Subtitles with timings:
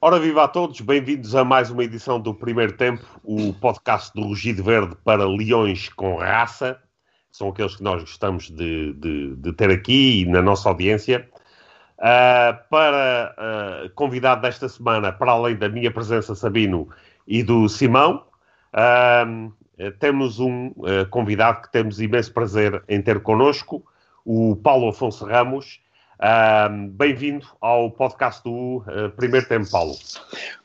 [0.00, 4.28] Ora, viva a todos, bem-vindos a mais uma edição do Primeiro Tempo, o podcast do
[4.28, 6.80] Rugido Verde para leões com raça.
[7.32, 11.28] São aqueles que nós gostamos de, de, de ter aqui na nossa audiência.
[11.98, 16.88] Uh, para uh, convidado desta semana, para além da minha presença, Sabino,
[17.26, 18.24] e do Simão,
[18.72, 19.52] uh,
[19.98, 20.72] temos um
[21.10, 23.84] convidado que temos imenso prazer em ter connosco,
[24.24, 25.80] o Paulo Afonso Ramos,
[26.94, 29.96] Bem-vindo ao podcast do uh, Primeiro Tempo, Paulo.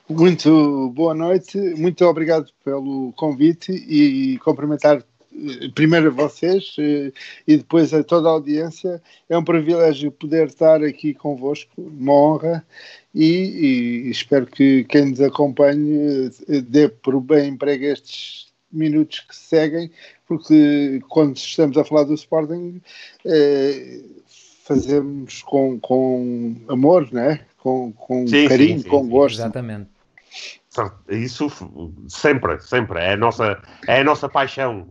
[0.10, 7.14] Muito boa noite, muito obrigado pelo convite e, cumprimentar eh, primeiro a vocês uh,
[7.48, 9.00] e depois a toda a audiência.
[9.30, 12.66] É um privilégio poder estar aqui convosco, uma honra,
[13.14, 16.32] e, e espero que quem nos acompanhe
[16.68, 19.92] dê por bem emprego estes minutos que seguem,
[20.28, 22.82] porque quando estamos a falar do Sporting,
[24.66, 27.46] fazemos com, com amor, né?
[27.64, 29.38] com, com sim, carinho, sim, sim, com gosto.
[29.38, 29.90] Exatamente.
[31.08, 31.48] Isso
[32.10, 33.00] sempre, sempre.
[33.00, 34.90] É a nossa, é a nossa paixão.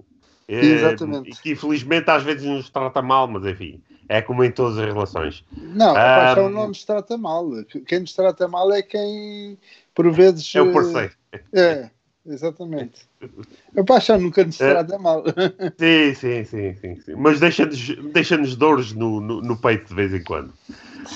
[0.48, 1.30] É, Exatamente.
[1.30, 4.86] E que infelizmente às vezes nos trata mal, mas enfim, é como em todas as
[4.86, 5.44] relações.
[5.55, 7.50] Não, a um, paixão não nos trata mal.
[7.86, 9.58] Quem nos trata mal é quem,
[9.94, 10.54] por vezes.
[10.54, 11.12] É o parceiro.
[11.52, 11.91] É,
[12.25, 13.09] Exatamente.
[13.77, 14.98] A paixão nunca nos será é.
[14.98, 15.25] mal.
[15.77, 17.15] Sim, sim, sim, sim, sim.
[17.17, 20.53] Mas deixa-nos deixa dores no, no, no, peito de vez em quando.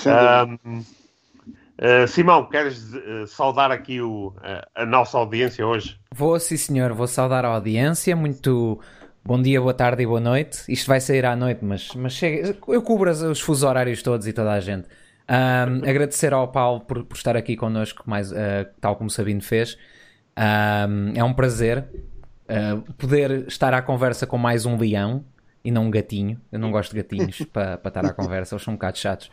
[0.05, 5.97] Um, uh, Simão, queres uh, saudar aqui o, a, a nossa audiência hoje?
[6.13, 6.91] Vou, sim, senhor.
[6.91, 8.13] Vou saudar a audiência.
[8.13, 8.79] Muito
[9.23, 10.63] bom dia, boa tarde e boa noite.
[10.67, 12.57] Isto vai sair à noite, mas, mas chega.
[12.67, 14.89] Eu cubro os fusos horários todos e toda a gente.
[15.29, 18.35] Um, agradecer ao Paulo por, por estar aqui connosco, mais, uh,
[18.81, 19.77] tal como o Sabino fez.
[20.37, 21.83] Um, é um prazer
[22.47, 25.25] uh, poder estar à conversa com mais um leão
[25.63, 26.39] e não um gatinho.
[26.51, 29.31] Eu não gosto de gatinhos para, para estar à conversa, eles são um bocado chatos.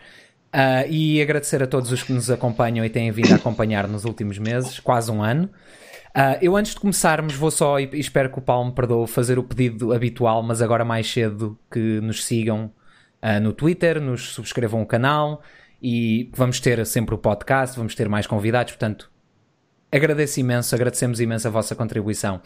[0.54, 4.04] Uh, e agradecer a todos os que nos acompanham e têm vindo a acompanhar nos
[4.04, 5.50] últimos meses, quase um ano.
[6.16, 9.38] Uh, eu antes de começarmos vou só, e espero que o Paulo me perdoe, fazer
[9.38, 12.72] o pedido habitual, mas agora mais cedo que nos sigam
[13.20, 15.42] uh, no Twitter, nos subscrevam o canal
[15.82, 19.10] e vamos ter sempre o podcast, vamos ter mais convidados, portanto
[19.94, 22.40] agradeço imenso, agradecemos imenso a vossa contribuição.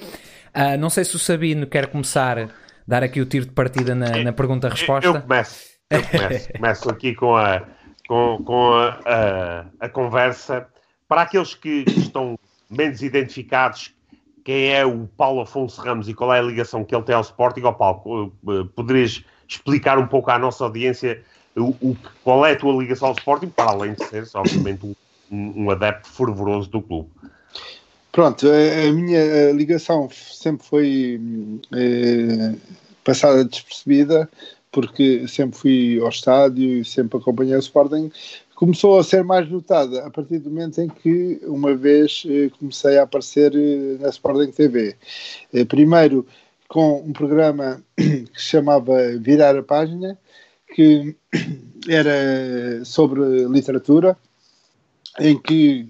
[0.55, 2.49] Uh, não sei se o Sabino quer começar, a
[2.87, 5.07] dar aqui o tiro de partida na, na pergunta-resposta.
[5.07, 7.63] Eu, eu, começo, eu começo, começo aqui com a,
[8.07, 10.67] com, com a, a, a conversa.
[11.07, 12.39] Para aqueles que, estão
[12.69, 13.95] menos identificados,
[14.45, 17.23] quem é o Paulo Afonso Ramos e qual é a ligação que ele tem ao
[17.23, 21.23] Sporting, ó Paulo, eh, poderias explicar um pouco à nossa audiência
[21.57, 24.85] o, o, qual é a tua ligação ao Sporting, para além de seres, obviamente,
[25.31, 27.11] um, um adepto fervoroso do clube.
[28.19, 31.21] Pronto, a, minha ligação sempre foi
[31.73, 32.53] é,
[33.05, 34.29] passada despercebida,
[34.73, 38.11] porque sempre fui ao estádio e sempre acompanhei o Sporting.
[38.57, 42.99] Começou a ser mais notada a partir do momento em que, uma vez, eh, comecei
[42.99, 44.97] a aparecer eh, na Sporting TV.
[45.69, 46.27] Primeiro
[46.67, 50.19] com um programa que se chamava Virar a Página,
[50.75, 51.15] que
[51.89, 54.17] era sobre literatura,
[55.21, 55.87] em que,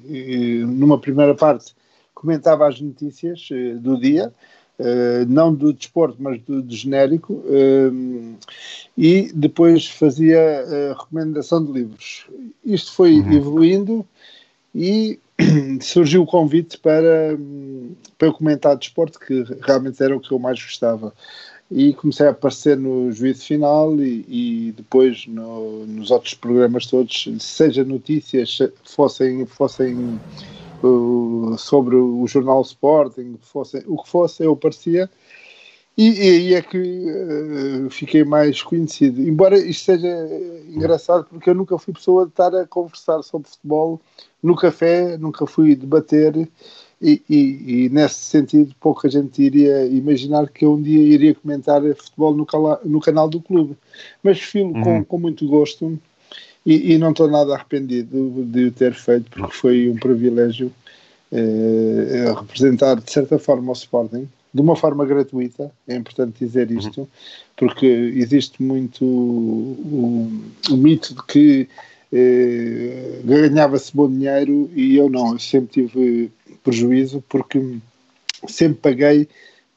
[0.66, 1.77] numa primeira parte,
[2.18, 4.32] comentava as notícias uh, do dia,
[4.78, 8.36] uh, não do desporto, mas do, do genérico, uh,
[8.96, 12.26] e depois fazia a recomendação de livros.
[12.64, 13.32] Isto foi uhum.
[13.32, 14.06] evoluindo
[14.74, 15.20] e
[15.80, 17.38] surgiu o convite para,
[18.16, 21.14] para eu comentar desporto, que realmente era o que eu mais gostava.
[21.70, 27.28] E comecei a aparecer no juízo final e, e depois no, nos outros programas todos,
[27.38, 30.18] seja notícias, fossem, fossem
[31.58, 35.10] sobre o jornal Sporting, fosse, o que fosse, eu aparecia.
[35.96, 39.20] E, e aí é que uh, fiquei mais conhecido.
[39.20, 40.08] Embora isto seja
[40.68, 44.00] engraçado, porque eu nunca fui pessoa de estar a conversar sobre futebol
[44.40, 46.48] no café, nunca fui debater.
[47.00, 51.80] E, e, e, nesse sentido pouca gente iria imaginar que eu um dia iria comentar
[51.94, 53.76] futebol no, cala, no canal do clube
[54.20, 54.82] mas filo uhum.
[54.82, 55.96] com, com muito gosto
[56.68, 60.70] e, e não estou nada arrependido de o ter feito, porque foi um privilégio
[61.32, 66.78] eh, representar, de certa forma, o Sporting, de uma forma gratuita, é importante dizer uhum.
[66.78, 67.08] isto,
[67.56, 70.28] porque existe muito o,
[70.68, 71.68] o, o mito de que
[72.12, 76.30] eh, ganhava-se bom dinheiro e eu não, eu sempre tive
[76.62, 77.78] prejuízo, porque
[78.46, 79.26] sempre paguei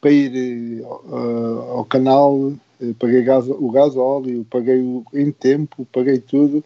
[0.01, 2.53] para ir uh, ao canal
[2.99, 6.63] paguei gás, o gás óleo, paguei o, em tempo, paguei tudo,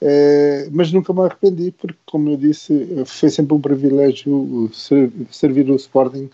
[0.00, 5.70] eh, mas nunca me arrependi, porque, como eu disse, foi sempre um privilégio ser, servir
[5.70, 6.28] o Sporting,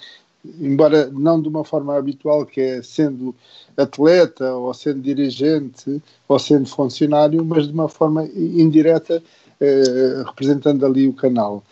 [0.60, 3.34] embora não de uma forma habitual, que é sendo
[3.76, 9.22] atleta, ou sendo dirigente, ou sendo funcionário, mas de uma forma indireta,
[9.60, 11.62] eh, representando ali o canal.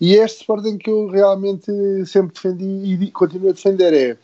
[0.00, 1.70] E este Sporting que eu realmente
[2.06, 4.16] sempre defendi e continuo a defender é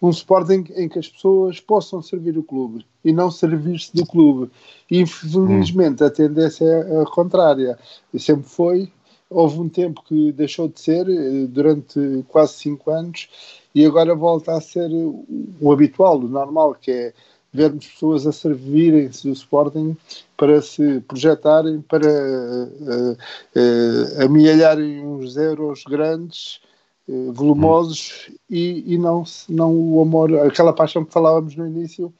[0.00, 4.50] um Sporting em que as pessoas possam servir o clube e não servir-se do clube.
[4.90, 6.06] Infelizmente, hum.
[6.06, 7.78] a tendência é a contrária.
[8.12, 8.92] E sempre foi.
[9.28, 13.28] Houve um tempo que deixou de ser, eh, durante quase cinco anos,
[13.74, 17.12] e agora volta a ser o habitual, o normal, que é
[17.52, 19.96] vermos pessoas a servirem-se do Sporting
[20.36, 26.60] para se projetarem, para uh, uh, amealharem uns euros grandes
[27.08, 32.12] eh, volumosos e, e não, não o amor, aquela paixão que falávamos no início,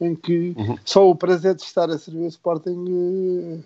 [0.00, 0.76] em que uhum.
[0.84, 3.64] só o prazer de estar a servir o Sporting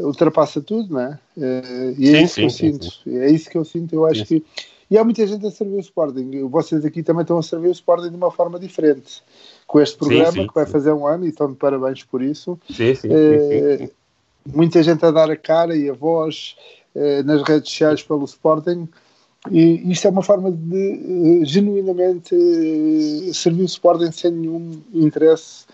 [0.00, 1.18] uh, ultrapassa tudo, não é?
[1.36, 3.18] Uh, e é sim, isso sim, que eu sim, sinto.
[3.20, 3.94] É isso que eu sinto.
[3.94, 4.42] Eu acho que.
[4.90, 6.48] E há muita gente a servir o Sporting.
[6.48, 9.22] Vocês aqui também estão a servir o Sporting de uma forma diferente.
[9.66, 12.58] Com este programa, que vai fazer um ano, e estão de parabéns por isso.
[12.70, 13.90] Sim, sim, uh,
[14.46, 16.56] Muita gente a dar a cara e a voz
[17.26, 18.88] nas redes sociais pelo Sporting
[19.50, 25.64] e isto é uma forma de uh, genuinamente uh, servir o Sporting sem nenhum interesse,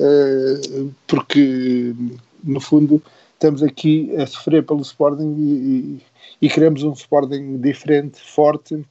[0.00, 1.94] uh, porque
[2.42, 6.02] no fundo estamos aqui a sofrer pelo Sporting e, e,
[6.42, 8.84] e queremos um Sporting diferente, forte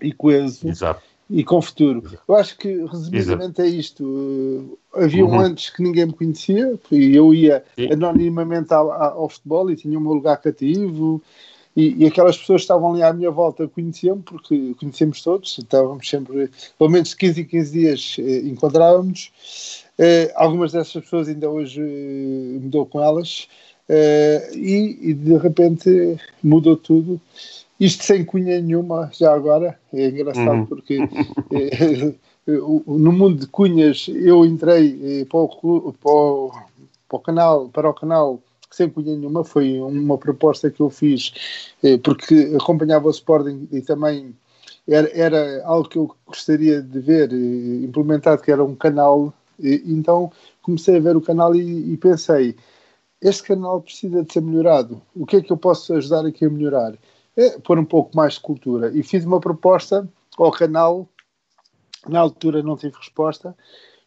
[0.00, 0.68] e coeso.
[0.68, 1.02] Exato.
[1.28, 2.04] E com futuro.
[2.28, 3.62] Eu acho que, resumidamente, Exato.
[3.62, 4.78] é isto.
[4.94, 5.40] Havia um uhum.
[5.40, 7.92] antes que ninguém me conhecia, e eu ia Sim.
[7.92, 11.20] anonimamente ao, ao futebol e tinha o meu lugar cativo,
[11.76, 16.08] e, e, aquelas pessoas que estavam ali à minha volta conheciam-me, porque conhecemos todos, estávamos
[16.08, 19.30] sempre, pelo menos 15 em 15 dias eh, encontrávamos.
[19.98, 23.46] Eh, algumas dessas pessoas ainda hoje eh, mudou com elas,
[23.88, 27.20] eh, e, e, de repente mudou tudo.
[27.78, 30.66] Isto sem cunha nenhuma, já agora, é engraçado uhum.
[30.66, 30.98] porque
[31.52, 32.14] eh,
[32.86, 36.52] no mundo de cunhas eu entrei eh, para o, para, o,
[37.08, 38.40] para o canal, para o canal
[38.76, 41.32] sem cunha nenhuma, foi uma proposta que eu fiz
[41.82, 44.36] eh, porque acompanhava o Sporting e também
[44.86, 49.32] era, era algo que eu gostaria de ver eh, implementado, que era um canal.
[49.58, 50.30] então
[50.60, 52.54] comecei a ver o canal e, e, pensei:
[53.20, 55.00] este canal precisa de ser melhorado.
[55.14, 56.94] O que é que eu posso ajudar aqui a melhorar?
[57.34, 58.90] É pôr um pouco mais de cultura.
[58.94, 60.06] E fiz uma proposta
[60.36, 61.08] ao canal.
[62.06, 63.56] Na altura não tive resposta.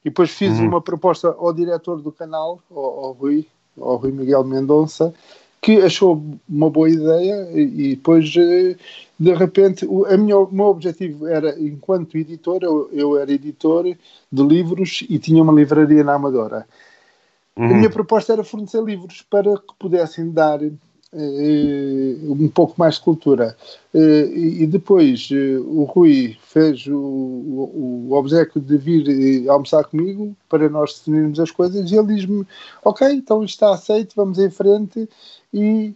[0.05, 0.67] E depois fiz uhum.
[0.67, 3.47] uma proposta ao diretor do canal, ao, ao Rui,
[3.81, 5.13] ao Rui Miguel Mendonça,
[5.61, 8.75] que achou uma boa ideia e, depois, eh,
[9.19, 13.85] de repente, o, a minha, o meu objetivo era, enquanto editor, eu, eu, era editor
[14.31, 16.65] de livros e tinha uma livraria na Amadora.
[17.57, 17.65] Uhum.
[17.65, 20.59] A minha proposta era fornecer livros para que pudessem dar
[21.13, 23.57] um pouco mais de cultura.
[23.93, 30.35] Uh, e depois uh, o Rui fez o, o, o obsequio de vir almoçar comigo
[30.47, 32.45] para nós definirmos as coisas e ele diz-me:
[32.83, 35.09] Ok, então está aceito, vamos em frente.
[35.53, 35.93] E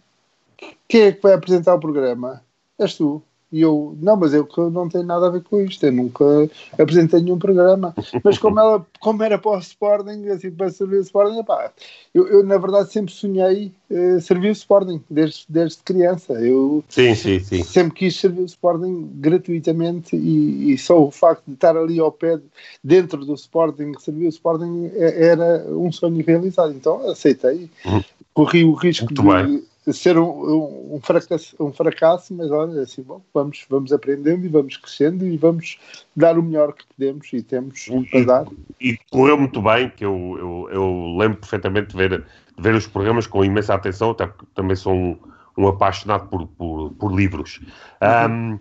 [0.87, 2.41] quem é que vai apresentar o programa?
[2.79, 3.21] És tu.
[3.53, 6.25] E eu, não, mas eu não tenho nada a ver com isto, eu nunca
[6.71, 7.93] apresentei nenhum programa.
[8.23, 11.71] Mas como, ela, como era para o Sporting, assim, para servir o Sporting, epá,
[12.15, 16.33] eu, eu na verdade sempre sonhei uh, servir o Sporting, desde, desde criança.
[16.33, 17.63] Eu sim, sim, sim.
[17.63, 22.11] sempre quis servir o Sporting gratuitamente e, e, só o facto de estar ali ao
[22.11, 22.39] pé,
[22.83, 26.73] dentro do Sporting, servir o Sporting, é, era um sonho realizado.
[26.73, 28.03] Então aceitei, uhum.
[28.33, 29.27] corri o risco Muito de.
[29.27, 34.45] Bem ser um, um, um, fracasso, um fracasso, mas olha, assim, bom, vamos, vamos aprendendo
[34.45, 35.77] e vamos crescendo e vamos
[36.15, 38.45] dar o melhor que podemos e temos e, para dar.
[38.79, 42.87] E correu muito bem, que eu, eu, eu lembro perfeitamente de ver, de ver os
[42.87, 45.17] programas com imensa atenção, até porque também sou um,
[45.57, 47.59] um apaixonado por, por, por livros.
[48.01, 48.53] Uhum.
[48.53, 48.59] Um,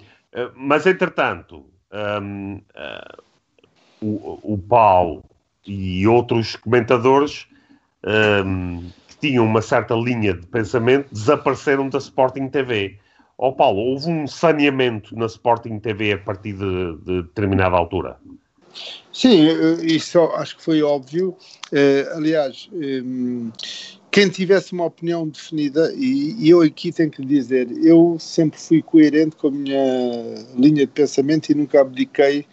[0.57, 2.63] mas, entretanto, uh,
[4.01, 5.23] o, o Paulo
[5.65, 7.47] e outros comentadores
[9.23, 12.99] tinham uma certa linha de pensamento desapareceram da Sporting TV.
[13.39, 18.19] Ó oh, Paulo, houve um saneamento na Sporting TV a partir de, de determinada altura?
[19.13, 21.37] Sim, eh, isso acho que foi óbvio.
[21.73, 23.51] Uh, aliás, um,
[24.11, 28.83] quem tivesse uma opinião definida, e, e, eu aqui tenho que dizer, eu sempre fui
[28.83, 32.45] coerente com a minha linha de pensamento e nunca abdiquei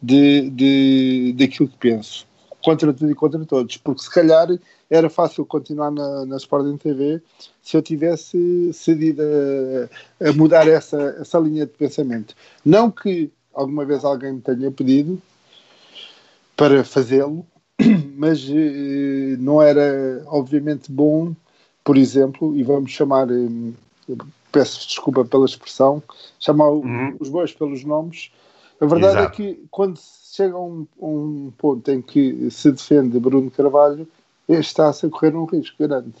[0.00, 2.27] de, de, daquilo que penso,
[2.68, 4.46] contra tudo e contra todos, porque se calhar
[4.90, 7.22] era fácil continuar na, na Sporting TV
[7.62, 12.34] se eu tivesse cedido a, a, mudar essa, essa linha de pensamento.
[12.62, 15.20] Não que alguma vez alguém me tenha pedido
[16.54, 17.46] para fazê-lo,
[18.14, 21.34] mas eh, não era obviamente bom,
[21.82, 24.14] por exemplo, e vamos chamar, eh,
[24.52, 26.02] peço desculpa pela expressão,
[26.38, 27.16] chamar uhum.
[27.18, 28.30] os bois pelos nomes.
[28.78, 29.32] A verdade é Exato.
[29.32, 29.98] é que quando
[30.38, 34.06] chega a um, um ponto em que se defende Bruno Carvalho,
[34.48, 36.14] está-se a correr um risco grande.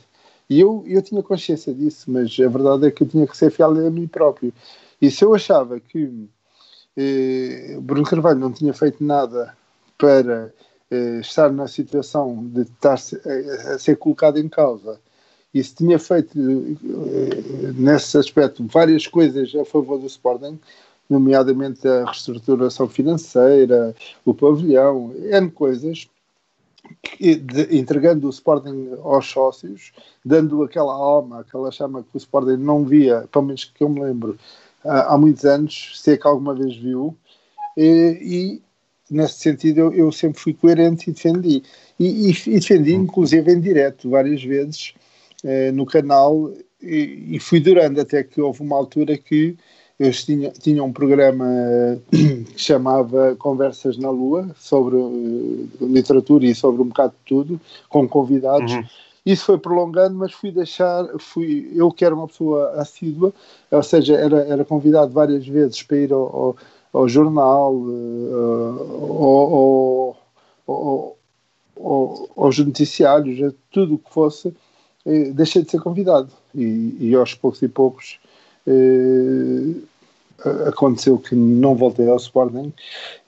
[0.50, 3.50] E eu, eu tinha consciência disso, mas a verdade é que eu tinha que ser
[3.50, 4.52] fiel a mim próprio.
[5.00, 6.28] E se eu achava que
[6.96, 9.56] eh, Bruno Carvalho não tinha feito nada
[9.96, 10.52] para
[10.90, 14.98] eh, estar na situação de estar a, a ser colocado em causa
[15.54, 20.58] e se tinha feito eh, nesse aspecto várias coisas a favor do Sporting,
[21.08, 26.08] nomeadamente a reestruturação financeira, o pavilhão, N coisas,
[27.70, 29.92] entregando o Sporting aos sócios,
[30.24, 34.00] dando aquela alma, aquela chama que o Sporting não via, pelo menos que eu me
[34.00, 34.38] lembro,
[34.84, 37.16] há, há muitos anos, se é que alguma vez viu,
[37.76, 38.62] e, e
[39.14, 41.62] nesse sentido eu, eu, sempre fui coerente e defendi.
[41.98, 44.94] E, e, e defendi, inclusive, em direto, várias vezes,
[45.44, 49.56] eh, no canal, e, fui durando, até que houve uma altura que
[49.98, 51.46] eu tinha, tinha um programa
[52.10, 58.08] que chamava Conversas na Lua sobre uh, literatura e sobre um bocado de tudo, com
[58.08, 58.72] convidados.
[58.72, 58.84] Uhum.
[59.26, 63.32] Isso foi prolongando, mas fui deixar, fui, eu que era uma pessoa assídua,
[63.70, 66.56] ou seja, era, era convidado várias vezes para ir ao, ao,
[66.92, 69.06] ao jornal, uh,
[70.66, 71.16] ao,
[71.76, 74.54] ao, aos noticiários, a tudo o que fosse,
[75.04, 76.30] eh, deixei de ser convidado.
[76.54, 78.27] E, e aos poucos e poucos eh,
[80.66, 82.72] aconteceu que não voltei ao Sporting,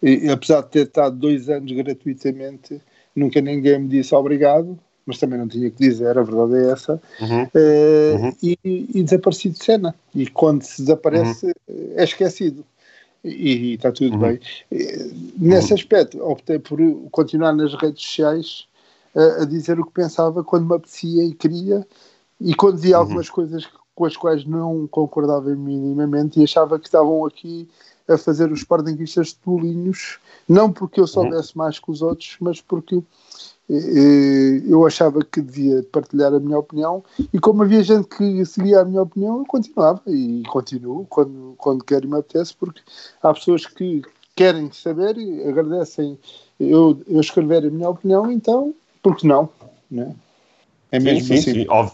[0.03, 2.81] e, apesar de ter estado dois anos gratuitamente,
[3.15, 7.03] nunca ninguém me disse obrigado, mas também não tinha que dizer, a verdade é essa,
[7.21, 7.43] uhum.
[7.43, 8.33] Uh, uhum.
[8.43, 9.95] E, e, desapareci de cena.
[10.15, 11.93] E quando se desaparece, uhum.
[11.97, 12.65] é esquecido.
[13.25, 14.21] E, e, está tudo uhum.
[14.21, 14.41] bem.
[15.37, 15.79] Nesse uhum.
[15.79, 16.79] aspecto, optei por
[17.11, 18.67] continuar nas redes sociais
[19.15, 21.87] a, a, dizer o que pensava quando me apetecia e queria,
[22.41, 23.03] e quando via uhum.
[23.03, 23.67] algumas coisas
[24.01, 27.69] com as quais não concordava minimamente e achava que estavam aqui
[28.09, 33.03] a fazer os sportinguistas tolinhos, não porque eu soubesse mais que os outros, mas porque
[33.69, 38.81] eh, eu achava que devia partilhar a minha opinião e como havia gente que seguia
[38.81, 42.81] a minha opinião, eu continuava e continuo quando, quando quero e me apetece, porque
[43.23, 44.01] há pessoas que
[44.35, 46.19] querem saber e agradecem
[46.59, 49.51] eu, eu escrever a minha opinião, então, por que não?
[49.91, 50.17] Né?
[50.91, 51.53] É mesmo sim, sim, assim.
[51.53, 51.93] Sim, ob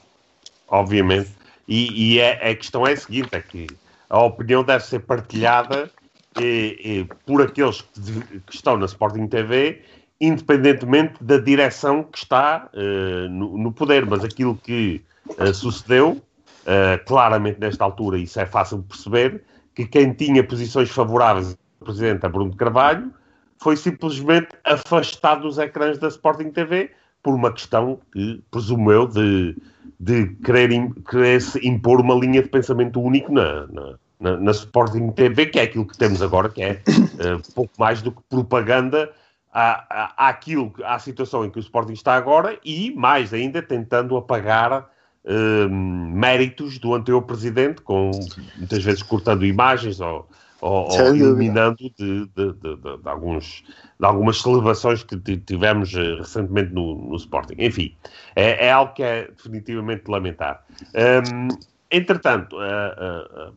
[0.69, 1.46] obviamente.
[1.69, 3.67] E, e é, a questão é a seguinte: é que
[4.09, 5.91] a opinião deve ser partilhada
[6.37, 9.83] eh, eh, por aqueles que, que, estão na Sporting TV,
[10.21, 14.07] independentemente da direção que está eh, no, no, poder.
[14.07, 15.03] Mas aquilo que
[15.39, 16.23] eh, sucedeu,
[16.67, 19.43] eh, claramente nesta altura, isso é fácil de perceber,
[19.75, 23.13] que quem tinha posições favoráveis ao Presidente a Bruno Carvalho
[23.59, 26.91] foi simplesmente afastado dos ecrãs da Sporting TV
[27.27, 29.57] por uma questão que, presumo eu, de
[29.99, 30.69] de querer,
[31.09, 35.63] querer impor uma linha de pensamento único na, na, na, na Sporting TV, que é
[35.63, 39.11] aquilo que temos agora, que é uh, pouco mais do que propaganda
[39.53, 44.17] à, à, àquilo, à situação em que o Sporting está agora e, mais ainda, tentando
[44.17, 44.87] apagar
[45.25, 48.11] uh, méritos do anterior presidente, com
[48.59, 50.29] muitas vezes cortando imagens ou,
[50.61, 53.65] ou, ou eliminando de, de, de, de, alguns,
[53.99, 57.57] de algumas celebrações que tivemos uh, recentemente no, no, Sporting.
[57.59, 57.95] Enfim,
[58.35, 60.65] é, é, algo que é definitivamente de lamentar.
[60.95, 61.49] Um,
[61.91, 63.53] entretanto, uh,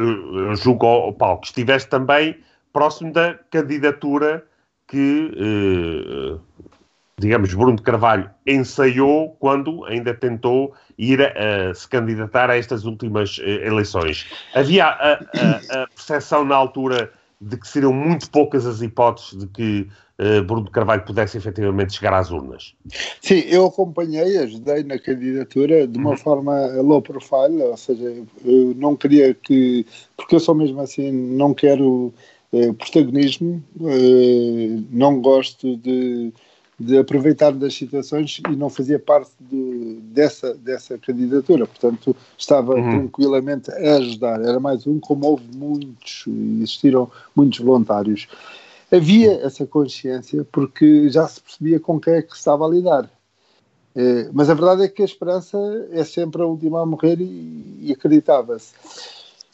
[0.00, 2.38] uh, julgo ao Paulo que estiveste também
[2.72, 4.44] próximo da candidatura
[4.86, 5.30] que
[7.18, 13.38] digamos, Bruno de Carvalho ensaiou quando ainda tentou ir a, se candidatar a estas últimas
[13.38, 14.26] uh, eleições.
[14.54, 19.46] Havia a, a, a, percepção na altura de que seriam muito poucas as hipóteses de
[19.46, 22.74] que uh, Bruno de Carvalho pudesse efetivamente chegar às urnas.
[23.20, 26.16] Sim, eu acompanhei, ajudei na candidatura de uma uhum.
[26.16, 31.54] forma low profile, ou seja, eu não queria que, porque eu sou mesmo assim, não
[31.54, 32.12] quero
[32.52, 33.62] uh, protagonismo,
[34.90, 36.32] não gosto de
[36.78, 41.66] de aproveitar das situações e não fazia parte de, dessa, dessa candidatura.
[41.66, 42.90] Portanto, estava uhum.
[42.90, 44.40] tranquilamente a ajudar.
[44.42, 48.26] Era mais um, como houve muitos, existiram muitos voluntários.
[48.90, 53.10] Havia essa consciência porque já se percebia com quem é que se estava a lidar.
[53.96, 55.56] É, mas a verdade é que a esperança
[55.92, 58.72] é sempre a última a morrer e, e acreditava-se.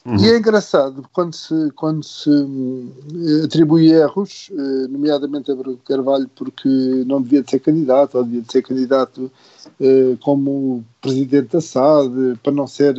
[0.04, 0.16] Uhum.
[0.16, 6.28] E é engraçado quando se, quando se eh, atribui erros, eh, nomeadamente a Bruno Carvalho,
[6.34, 6.68] porque
[7.06, 9.30] não devia de ser candidato, ou devia de ser candidato
[9.78, 12.94] eh, como presidente da SAD, para não ser.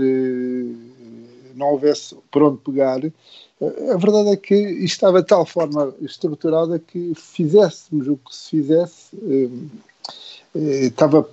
[1.56, 3.00] não houvesse por onde pegar.
[3.94, 8.50] A verdade é que isto estava de tal forma estruturada que fizéssemos o que se
[8.50, 9.16] fizesse,
[10.56, 11.30] estava,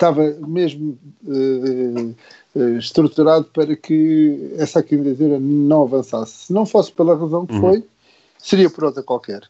[0.00, 6.46] estava mesmo eh, estruturado para que essa candidatura não avançasse.
[6.46, 7.60] Se não fosse pela razão que uhum.
[7.60, 7.84] foi,
[8.38, 9.42] seria por outra qualquer.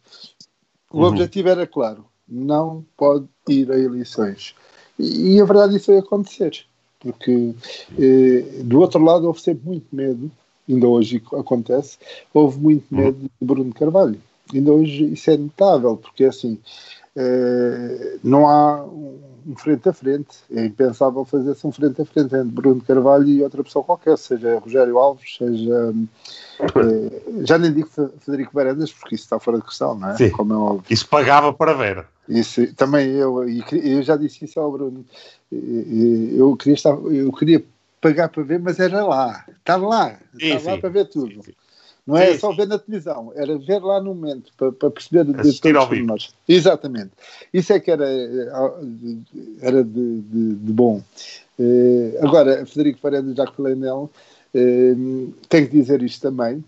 [0.90, 1.04] O uhum.
[1.04, 4.56] objetivo era claro: não pode ir a eleições.
[4.98, 6.64] E, e a verdade isso foi acontecer.
[6.98, 7.54] porque
[7.96, 10.30] eh, do outro lado houve sempre muito medo,
[10.68, 11.96] ainda hoje acontece,
[12.34, 12.98] houve muito uhum.
[12.98, 14.20] medo de Bruno Carvalho.
[14.52, 16.58] Ainda hoje isso é notável, porque assim,
[17.16, 20.38] eh, não há um frente a frente.
[20.50, 24.58] É impensável fazer-se um frente a frente entre Bruno Carvalho e outra pessoa qualquer, seja
[24.58, 25.94] Rogério Alves, seja.
[26.60, 27.88] Eh, já nem digo
[28.20, 30.16] Federico Varandas, porque isso está fora de questão, não é?
[30.16, 30.84] Sim, Como é óbvio.
[30.90, 32.06] Isso pagava para ver.
[32.28, 35.04] Isso, também eu, e eu já disse isso ao Bruno.
[35.50, 37.64] Eu queria, estar, eu queria
[38.00, 39.44] pagar para ver, mas era lá.
[39.48, 40.18] Estava lá.
[40.38, 40.70] Sim, estava sim.
[40.70, 41.42] lá para ver tudo.
[41.42, 41.52] Sim,
[42.06, 45.72] não é só ver na televisão, era ver lá no momento, para, para perceber Assistir
[45.72, 46.34] de todos nós.
[46.48, 47.10] Exatamente.
[47.52, 48.06] Isso é que era,
[49.60, 51.02] era de, de, de bom.
[51.58, 56.64] Uh, agora, Federico Paredes, já que falei nele, uh, tenho que dizer isto também.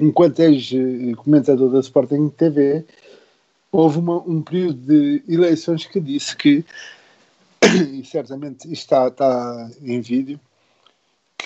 [0.00, 2.84] Enquanto és eh, comentador da Sporting TV,
[3.72, 6.64] houve uma, um período de eleições que disse que,
[7.64, 10.38] e certamente isto está, está em vídeo,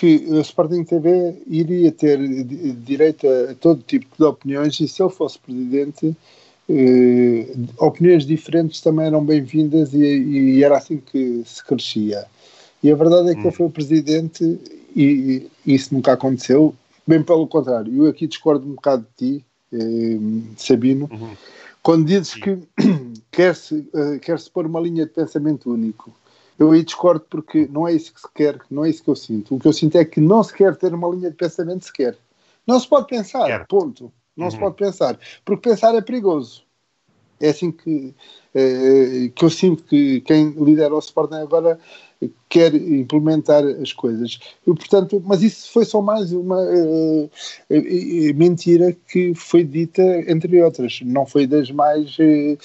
[0.01, 2.17] que a Sporting TV iria ter
[2.73, 6.17] direito a, todo tipo de opiniões e se ele fosse presidente,
[6.67, 12.25] eh, opiniões diferentes também eram bem-vindas e, e, era assim que se crescia.
[12.81, 13.43] E a verdade é que hum.
[13.43, 14.59] ele foi o presidente
[14.95, 16.73] e, e, isso nunca aconteceu,
[17.05, 17.95] bem pelo contrário.
[17.95, 20.17] Eu aqui discordo um bocado de ti, eh,
[20.57, 21.35] Sabino, uhum.
[21.83, 22.39] quando dizes Sim.
[22.41, 22.57] que
[23.29, 26.11] quer-se uh, quer -se pôr uma linha de pensamento único.
[26.61, 29.15] Eu aí discordo porque não é isso que se quer, não é isso que eu
[29.15, 29.55] sinto.
[29.55, 32.15] O que eu sinto é que não se quer ter uma linha de pensamento sequer.
[32.67, 33.65] Não se pode pensar, quer.
[33.65, 34.13] ponto.
[34.37, 34.51] Não uhum.
[34.51, 35.17] se pode pensar.
[35.43, 36.61] Porque pensar é perigoso.
[37.39, 38.13] É assim que,
[38.53, 41.79] é, que eu sinto que quem lidera o Sporting agora
[42.47, 44.39] quer implementar as coisas.
[44.61, 50.61] E, portanto, mas isso foi só mais uma uh, uh, mentira que foi dita, entre
[50.61, 50.99] outras.
[51.03, 52.57] Não foi das mais uh,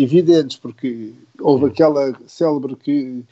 [0.00, 3.24] evidentes, porque houve aquela célebre que,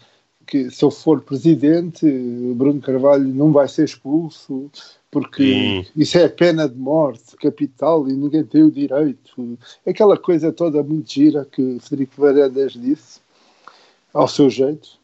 [0.47, 2.07] que se eu for presidente,
[2.55, 4.71] Bruno Carvalho não vai ser expulso,
[5.11, 5.87] porque Sim.
[5.97, 9.59] isso é pena de morte, capital, e ninguém tem o direito.
[9.87, 13.21] Aquela coisa toda muito gira que Federico Varandas disse,
[14.13, 15.01] ao seu jeito.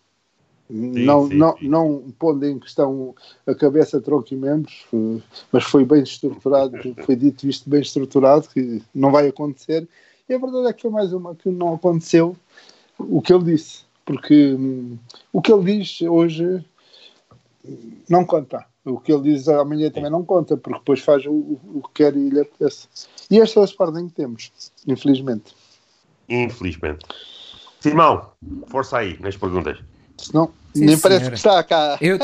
[0.69, 1.69] Sim, não, sim, não, sim.
[1.69, 3.15] não pondo em questão
[3.47, 4.85] a cabeça, tronco e membros,
[5.53, 9.89] mas foi bem estruturado, foi dito isto bem estruturado, que não vai acontecer.
[10.29, 12.37] E a verdade é que foi mais uma que não aconteceu,
[12.99, 14.99] o que ele disse, porque hum,
[15.33, 16.65] o que ele diz hoje
[18.09, 18.65] não conta.
[18.85, 22.17] O que ele diz amanhã também não conta, porque depois faz o, o que quer
[22.17, 22.87] e lhe apetece.
[23.29, 24.53] E esta é a Sporting que temos,
[24.87, 25.55] infelizmente.
[26.29, 27.05] Infelizmente.
[27.81, 28.31] Simão,
[28.69, 29.79] força aí nas perguntas.
[30.17, 31.01] Senão, Sim, nem senhora.
[31.03, 31.99] parece que está cá.
[32.01, 32.17] Eu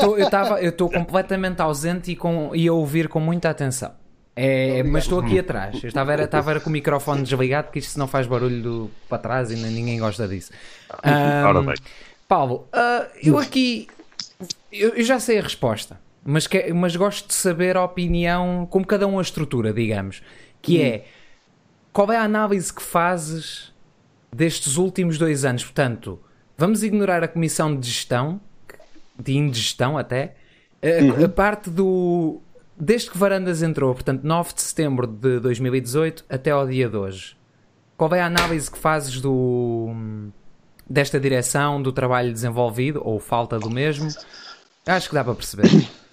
[0.69, 3.91] estou completamente ausente e, com, e a ouvir com muita atenção.
[4.35, 5.83] É, mas estou aqui atrás.
[5.83, 8.91] Eu estava, era, estava era com o microfone desligado, porque isto não faz barulho do,
[9.07, 10.51] para trás e ninguém gosta disso.
[11.05, 11.73] Um,
[12.27, 13.87] Paulo, uh, eu aqui
[14.71, 18.85] eu, eu, já sei a resposta, mas, que, mas gosto de saber a opinião, como
[18.85, 20.23] cada um a estrutura, digamos,
[20.61, 21.05] que é
[21.91, 23.71] qual é a análise que fazes
[24.31, 25.63] destes últimos dois anos?
[25.63, 26.19] Portanto,
[26.57, 28.41] vamos ignorar a comissão de gestão,
[29.17, 30.33] de indigestão até,
[30.81, 31.25] a, uhum.
[31.25, 32.41] a parte do
[32.83, 37.37] desde que Varandas entrou, portanto, 9 de setembro de 2018 até ao dia de hoje,
[37.95, 39.89] qual é a análise que fazes do,
[40.89, 44.09] desta direção, do trabalho desenvolvido, ou falta do mesmo?
[44.85, 45.69] Acho que dá para perceber.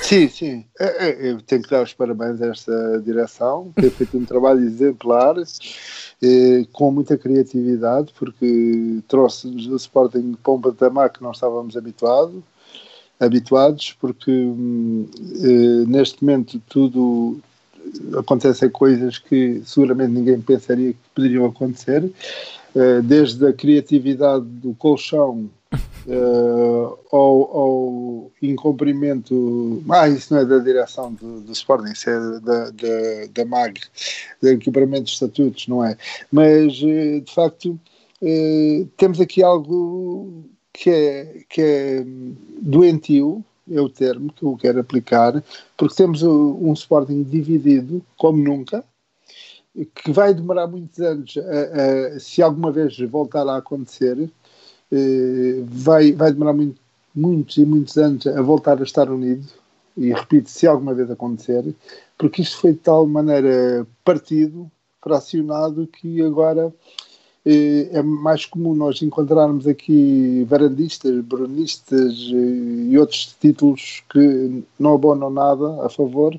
[0.00, 0.64] Sim, sim.
[0.80, 4.64] É, é, eu tenho que dar os parabéns a esta direção, tem feito um trabalho
[4.64, 5.36] exemplar,
[6.20, 12.42] eh, com muita criatividade, porque trouxe-nos o Sporting para um patamar que não estávamos habituados
[13.20, 17.38] habituados, porque eh, neste momento tudo
[18.16, 22.10] acontecem coisas que seguramente ninguém pensaria que poderiam acontecer,
[22.74, 25.50] eh, desde a criatividade do colchão
[26.06, 29.82] uh, ao, ao incumprimento.
[29.90, 33.80] Ah, isso não é da direção do, do Sporting, isso é da, da, da MAG,
[34.40, 35.96] do incumprimento de estatutos, não é?
[36.32, 37.78] Mas, de facto,
[38.96, 42.04] temos aqui algo que é, que é
[42.60, 45.42] doentio, é o termo que eu quero aplicar,
[45.76, 48.84] porque temos um Sporting dividido, como nunca,
[49.94, 54.28] que vai demorar muitos anos, a, a, se alguma vez voltar a acontecer,
[54.90, 56.80] eh, vai, vai demorar muito,
[57.14, 59.46] muitos e muitos anos a voltar a estar unido,
[59.96, 61.74] e repito, se alguma vez acontecer,
[62.18, 64.70] porque isto foi de tal maneira partido,
[65.02, 66.72] fracionado, que agora
[67.46, 75.84] é mais comum nós encontrarmos aqui varandistas, brunistas e outros títulos que não abonam nada
[75.84, 76.38] a favor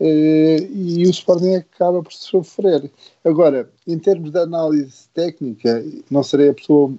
[0.00, 2.90] e o Sporting acaba por sofrer.
[3.24, 6.94] Agora, em termos de análise técnica, não serei a pessoa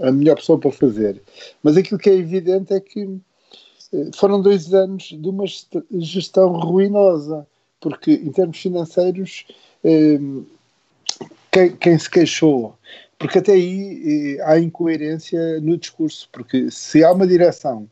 [0.00, 1.20] a melhor pessoa para fazer.
[1.62, 3.18] Mas aquilo que é evidente é que
[3.92, 5.44] eh, foram dois anos de uma
[5.98, 7.46] gestão ruinosa,
[7.80, 9.46] porque em termos financeiros,
[9.84, 10.18] eh,
[11.58, 12.78] quem, quem se queixou
[13.18, 17.88] porque até aí há incoerência no discurso, porque se há uma direção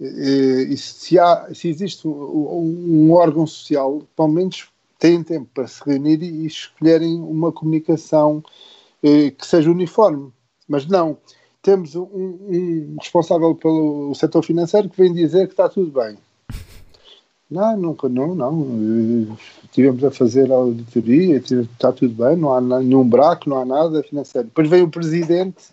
[0.00, 5.82] e se, há, se existe um, um órgão social, pelo menos têm tempo para se
[5.84, 8.42] reunir e escolherem uma comunicação
[9.02, 10.32] eh, que seja uniforme.
[10.68, 11.18] Mas não,
[11.62, 16.16] temos um, um, responsável pelo setor financeiro que vem dizer que está tudo bem.
[17.50, 19.36] Não, nunca, não, não.
[19.64, 24.02] Estivemos a fazer a auditoria, está tudo bem, não há nenhum buraco, não há nada
[24.02, 24.48] financeiro.
[24.48, 25.64] Depois vem o presidente,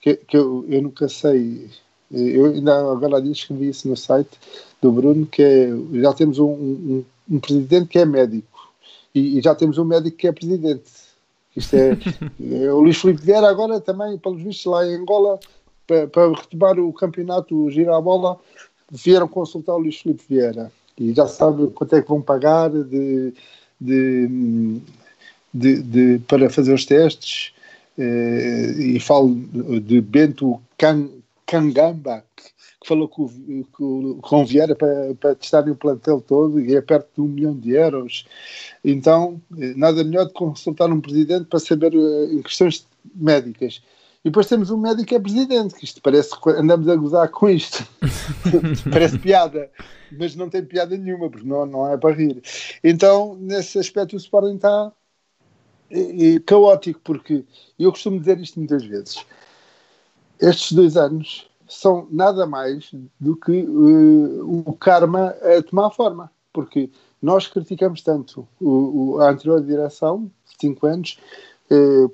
[0.00, 1.68] que, que eu, eu nunca sei,
[2.10, 4.38] eu ainda agora disse escrevi isso no site
[4.80, 5.68] do Bruno, que é,
[6.00, 8.72] já temos um, um, um presidente que é médico
[9.14, 10.90] e, e, já temos um médico que é presidente.
[11.54, 11.90] Isto é,
[12.64, 15.38] é o Luís Filipe Vieira agora também, pelos vistos, lá em Angola,
[15.86, 18.38] para, para retomar o campeonato, o Gira a Bola,
[18.90, 23.32] vieram consultar o Luís Filipe Vieira e já sabe quanto é que vão pagar de,
[23.80, 24.80] de,
[25.52, 27.52] de, de para fazer os testes.
[27.98, 29.34] Eh, e falo
[29.80, 31.08] de Bento Can,
[31.46, 33.28] que falou com,
[33.72, 37.54] com, com Vieira para, para testarem o plantel todo e é perto de um milhão
[37.56, 38.26] de euros.
[38.84, 39.40] Então,
[39.76, 43.82] nada melhor de consultar um presidente para saber eh, em questões médicas.
[44.26, 47.48] E depois temos um médico que é presidente, que isto parece andamos a gozar com
[47.48, 47.86] isto.
[48.90, 49.70] parece piada,
[50.10, 52.42] mas não tem piada nenhuma, porque não, não é para rir.
[52.82, 54.90] Então, nesse aspecto, o Sporting está
[55.88, 57.44] e, e, caótico, porque
[57.78, 59.24] eu costumo dizer isto muitas vezes
[60.40, 66.90] estes dois anos são nada mais do que uh, o karma a tomar forma, porque
[67.22, 70.28] nós criticamos tanto o, o, a anterior direção,
[70.60, 71.16] cinco anos,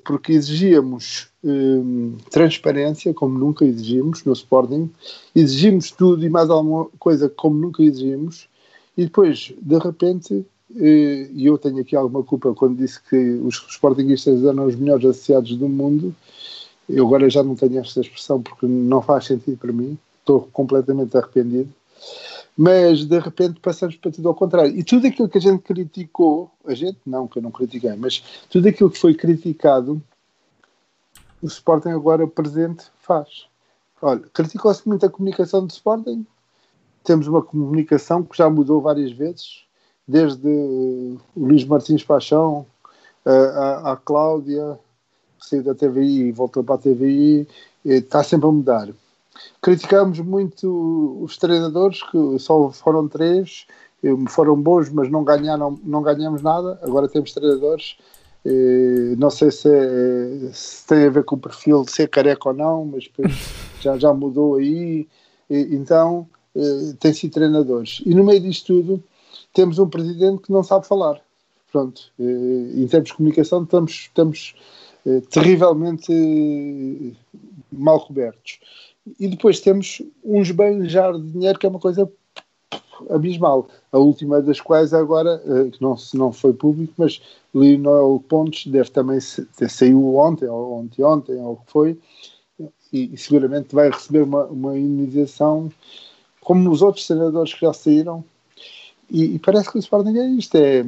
[0.05, 4.91] porque exigíamos uh, transparência, como nunca exigimos no Sporting,
[5.35, 8.49] exigimos tudo e mais alguma coisa como nunca exigimos,
[8.97, 14.45] e depois, de repente, e eu tenho aqui alguma culpa quando disse que os Sportingistas
[14.45, 16.15] eram os melhores associados do mundo,
[16.89, 21.17] eu agora já não tenho esta expressão porque não faz sentido para mim, estou completamente
[21.17, 21.69] arrependido.
[22.57, 24.77] Mas de repente passamos para tudo ao contrário.
[24.77, 28.23] E tudo aquilo que a gente criticou, a gente não, que eu não critiquei, mas
[28.51, 30.03] tudo aquilo que foi criticado,
[31.41, 33.47] o Sporting agora presente faz.
[34.01, 36.27] Olha, criticou-se muito a comunicação do Sporting,
[37.05, 39.65] temos uma comunicação que já mudou várias vezes,
[40.07, 42.67] desde o Luís Martins Paixão,
[43.25, 44.79] a, a Cláudia,
[45.39, 47.49] saiu da TVI e voltou para a TVI,
[47.85, 48.89] está sempre a mudar.
[49.61, 53.67] Criticamos muito os treinadores, que só foram três,
[54.29, 56.79] foram bons, mas não ganharam, não ganhamos nada.
[56.83, 57.97] Agora temos treinadores,
[59.19, 62.55] não sei se, é, se tem a ver com o perfil de ser careca ou
[62.55, 63.09] não, mas
[63.81, 65.07] já, já mudou aí.
[65.49, 66.27] Então,
[66.99, 68.03] tem sido treinadores.
[68.05, 69.03] E no meio disto tudo,
[69.53, 71.21] temos um presidente que não sabe falar.
[71.71, 74.55] Pronto, em termos de comunicação, estamos, estamos
[75.07, 77.17] eh, terrivelmente
[77.73, 78.61] mal cobertos.
[79.19, 82.11] E depois temos uns banjar de dinheiro que é uma coisa
[83.11, 83.69] abismal.
[83.91, 87.21] A última das quais agora, eh, que não, não foi público, mas
[87.55, 89.19] Lionel Pontes deve também
[89.57, 91.99] ter saído ontem, ou ontem, ontem, ou o que foi,
[92.93, 95.71] e, e, seguramente vai receber uma, uma indenização
[96.41, 98.25] como os outros senadores que já saíram.
[99.11, 100.85] E, e parece que o Sporting é isto, é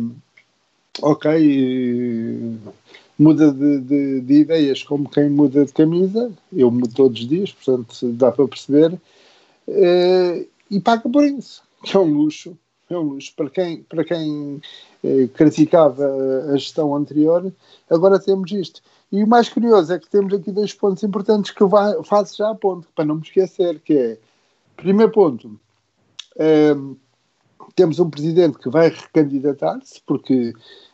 [1.03, 2.59] ok,
[3.19, 7.53] muda de, de, de, ideias como quem muda de camisa, eu mudo todos os dias,
[7.53, 9.01] portanto dá para perceber,
[9.69, 12.57] eh, e paga por isso, que é um luxo,
[12.89, 13.33] é um luxo.
[13.37, 14.61] Para quem, para quem
[15.03, 16.05] eh, criticava
[16.53, 17.53] a gestão anterior,
[17.89, 18.83] agora temos isto.
[19.13, 21.71] E o mais curioso é que temos aqui dois pontos importantes que eu
[22.05, 24.19] faço já a ponto, para não me esquecer, que é,
[24.77, 25.59] primeiro ponto,
[26.37, 26.75] eh,
[27.75, 30.53] temos um presidente que vai recandidatar-se, porque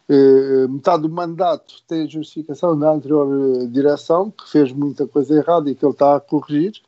[0.09, 3.29] eh, metade do mandato tem a justificação da anterior
[3.63, 6.83] eh, direção, que fez muita coisa errada e que ele está a corrigir.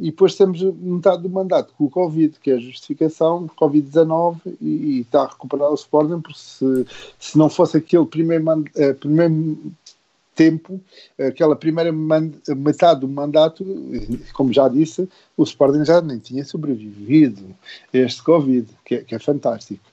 [0.00, 4.66] E depois temos metade do mandato com o Covid, que é a justificação Covid-19 e,
[4.66, 6.86] e, está a recuperar o Sporting, porque se,
[7.18, 9.56] se não fosse aquele primeiro, eh, primeiro
[10.34, 10.80] tempo,
[11.18, 13.64] aquela primeira metade do mandato,
[14.32, 17.44] como já disse, o Sporting já nem tinha sobrevivido
[17.92, 19.84] a este Covid, que é, que é fantástico.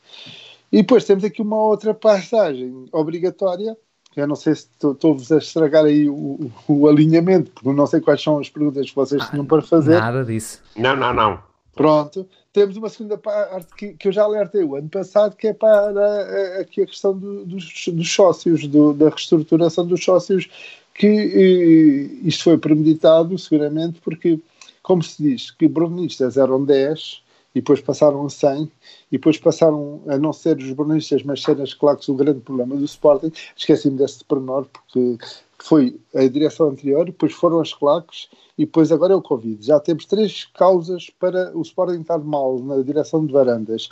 [0.72, 3.76] E depois temos aqui uma outra passagem obrigatória.
[4.16, 8.22] Eu não sei se estou-vos a estragar aí o, o, alinhamento, porque não sei quais
[8.22, 10.00] são as perguntas que vocês tinham para fazer.
[10.00, 10.62] Nada disso.
[10.76, 11.51] Não, não, não.
[11.74, 12.28] Pronto.
[12.52, 16.60] Temos uma segunda parte que, que eu já alertei o ano passado, que é para
[16.60, 20.50] aqui a questão do, dos, dos, sócios, do, da reestruturação dos sócios,
[20.94, 24.40] que eh, isto foi premeditado, seguramente, porque,
[24.84, 28.70] como se diz, que brunistas eram 10 e depois passaram a 100 e
[29.12, 32.86] depois passaram a não ser os brunistas, mas ser as claques o grande problema do
[32.86, 33.32] Sporting.
[33.56, 35.18] Esqueci-me desse pormenor, porque
[35.64, 39.66] foi a direção anterior, depois foram as claques e depois agora é o Covid.
[39.66, 43.88] Já temos três causas para o Sporting estar mal na direção de Varandas.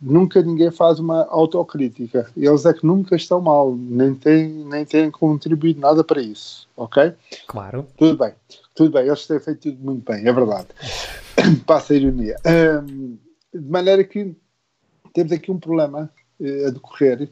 [0.00, 2.30] Nunca ninguém faz uma autocrítica.
[2.36, 7.12] Eles é que nunca estão mal, nem têm, nem têm contribuído nada para isso, ok?
[7.46, 7.86] Claro.
[7.96, 8.32] Tudo bem,
[8.74, 10.68] tudo bem, eles têm feito tudo muito bem, é verdade.
[11.66, 12.36] Passa a ironia.
[12.46, 13.18] Um,
[13.52, 14.36] de maneira que
[15.12, 17.28] temos aqui um problema uh, a decorrer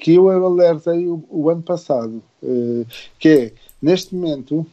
[0.00, 2.86] que eu alertei o, o ano passado, uh,
[3.18, 4.66] que é, neste momento,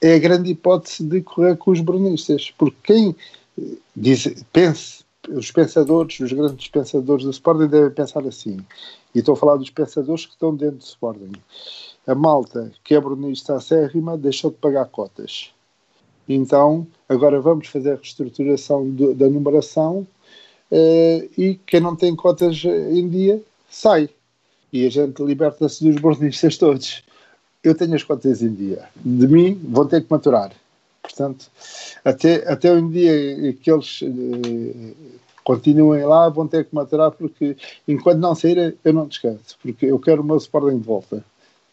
[0.00, 3.16] é a grande hipótese de correr com os brunistas, porque quem
[3.56, 8.58] eh, diz, pense, os pensadores, os grandes pensadores do Sporting devem pensar assim,
[9.14, 11.32] e estou a falar dos pensadores que estão dentro do Sporting.
[12.06, 15.52] A malta que é brunista acérrima deixou de pagar cotas.
[16.28, 20.06] Então, agora vamos fazer a reestruturação do, da numeração
[20.72, 24.08] uh, e quem não tem cotas em dia sai
[24.72, 27.02] e a gente liberta-se dos bornistas todos.
[27.62, 28.88] Eu tenho as contas em dia.
[28.96, 30.52] De mim, vão ter que maturar.
[31.02, 31.50] Portanto,
[32.04, 34.94] até, até um dia que eles eh,
[35.42, 37.56] continuem lá, vão ter que maturar, porque
[37.88, 41.24] enquanto não saírem, eu não descanso, porque eu quero o meu Sporting de volta.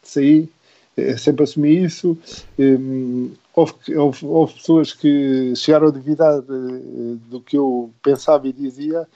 [0.01, 0.49] Saí,
[0.95, 2.17] eh, sempre assumi isso.
[2.57, 8.53] Um, houve, houve, houve, pessoas que chegaram a duvidar uh, do que eu pensava e
[8.53, 9.07] dizia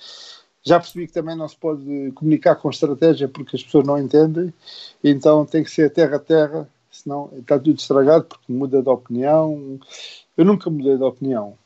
[0.64, 4.54] já percebi que também não se pode comunicar com estratégia porque as pessoas não entendem,
[5.04, 9.80] então tem que ser terra a terra, senão está tudo estragado porque muda de opinião.
[10.38, 11.58] Eu nunca mudei de opinião.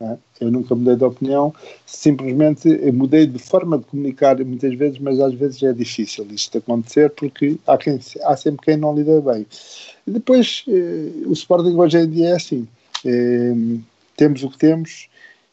[0.00, 0.16] É?
[0.40, 1.52] Eu nunca mudei de opinião,
[1.84, 7.10] simplesmente mudei de forma de comunicar muitas vezes, mas às vezes é difícil isto acontecer
[7.10, 9.44] porque há, quem, há sempre quem não lida bem.
[10.06, 12.68] Depois, eh, o Sporting hoje em dia é assim:
[13.04, 13.52] eh,
[14.16, 15.08] temos o que temos,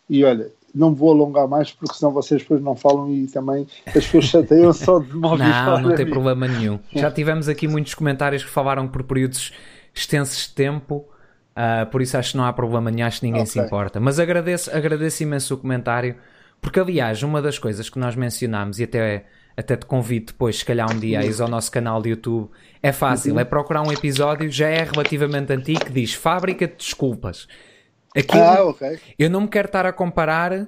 [0.08, 3.94] e olha, não vou alongar mais porque senão vocês depois não falam e também as
[3.94, 6.80] pessoas chateiam só de ouvir Não, não tem problema nenhum.
[6.94, 9.54] Já tivemos aqui muitos comentários que falaram por períodos
[9.94, 11.06] extensos de tempo,
[11.56, 13.54] uh, por isso acho que não há problema nenhum, acho que ninguém okay.
[13.54, 14.00] se importa.
[14.00, 16.16] Mas agradeço, agradeço imenso o comentário,
[16.62, 19.26] porque aliás, uma das coisas que nós mencionámos e até
[19.58, 22.50] até te convido depois, se calhar um dia, a ir ao nosso canal de YouTube.
[22.84, 23.40] É fácil, uhum.
[23.40, 27.48] é procurar um episódio, já é relativamente antigo, que diz Fábrica de Desculpas.
[28.16, 29.00] Aquilo, ah, ok.
[29.20, 30.68] Eu não me quero estar a comparar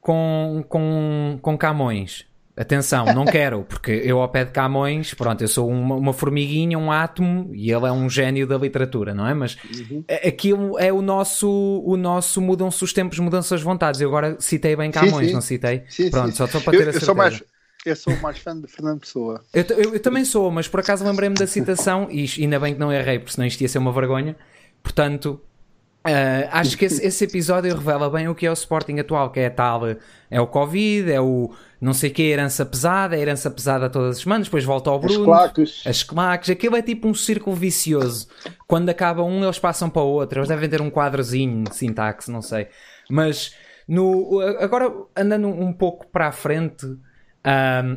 [0.00, 2.26] com, com, com Camões.
[2.56, 6.78] Atenção, não quero, porque eu ao pé de Camões, pronto, eu sou uma, uma, formiguinha,
[6.78, 9.34] um átomo e ele é um gênio da literatura, não é?
[9.34, 10.04] Mas uhum.
[10.24, 14.00] aquilo é o nosso, o nosso mudam-se os tempos, mudam-se as vontades.
[14.00, 15.32] Eu agora citei bem Camões, sim, sim.
[15.32, 15.82] não citei?
[15.88, 17.04] Sim, pronto, só estou para ter eu, a certeza.
[17.04, 17.42] Eu sou mais,
[17.84, 19.42] eu sou mais fã de Fernando Pessoa.
[19.52, 22.80] Eu, eu, eu também sou, mas por acaso lembrei-me da citação e ainda bem que
[22.80, 24.36] não errei, porque senão isto ia ser uma vergonha.
[24.82, 25.40] Portanto,
[26.06, 29.40] Uh, acho que esse, esse, episódio revela bem o que é o Sporting atual, que
[29.40, 29.80] é tal,
[30.30, 34.16] é o Covid, é o não sei o que, herança pesada, a herança pesada todas
[34.16, 35.82] as semanas, depois volta ao Bruno, as claques.
[35.86, 38.28] as claques, aquilo é tipo um círculo vicioso.
[38.66, 42.30] Quando acaba um, eles passam para o outro, eles devem ter um quadrozinho de sintaxe,
[42.30, 42.68] não sei.
[43.08, 43.54] Mas
[43.88, 47.00] no, agora andando um pouco para a frente, um,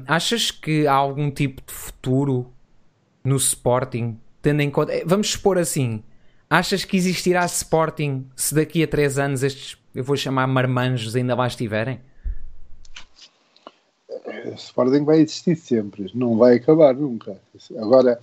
[0.07, 2.53] achas que há algum tipo de futuro
[3.21, 6.03] no Sporting, tendo em conta, vamos supor assim
[6.49, 11.35] Achas que existirá Sporting se daqui a 3 anos estes, eu vou chamar marmanjos, ainda
[11.35, 11.99] lá estiverem?
[14.55, 17.37] Sporting vai existir sempre, não vai acabar nunca.
[17.77, 18.17] Agora,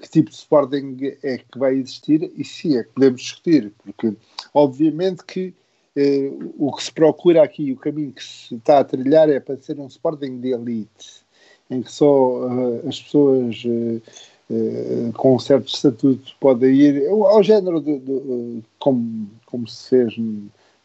[0.00, 2.32] que tipo de Sporting é que vai existir?
[2.34, 4.14] E sim, é que podemos discutir, porque
[4.54, 5.54] obviamente que
[5.94, 9.56] eh, o que se procura aqui, o caminho que se está a trilhar é para
[9.58, 11.24] ser um Sporting de elite,
[11.70, 13.62] em que só uh, as pessoas.
[13.64, 14.02] Uh,
[14.48, 19.88] eh, com um certo estatuto pode ir ao género de, de, de, como, como se
[19.88, 20.14] fez,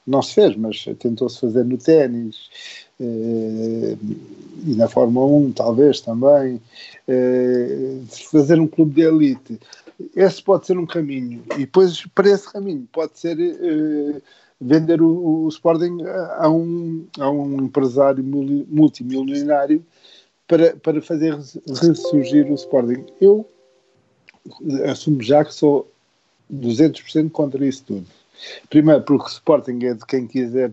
[0.07, 2.49] não se fez, mas tentou-se fazer no ténis
[2.99, 3.95] eh,
[4.65, 6.59] e na Fórmula 1 talvez também,
[7.07, 7.99] eh,
[8.31, 9.59] fazer um clube de elite.
[10.15, 13.37] Esse pode ser um caminho e depois para esse caminho pode ser
[14.59, 15.99] vender o, o Sporting
[16.37, 19.85] a um, a um empresário multimilionário
[20.51, 21.33] para, para fazer
[21.81, 23.05] ressurgir o Sporting.
[23.21, 23.49] Eu
[24.89, 25.89] assumo já que sou
[26.53, 28.05] 200% contra isso tudo.
[28.69, 30.71] Primeiro, porque o Sporting é de quem quiser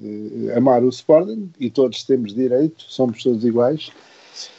[0.00, 3.92] uh, amar o Sporting e todos temos direito, somos todos iguais.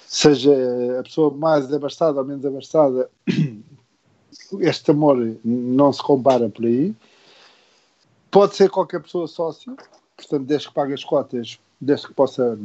[0.07, 0.53] Seja
[0.97, 3.09] a pessoa mais abastada ou menos abastada,
[4.61, 6.95] este amor não se compara por aí.
[8.29, 9.75] Pode ser qualquer pessoa sócio,
[10.15, 12.57] portanto, desde que pague as cotas, desde que possa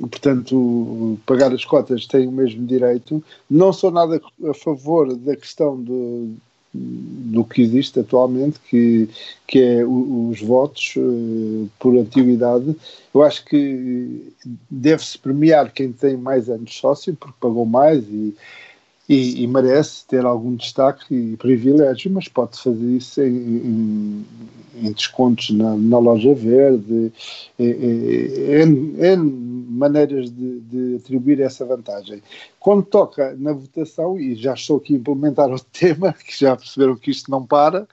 [0.00, 3.22] portanto, pagar as cotas tem o mesmo direito.
[3.48, 6.34] Não sou nada a favor da questão do,
[6.76, 9.08] do que existe atualmente, que,
[9.46, 12.76] que é os votos uh, por antiguidade.
[13.14, 14.32] Eu acho que
[14.70, 18.34] deve-se premiar quem tem mais anos sócio, porque pagou mais e,
[19.08, 24.26] e, e, merece ter algum destaque e privilégio, mas pode fazer isso em, em,
[24.82, 27.12] em descontos na, na, loja verde,
[27.58, 32.22] em, em maneiras de, de, atribuir essa vantagem.
[32.58, 36.96] Quando toca na votação, e já estou aqui a implementar o tema, que já perceberam
[36.96, 37.86] que isto não para,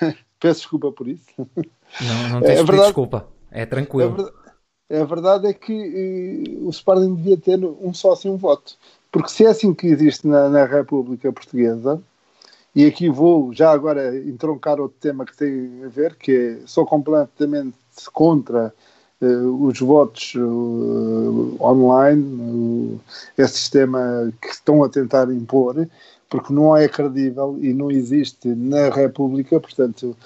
[0.40, 1.26] peço desculpa por isso.
[1.36, 4.12] Não, não tens é verdade, desculpa, é tranquilo.
[4.12, 4.36] A verdade,
[4.90, 8.76] a verdade é que eh, o Sporting devia ter um sócio e um voto
[9.10, 12.00] porque se é assim que existe na, na República Portuguesa,
[12.74, 16.84] e aqui vou já agora entroncar outro tema que tem a ver, que é, sou
[16.86, 17.74] completamente
[18.12, 18.72] contra
[19.20, 23.00] os votos uh, online, uh,
[23.36, 25.88] esse sistema que estão a tentar impor,
[26.30, 30.16] porque não é credível e não existe na República, portanto,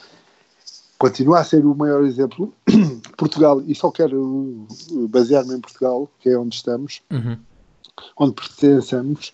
[0.98, 2.52] continua a ser o maior exemplo.
[3.16, 4.66] Portugal, e só quero
[5.08, 7.00] basear-me em Portugal, que é onde estamos.
[7.10, 7.38] Uhum
[8.16, 9.32] onde pertencemos,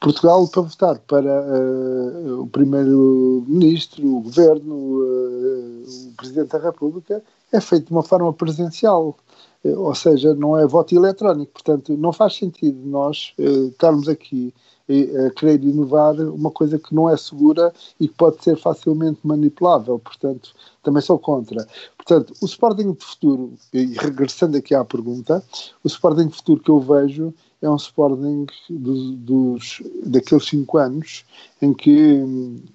[0.00, 7.60] Portugal para votar para uh, o primeiro-ministro, o governo, uh, o presidente da República, é
[7.60, 9.16] feito de uma forma presencial.
[9.64, 11.52] Uh, ou seja, não é voto eletrónico.
[11.52, 14.54] Portanto, não faz sentido nós estarmos aqui
[14.90, 19.98] a querer inovar uma coisa que não é segura e que pode ser facilmente manipulável.
[19.98, 21.66] Portanto, também sou contra.
[21.96, 25.44] Portanto, o Sporting de futuro, e regressando aqui à pergunta,
[25.84, 31.24] o Sporting de futuro que eu vejo é um Sporting dos, dos, daqueles cinco anos
[31.60, 32.22] em que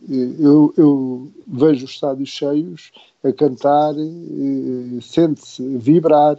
[0.10, 2.92] eh, eu, eu vejo os estádios cheios
[3.24, 6.38] a cantar, eh, sente-se vibrar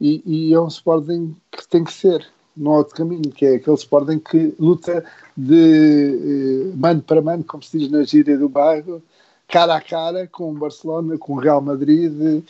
[0.00, 2.24] e, e, é um Sporting que tem que ser
[2.56, 5.04] no outro caminho, que é aquele Sporting que luta
[5.36, 9.02] de eh, mano para mano, como se diz na gíria do bairro,
[9.48, 12.44] cara a cara com o Barcelona, com o Real Madrid,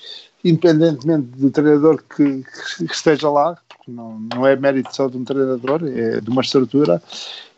[0.45, 2.45] independentemente do treinador que,
[2.77, 3.57] que esteja lá,
[3.91, 7.03] não, não é mérito só de um treinador, é de uma estrutura.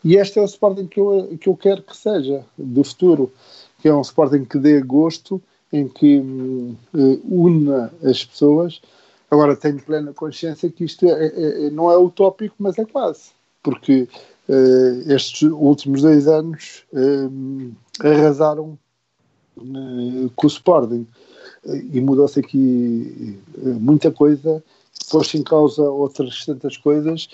[0.03, 3.31] E este é o Sporting que eu, que eu quero que seja, do futuro,
[3.81, 8.81] que é um Sporting que dê gosto, em que uh, una as pessoas.
[9.29, 13.31] Agora tenho plena consciência que isto é, é, é, não é utópico, mas é quase,
[13.61, 14.07] porque
[14.47, 18.77] uh, estes últimos dois anos uh, arrasaram
[20.35, 21.07] com o Sporting
[21.65, 23.39] e mudou-se aqui
[23.79, 24.61] muita coisa
[25.09, 27.29] pôs em causa outras tantas coisas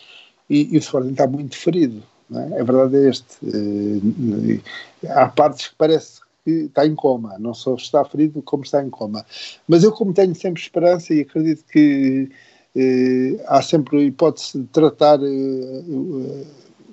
[0.49, 2.03] e, e o Sporting está muito ferido.
[2.33, 2.61] É?
[2.61, 3.37] A verdade é este.
[3.43, 8.83] Eh, há partes que parece que está em coma, não só está ferido como está
[8.83, 9.25] em coma.
[9.67, 12.29] Mas eu, como tenho sempre esperança e acredito que
[12.75, 16.45] eh, há sempre a hipótese de tratar eh,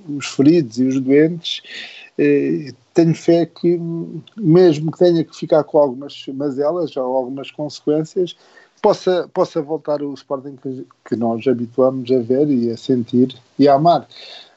[0.09, 1.63] os feridos e os doentes,
[2.19, 3.79] eh, tenho fé que,
[4.37, 8.37] mesmo que tenha que ficar com algumas mazelas ou algumas consequências,
[8.81, 13.69] possa, possa voltar o Sporting que, que nós habituamos a ver e a sentir e
[13.69, 14.09] a amar.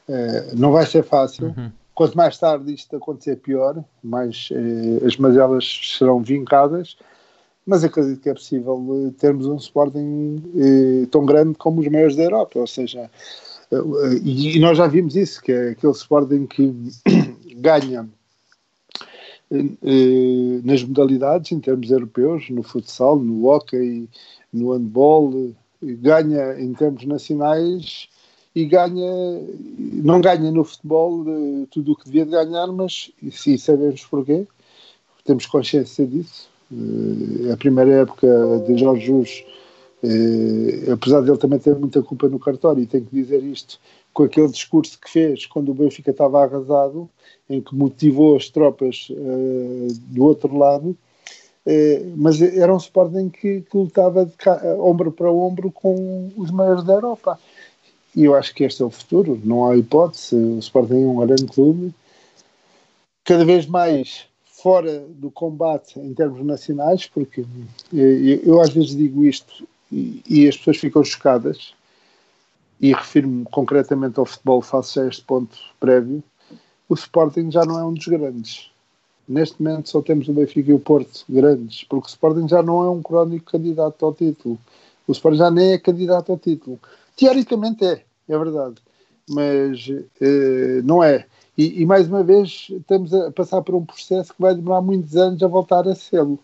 [0.08, 1.54] Uh, não vai ser fácil.
[1.56, 1.70] Uhum.
[1.94, 6.96] Quanto mais tarde isto acontecer, pior, mais uh, as mazelas serão vincadas.
[7.64, 10.42] Mas acredito que é possível uh, termos um Sporting
[11.10, 12.58] tão grande como os maiores da Europa.
[12.58, 13.10] Ou seja,
[14.22, 16.74] e, e nós já vimos isso, que é aquele Sporting que
[17.56, 18.21] ganha eh,
[20.62, 24.08] nas modalidades, em termos europeus, no futsal, no hockey,
[24.52, 28.08] no handball, ganha em termos nacionais
[28.54, 29.40] e ganha,
[29.78, 34.46] não ganha no futebol eh, tudo o que devia ganhar, mas sim, sabemos porquê,
[35.24, 36.48] temos consciência disso.
[36.70, 38.28] Eh, a primeira época
[38.66, 39.44] de Jorge Jus,
[40.92, 43.80] apesar de ele também ter muita culpa no cartório, e tenho que dizer isto,
[44.12, 47.08] com aquele discurso que fez quando o Benfica estava arrasado,
[47.48, 50.96] em que motivou as tropas uh, do outro lado,
[51.66, 54.30] uh, mas era um Sporting que, que lutava
[54.78, 57.38] ombro para ombro com os maiores da Europa.
[58.14, 60.36] E eu acho que este é o futuro, não há hipótese.
[60.36, 61.94] O Sporting é um grande clube,
[63.24, 67.44] cada vez mais fora do combate em termos nacionais, porque
[67.92, 71.74] eu, eh, eu às vezes digo isto e, e as pessoas ficam chocadas
[72.82, 76.22] e refiro-me concretamente ao futebol, faço já este ponto prévio,
[76.88, 78.72] o Sporting já não é um dos grandes.
[79.26, 82.82] Neste momento só temos o Benfica e o Porto grandes, porque o Sporting já não
[82.82, 84.58] é um crónico candidato ao título.
[85.06, 86.78] O Sporting já nem é candidato ao título.
[87.16, 88.74] Teoricamente é, é verdade,
[89.30, 89.88] mas
[90.20, 91.24] eh, não é.
[91.56, 95.14] E, e, mais uma vez estamos a passar por um processo que vai demorar muitos
[95.16, 96.38] anos a voltar a sê-lo.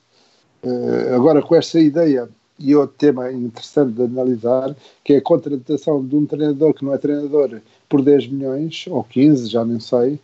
[0.62, 2.28] Eh, agora com esta ideia
[2.59, 6.92] e outro tema interessante de analisar, que é a contratação de um treinador que não
[6.92, 10.18] é treinador por 10 milhões, ou 15, já nem sei.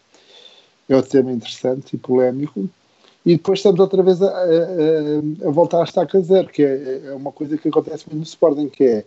[0.89, 2.69] É outro tema interessante e polémico.
[3.25, 7.15] E depois estamos outra vez a, a, a voltar a estaca zero, que é, é,
[7.15, 9.05] uma coisa que acontece muito no Sporting, que é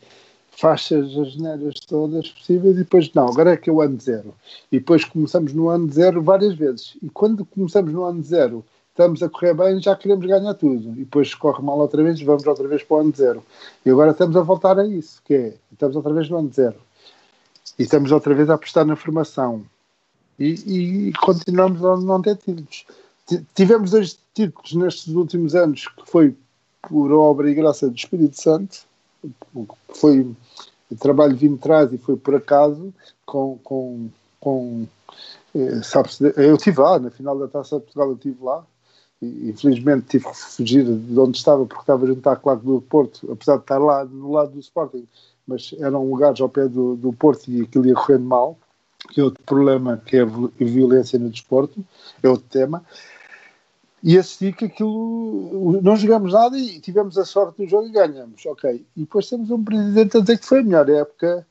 [0.50, 4.34] faixas as geneiras todas possíveis e depois, não, agora é que é o ano zero.
[4.72, 6.98] E depois começamos no ano zero várias vezes.
[7.04, 8.66] E quando começamos no ano zero
[8.98, 10.90] estamos a correr bem, já queremos ganhar tudo.
[10.94, 13.44] E depois corre mal outra vez, vamos outra vez para o ano zero.
[13.86, 16.76] E agora estamos a voltar a isso, que é, estamos outra vez no ano zero.
[17.78, 19.64] E estamos outra vez a apostar na formação.
[20.40, 22.86] E, e continuamos a não ter títulos.
[23.54, 26.36] Tivemos dois títulos nestes últimos anos, que foi
[26.82, 28.80] por obra e graça do Espírito Santo,
[29.94, 30.36] foi
[31.00, 32.94] trabalho vindo atrás e foi por acaso,
[33.26, 34.88] com, com, com
[35.54, 35.82] eh,
[36.38, 38.66] eu estive lá, na final da Taça de Portugal eu estive lá,
[39.22, 43.56] infelizmente tive que fugir de onde estava porque estava junto à Claque do Porto, apesar
[43.56, 45.08] de estar lá no lado do Sporting,
[45.48, 48.58] mas eram lugares ao pé do, do Porto e aquilo ia correndo mal,
[49.10, 50.26] que é outro problema que é a
[50.60, 51.84] violência no desporto,
[52.22, 52.84] é outro tema.
[54.04, 58.46] E assisti que aquilo não jogamos nada e tivemos a sorte do jogo e ganhamos,
[58.46, 58.86] ok.
[58.96, 61.48] E depois temos um presidente a dizer que foi a melhor época.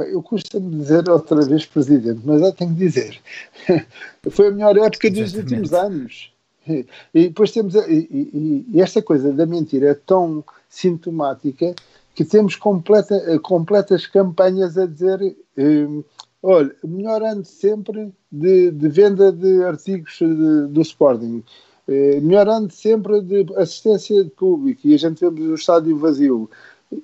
[0.00, 3.20] Eu costumo dizer outra vez presidente, mas eu tenho que dizer.
[4.30, 6.31] foi a melhor época dos últimos anos.
[6.66, 7.76] E depois temos.
[7.76, 11.74] A, e, e, esta coisa da mentira é tão sintomática
[12.14, 15.36] que temos completa, completas campanhas a dizer.
[15.56, 16.04] Um,
[16.42, 21.42] olha, melhor sempre de, de venda de artigos de, do Sporting.
[21.88, 24.80] Uh, melhor ano sempre de assistência de público.
[24.84, 26.48] E a gente vemos o estádio vazio.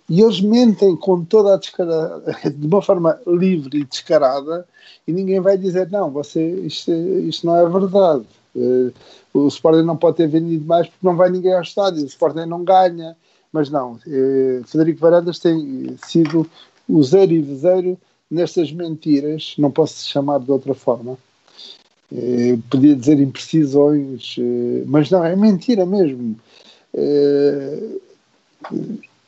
[0.08, 4.66] E eles mentem com toda a descarada, de uma forma livre e descarada,
[5.06, 8.26] e ninguém vai dizer: não, você, isto, isto não é verdade.
[8.54, 8.92] Uh,
[9.32, 12.46] o Sporting não pode ter vendido mais porque não vai ninguém ao estádio, o Sporting
[12.46, 13.16] não ganha.
[13.52, 16.48] Mas não, uh, Federico Varandas tem sido
[16.88, 17.98] o zero e zero
[18.30, 21.16] nestas mentiras, não posso chamar de outra forma.
[22.10, 24.36] Uh, podia dizer imprecisões,
[24.86, 26.36] mas não, é mentira mesmo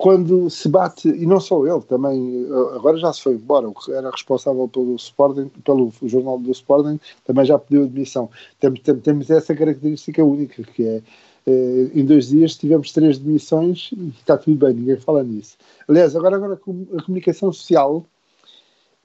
[0.01, 3.93] quando se bate, e não só ele, também, agora já se foi embora, o que
[3.93, 8.31] era responsável pelo Sporting, pelo jornal do Sporting, também já pediu admissão.
[8.59, 11.03] Temos, temos essa característica única, que é,
[11.47, 15.59] eh, em dois dias tivemos três demissões e está tudo bem, ninguém fala nisso.
[15.87, 18.03] Aliás, agora, agora a comunicação social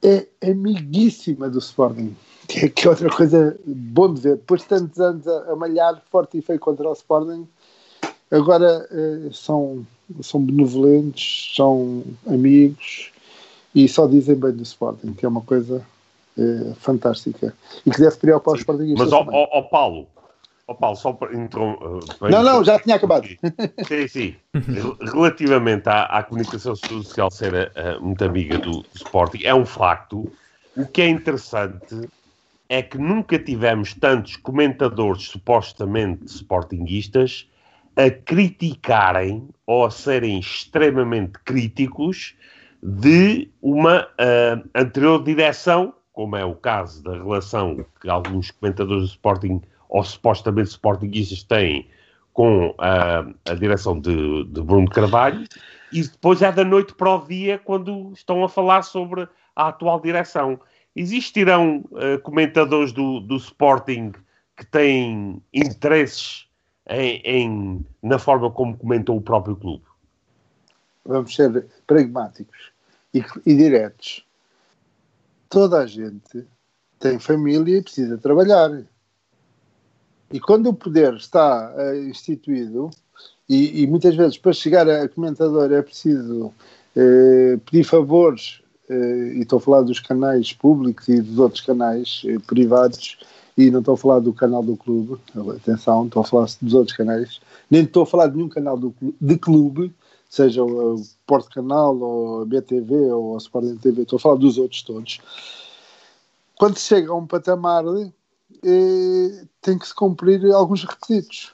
[0.02, 2.16] é amiguíssima do Sporting,
[2.48, 4.36] que é, que é outra coisa bom de ver.
[4.36, 7.46] Depois de tantos anos a, a malhar forte e feio contra o Sporting,
[8.30, 9.84] agora eh, são
[10.22, 13.10] são benevolentes, são amigos
[13.74, 15.84] e só dizem bem do Sporting, que é uma coisa
[16.38, 17.54] é, fantástica
[17.84, 19.10] e que deve preocupar os Sportingistas.
[19.10, 20.06] Mas, ó, ó, ó Paulo,
[20.66, 22.14] ó Paulo, só para introduzir.
[22.20, 23.28] Uh, não, não, já tinha acabado.
[23.86, 24.36] Sim, sim.
[25.12, 30.30] Relativamente à, à comunicação social ser uh, muito amiga do, do Sporting, é um facto.
[30.76, 32.08] O que é interessante
[32.68, 37.48] é que nunca tivemos tantos comentadores supostamente sportinguistas
[37.96, 42.34] a criticarem ou a serem extremamente críticos
[42.82, 49.08] de uma uh, anterior direção, como é o caso da relação que alguns comentadores do
[49.08, 51.88] Sporting ou supostamente Sportingistas têm
[52.32, 55.46] com uh, a direção de, de, Bruno Carvalho,
[55.90, 59.98] e depois é da noite para o dia quando estão a falar sobre a atual
[60.00, 60.60] direção.
[60.94, 64.12] Existirão uh, comentadores do, do Sporting
[64.54, 66.45] que têm interesses
[66.88, 69.84] em, em, na forma como comentou o próprio clube?
[71.04, 72.72] Vamos ser pragmáticos
[73.12, 74.24] e, e diretos.
[75.48, 76.46] Toda a gente
[76.98, 78.82] tem família e precisa trabalhar.
[80.32, 82.90] E quando o poder está uh, instituído,
[83.48, 88.60] e, e, muitas vezes para chegar a comentador é preciso uh, pedir favores,
[88.90, 93.18] uh, e estou a falar dos canais públicos e dos outros canais privados,
[93.56, 95.18] e não estou a falar do canal do clube,
[95.56, 97.40] atenção, estou a falar dos outros canais,
[97.70, 99.94] nem estou a falar de nenhum canal do, de clube,
[100.28, 104.58] seja o Porto Canal, ou a BTV, ou a Sporting TV, estou a falar dos
[104.58, 105.20] outros todos.
[106.56, 107.84] Quando chega a um patamar,
[108.64, 111.52] eh, tem que se cumprir alguns requisitos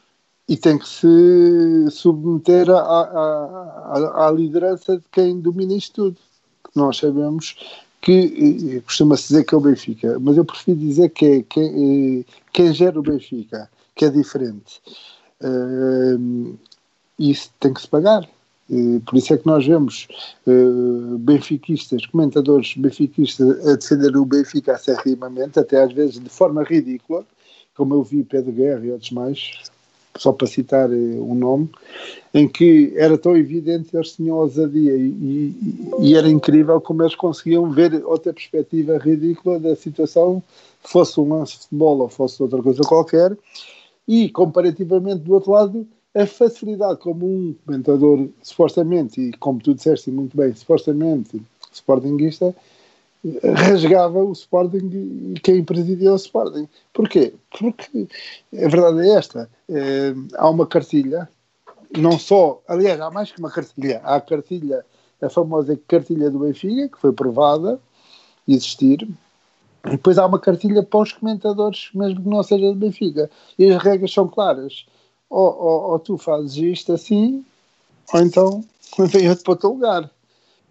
[0.48, 6.18] e tem que se submeter à, à liderança de quem domina isto tudo.
[6.74, 7.57] Nós sabemos
[8.03, 12.24] que costuma-se dizer que é o Benfica, mas eu prefiro dizer que é quem, eh,
[12.53, 14.82] quem gera o Benfica, que é diferente.
[15.40, 16.59] Uh,
[17.18, 18.28] isso tem que se pagar.
[18.68, 20.09] Uh, por isso é que nós vemos
[20.46, 27.24] uh, benfiquistas, comentadores benfiquistas a defender o Benfica acerrimamente, até às vezes de forma ridícula,
[27.76, 29.53] como eu vi Pedro Guerra e outros mais,
[30.16, 31.70] só para citar um nome,
[32.34, 37.14] em que era tão evidente eles tinham ousadia e, e, e, era incrível como eles
[37.14, 40.42] conseguiam ver outra perspectiva ridícula da situação,
[40.80, 43.36] fosse um lance de futebol ou fosse outra coisa qualquer,
[44.06, 50.10] e comparativamente do outro lado, a facilidade como um comentador supostamente, e como tu disseste
[50.10, 51.40] muito bem, supostamente
[51.72, 52.54] sportinguista,
[53.54, 56.68] rasgava o Sporting e quem presidia o Sporting.
[56.92, 57.34] Porquê?
[57.58, 58.08] Porque
[58.52, 61.28] a verdade é esta: é, há uma cartilha
[61.98, 64.84] não só, aliás, há mais que uma cartilha, há a cartilha,
[65.20, 67.78] a famosa cartilha do Benfica, que foi provada
[68.48, 69.06] existir,
[69.84, 73.30] e depois há uma cartilha para os comentadores, mesmo que não seja do Benfica.
[73.58, 74.86] E as regras são claras.
[75.28, 77.44] Ou, ou, ou tu fazes isto assim,
[78.12, 78.64] ou então
[78.98, 80.10] vem outro para o teu lugar.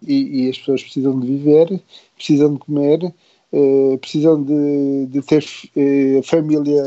[0.06, 1.80] E, e, as pessoas precisam de viver,
[2.16, 3.14] precisam de comer,
[3.52, 5.44] eh, precisam de, de ter
[5.76, 6.82] eh, família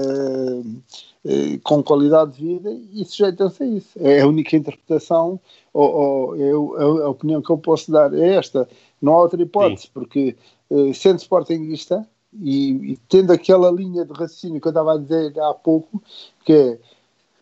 [1.27, 3.99] eh, com qualidade de vida e sujeitam-se a isso.
[3.99, 5.39] É a única interpretação
[5.73, 8.67] ou, ou é a, opinião que eu posso dar é esta.
[9.01, 9.89] Não há outra hipótese, Sim.
[9.93, 10.35] porque
[10.69, 12.07] eh, sendo sportinguista
[12.41, 16.01] e, e, tendo aquela linha de raciocínio que eu estava a dizer há pouco,
[16.45, 16.79] que é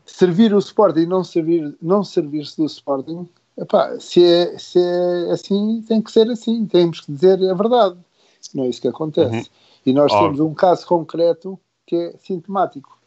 [0.06, 3.28] servir o Sporting e não servir não servir-se do Sporting,
[3.58, 7.98] epá, se, é, se é assim, tem que ser assim, temos que dizer a verdade.
[8.54, 9.36] Não é isso que acontece.
[9.36, 9.46] Uhum.
[9.86, 12.98] E nós temos um caso concreto que é sintomático.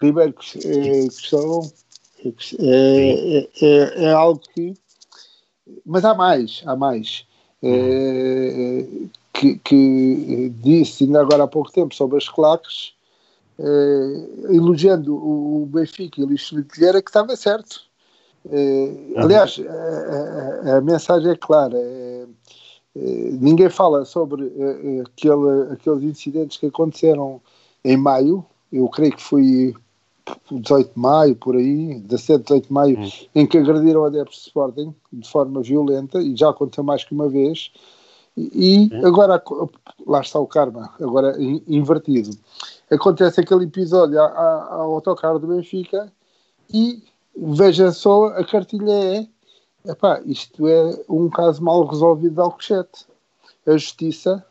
[0.00, 1.70] Ribeiro Cristóvão
[2.58, 4.74] é, é, é, é, algo que.
[5.84, 7.26] Mas há mais, há mais.
[7.62, 8.86] É,
[9.32, 12.94] que, que, disse ainda agora há pouco tempo sobre as claques,
[13.58, 17.82] é, elogiando o Benfica e o Luís Felipe Vieira, que estava certo.
[18.50, 21.78] É, aliás, a, a, a, mensagem é clara.
[21.78, 22.26] É,
[22.94, 24.44] ninguém fala sobre
[25.02, 27.40] aquele, aqueles incidentes que aconteceram
[27.84, 28.44] em maio.
[28.72, 29.74] Eu creio que foi
[30.50, 33.10] 18 de maio, por aí, 17, 18 de maio, hum.
[33.34, 37.28] em que agrediram adeptos de Sporting de forma violenta, e já aconteceu mais que uma
[37.28, 37.70] vez,
[38.36, 39.06] e, hum.
[39.06, 39.42] agora,
[40.06, 41.36] lá está o karma, agora
[41.68, 42.30] invertido.
[42.90, 46.12] Acontece aquele episódio ao autocarro do Benfica,
[46.72, 47.02] e
[47.36, 49.28] veja só, a cartilha é,
[49.90, 53.06] epá, isto é um caso mal resolvido de Alcochete.
[53.66, 54.44] A justiça,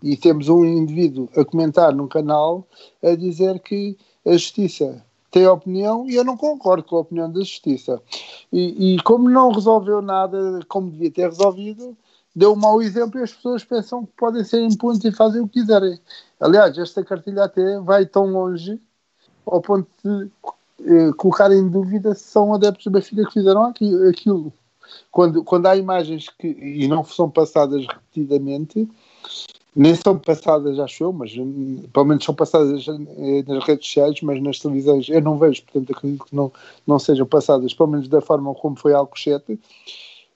[0.00, 2.64] e temos um indivíduo a comentar num canal
[3.02, 7.40] a dizer que a justiça tem opinião e eu não concordo com a opinião da
[7.40, 8.02] Justiça.
[8.52, 11.96] E, e, como não resolveu nada como devia ter resolvido,
[12.34, 15.48] deu um mau exemplo e as pessoas pensam que podem ser impunes e fazem o
[15.48, 15.98] que quiserem.
[16.40, 18.80] Aliás, esta cartilha até vai tão longe
[19.46, 20.30] ao ponto de
[20.86, 24.52] eh, colocar em dúvida se são adeptos da Benfica que fizeram aquilo.
[25.10, 28.88] Quando, quando há imagens que, e não são passadas repetidamente,
[29.74, 34.20] nem são passadas, acho eu, mas hum, pelo menos são passadas eh, nas redes sociais,
[34.22, 36.52] mas nas televisões eu não vejo, portanto acredito que não,
[36.86, 39.60] não sejam passadas, pelo menos da forma como foi Alcochete,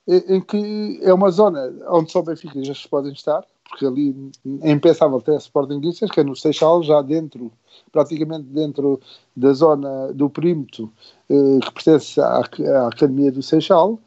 [0.06, 4.70] em que é uma zona onde só Benfica já se podem estar, porque ali é
[4.70, 7.50] impensável ter Sportingistas, que é no Seixal, já dentro,
[7.90, 9.00] praticamente dentro
[9.34, 10.92] da zona do perímetro
[11.28, 13.98] eh, que pertence à, à, Academia do Seixal,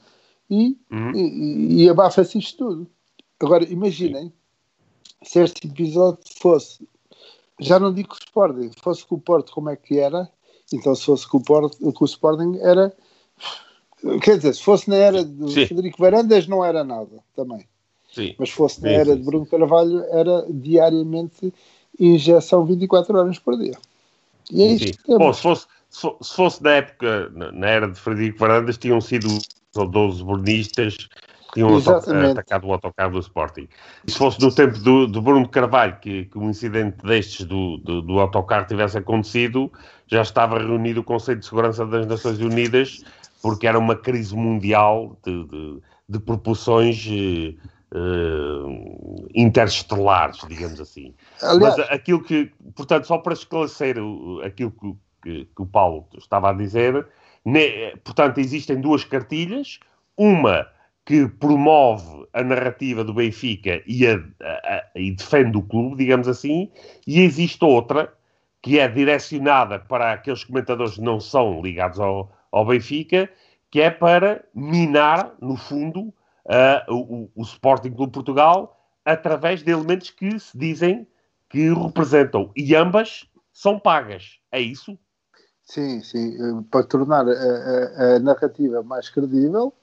[0.49, 1.11] e, uhum.
[1.13, 2.87] e, e abafa-se isto tudo.
[3.41, 4.31] Agora, imaginem
[5.23, 6.87] se este episódio fosse,
[7.59, 10.29] já não digo que o Sporting, fosse com o Porto como é que era,
[10.71, 12.95] então se fosse com o, Porto, com o Sporting era,
[14.21, 15.65] quer dizer, se fosse na era do sim.
[15.65, 17.67] Federico Varandas não era nada também.
[18.17, 18.33] Sim.
[18.39, 21.53] Mas se fosse na era de Bruno Carvalho era diariamente
[21.99, 23.77] injeção 24 horas por dia.
[24.51, 28.77] E é isto que se fosse, se fosse na época, na era de Frederico Varandas,
[28.79, 29.27] tinham sido
[29.75, 30.97] 12 burnistas
[31.53, 31.77] tinham
[32.31, 33.67] atacado o autocarro do Sporting.
[34.05, 37.77] E se fosse no tempo do, do Bruno Carvalho que, que um incidente destes do,
[37.77, 39.71] do, do, autocarro tivesse acontecido,
[40.07, 43.03] já estava reunido o Conselho de Segurança das Nações Unidas,
[43.41, 47.07] porque era uma crise mundial de, de, de proporções
[47.93, 51.13] uh, interestelares, digamos assim.
[51.41, 53.97] Aliás, Mas aquilo que, portanto, só para esclarecer
[54.45, 57.07] aquilo que, que, que o Paulo estava a dizer,
[57.45, 59.79] ne, portanto, existem duas cartilhas,
[60.15, 60.67] uma
[61.05, 66.27] que promove a narrativa do Benfica e, a, a, a, e, defende o clube, digamos
[66.27, 66.69] assim,
[67.05, 68.13] e existe outra
[68.61, 73.29] que é direcionada para aqueles comentadores que não são ligados ao, ao Benfica,
[73.71, 76.13] que é para minar, no fundo,
[76.47, 78.73] uh, o, o Sporting Clube Portugal
[79.05, 81.07] através de elementos que se dizem
[81.49, 84.37] que representam, e ambas são pagas.
[84.51, 84.97] É isso?
[85.63, 86.63] Sim, sim.
[86.69, 89.73] Para tornar a, a narrativa mais credível,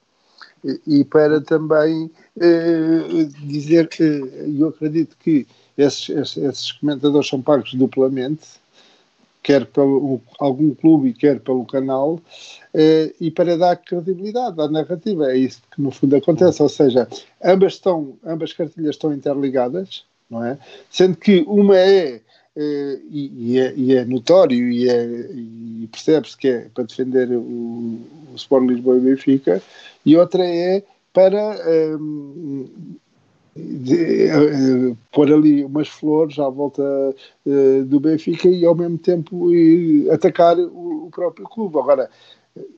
[0.87, 5.47] e para também eh, dizer que eu acredito que
[5.77, 8.59] esses, esses, esses, comentadores são pagos duplamente,
[9.45, 12.19] quer pelo algum clube, quer pelo canal,
[12.73, 15.31] eh, e para dar credibilidade à narrativa.
[15.31, 17.07] É isso que no fundo acontece, ou seja,
[17.43, 20.57] ambas, estão, ambas cartilhas estão interligadas, não é?
[20.89, 22.21] Sendo que uma é
[22.57, 27.41] Uh, e, é, e, é, notório e, é, e percebe-se que é para defender o,
[27.41, 29.61] o Sport Lisboa e Benfica,
[30.05, 30.81] e outra é
[31.11, 31.57] para
[31.99, 32.69] um,
[33.85, 36.83] de, uh, pôr ali umas flores à volta
[37.45, 39.49] uh, do Benfica e ao mesmo tempo
[40.11, 41.77] atacar o, o, próprio clube.
[41.77, 42.09] Agora,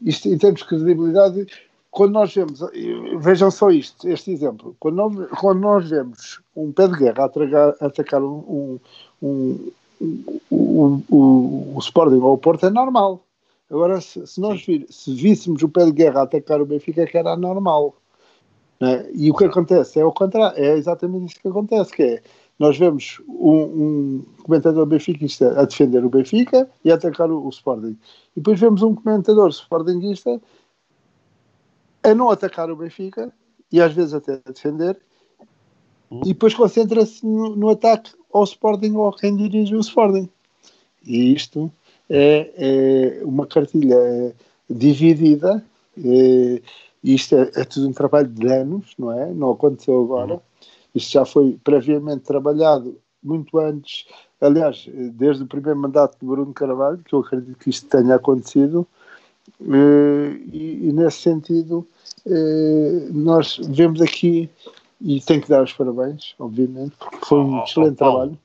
[0.01, 1.47] isto em termos de credibilidade,
[1.91, 2.60] quando nós vemos,
[3.20, 7.76] vejam só isto, este exemplo, quando nós, quando nós vemos um pé de guerra atacar,
[7.80, 8.80] atacar um,
[9.22, 9.60] um
[10.51, 13.24] um, o, Sporting ou o Porto é normal.
[13.70, 17.18] Agora, se, se nós vir, se víssemos o pé de guerra atacar o Benfica, que
[17.18, 17.95] era normal.
[18.80, 19.09] Né?
[19.13, 22.21] E o que acontece é o contrário, é exatamente isso que acontece, que é
[22.59, 27.49] nós vemos um, um comentador benfiquista a defender o Benfica e a atacar o, o,
[27.49, 27.95] Sporting.
[28.36, 30.41] E depois vemos um comentador sportinguista
[32.01, 33.32] a não atacar o Benfica
[33.71, 34.97] e às vezes até a defender
[36.23, 40.30] e depois concentra-se no, no, ataque ao Sporting ou a quem dirige o Sporting.
[41.05, 41.71] E isto
[42.09, 44.34] é, é uma cartilha
[44.69, 45.63] dividida.
[45.97, 46.61] É,
[47.04, 49.32] isto é, é, tudo um trabalho de anos, não é?
[49.34, 50.34] Não aconteceu agora.
[50.34, 50.39] Uhum.
[50.95, 54.06] Isto já foi previamente trabalhado muito antes,
[54.39, 58.88] aliás, desde o primeiro mandato de Bruno Carvalho, que eu acredito que isto tenha acontecido.
[59.62, 61.88] É, e, e nesse sentido,
[62.26, 64.50] é, nós vemos aqui
[65.00, 68.39] e tenho que dar os parabéns, obviamente, porque foi um oh, excelente oh, trabalho.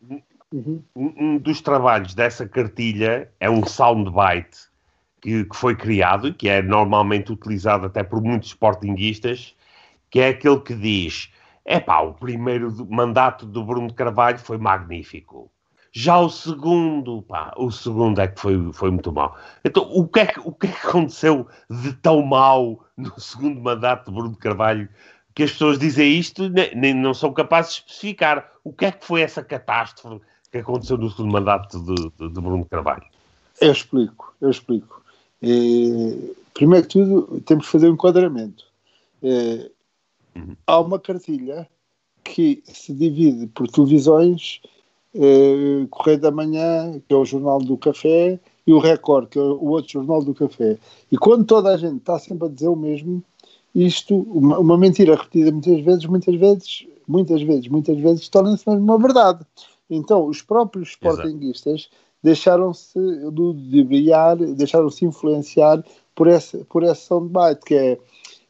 [0.52, 0.82] Uhum.
[0.94, 4.71] Um dos trabalhos dessa cartilha é um soundbite
[5.22, 9.54] que, que foi criado e que é normalmente utilizado até por muitos sportinguistas,
[10.10, 11.32] que é aquele que diz:
[11.64, 15.50] é pá, o primeiro mandato do Bruno Carvalho foi magnífico.
[15.94, 19.36] Já o segundo, pá, o segundo é que foi, foi muito mau.
[19.62, 23.60] Então, o que, é que, o que é que aconteceu de tão mau no segundo
[23.60, 24.88] mandato de Bruno Carvalho
[25.34, 29.04] que as pessoas dizem isto nem, não são capazes de especificar o que é que
[29.04, 30.20] foi essa catástrofe
[30.50, 33.04] que aconteceu no segundo mandato de, de, de Bruno Carvalho.
[33.60, 35.01] Eu explico, eu explico.
[35.42, 38.64] É, primeiro que tudo, temos que fazer um enquadramento.
[39.22, 39.70] É.
[40.66, 41.68] Há uma cartilha
[42.24, 44.60] que se divide por televisões,
[45.14, 49.42] é, Correio da Manhã, que é o Jornal do Café, e o Record, que é
[49.42, 50.78] o outro Jornal do Café.
[51.10, 53.22] E quando toda a gente está sempre a dizer o mesmo,
[53.74, 58.84] isto, uma, uma, mentira repetida muitas vezes, muitas vezes, muitas vezes, muitas vezes, torna-se mesmo
[58.84, 59.44] uma verdade.
[59.90, 61.90] Então, os próprios sportinguistas
[62.22, 67.98] deixaram-se ludibriar, deixaram-se influenciar por essa, por essa soundbite, que é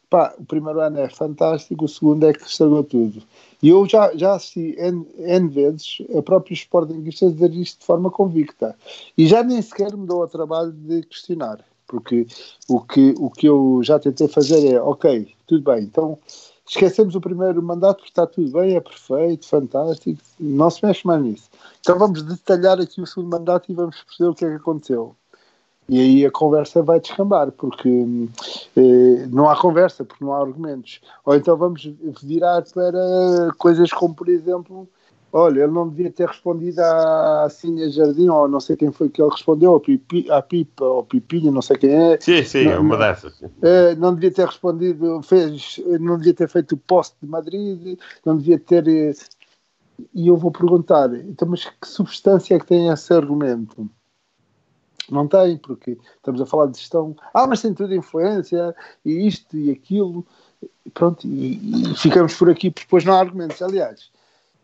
[0.09, 3.23] pá, o primeiro ano é fantástico, o segundo é que estragou tudo.
[3.61, 8.11] E eu já, já assisti N, N vezes a próprios sportinguistas dizer isto de forma
[8.11, 8.75] convicta.
[9.17, 11.59] E já nem sequer me dou ao trabalho de questionar
[11.93, 12.25] porque
[12.67, 16.17] o que, o que eu já tentei fazer é, ok, tudo bem, então
[16.67, 21.21] esquecemos o primeiro mandato porque está tudo bem, é perfeito, fantástico, não se mexe mais
[21.21, 21.49] nisso.
[21.79, 25.15] Então vamos detalhar aqui o segundo mandato e vamos perceber o que é que aconteceu.
[25.89, 27.89] E aí a conversa vai descambar, porque
[28.77, 31.01] eh, não há conversa, porque não há argumentos.
[31.25, 31.83] Ou então vamos
[32.21, 34.87] virar para coisas como, por exemplo,
[35.35, 39.19] Olha, ele não devia ter respondido à Cínea Jardim, ou não sei quem foi que
[39.19, 42.19] ele respondeu, Pipi, à Pipa, ou Pipinha, não sei quem é.
[42.21, 43.41] Sim, sim, não, uma dessas.
[43.63, 48.37] É, não devia ter respondido, fez, não devia ter feito o poste de Madrid, não
[48.37, 48.87] devia ter.
[48.87, 49.13] Eh,
[50.13, 53.89] e eu vou perguntar, então, mas que substância é que tem esse argumento?
[55.09, 57.15] Não tem, porque estamos a falar de gestão.
[57.33, 60.23] Ah, mas tem tudo influência, e isto e aquilo.
[60.93, 63.59] Pronto, e, e ficamos por aqui, porque depois não há argumentos.
[63.59, 64.12] Aliás,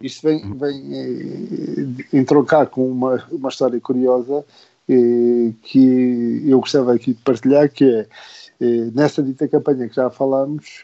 [0.01, 4.45] isto vem, vem eh, entroncar com uma, uma história curiosa
[4.87, 8.07] eh, que eu gostava aqui de partilhar, que é
[8.61, 10.81] eh, nessa dita campanha que já falámos,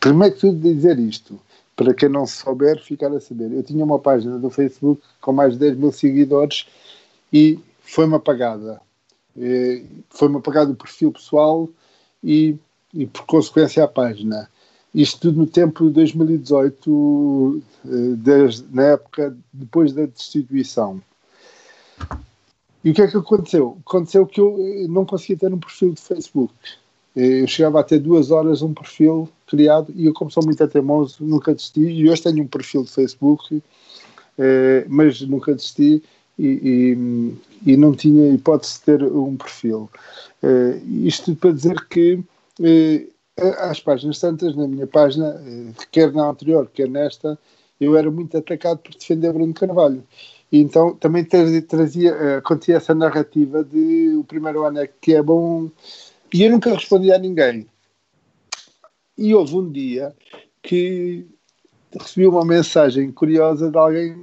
[0.00, 1.40] primeiro que tudo dizer isto,
[1.74, 3.52] para quem não souber, ficar a saber.
[3.52, 6.66] Eu tinha uma página do Facebook com mais de 10 mil seguidores
[7.32, 8.80] e foi-me apagada.
[10.08, 11.68] Foi-me apagado o perfil pessoal
[12.24, 12.56] e,
[12.94, 14.48] e, por consequência, a página.
[14.96, 21.02] Isto tudo no tempo de 2018, eh, desde, na época depois da destituição.
[22.82, 23.76] E o que é que aconteceu?
[23.84, 26.54] Aconteceu que eu eh, não conseguia ter um perfil de Facebook.
[27.14, 30.66] Eh, eu chegava a ter duas horas um perfil criado e eu, como sou muito
[30.66, 31.82] teimoso, nunca desisti.
[31.82, 33.62] E hoje tenho um perfil de Facebook,
[34.88, 36.02] mas nunca desisti
[36.38, 36.46] e,
[37.66, 39.90] e, e não tinha hipótese de ter um perfil.
[41.04, 42.22] Isto para dizer que
[43.36, 47.38] às páginas tantas, na minha página, eh, quer na anterior, quer nesta,
[47.80, 50.02] eu era muito atacado por defender Bruno Carvalho.
[50.50, 55.22] E, então também trazia, trazia acontecia essa narrativa de o primeiro ano é que é
[55.22, 55.70] bom.
[56.32, 57.66] E eu nunca respondi a ninguém.
[59.18, 60.14] E houve um dia
[60.62, 61.26] que
[61.92, 64.14] recebi uma mensagem curiosa de alguém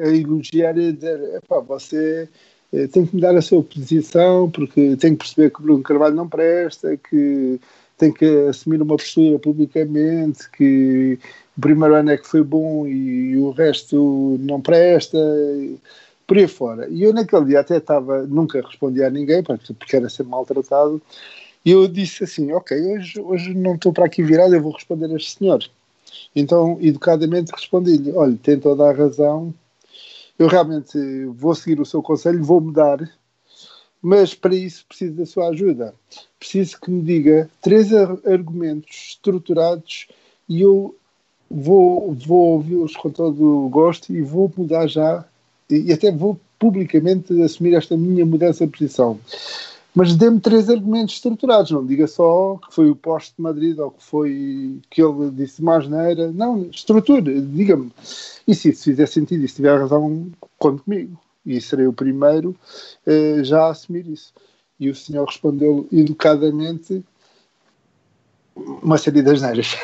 [0.00, 2.28] a elogiar e a dizer: você
[2.72, 6.28] eh, tem que mudar a sua posição porque tem que perceber que Bruno Carvalho não
[6.28, 7.60] presta, que
[7.96, 11.18] tem que assumir uma postura publicamente, que
[11.56, 15.18] o primeiro ano é que foi bom e o resto não presta,
[16.26, 16.88] por aí fora.
[16.90, 21.00] E eu naquele dia até estava, nunca respondia a ninguém, porque era ser maltratado,
[21.64, 25.06] e eu disse assim, ok, hoje, hoje não estou para aqui virado, eu vou responder
[25.06, 25.64] a este senhor.
[26.34, 29.54] Então, educadamente, respondi-lhe, olha, tem toda a razão,
[30.38, 30.98] eu realmente
[31.30, 32.98] vou seguir o seu conselho, vou mudar,
[34.02, 35.94] mas para isso preciso da sua ajuda.
[36.38, 40.06] Preciso que me diga três argumentos estruturados
[40.48, 40.94] e eu
[41.50, 45.24] vou, vou ouvi-los com todo o gosto e vou mudar já
[45.70, 49.18] e até vou publicamente assumir esta minha mudança de posição.
[49.94, 53.90] Mas dê-me três argumentos estruturados, não diga só que foi o posto de Madrid ou
[53.90, 56.30] que foi que ele disse mais neira.
[56.32, 57.90] Não, estrutura, diga-me.
[58.46, 60.26] E se isso fizer sentido e se tiver razão,
[60.58, 61.18] conte comigo.
[61.46, 62.56] E serei o primeiro
[63.06, 64.34] uh, já a assumir isso.
[64.78, 67.02] E o senhor respondeu educadamente
[68.82, 69.76] uma série das neiras.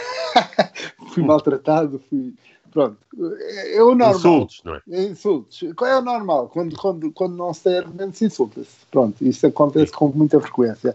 [1.13, 2.35] fui maltratado, fui.
[2.73, 2.97] Pronto.
[3.39, 4.16] É, é o normal.
[4.16, 4.81] Insultos, não é?
[4.91, 5.03] é?
[5.05, 5.64] Insultos.
[5.77, 6.49] Qual é o normal?
[6.49, 8.87] Quando, quando, quando não se tem argumentos, insulta-se.
[8.91, 9.23] Pronto.
[9.23, 10.95] Isso acontece com muita frequência.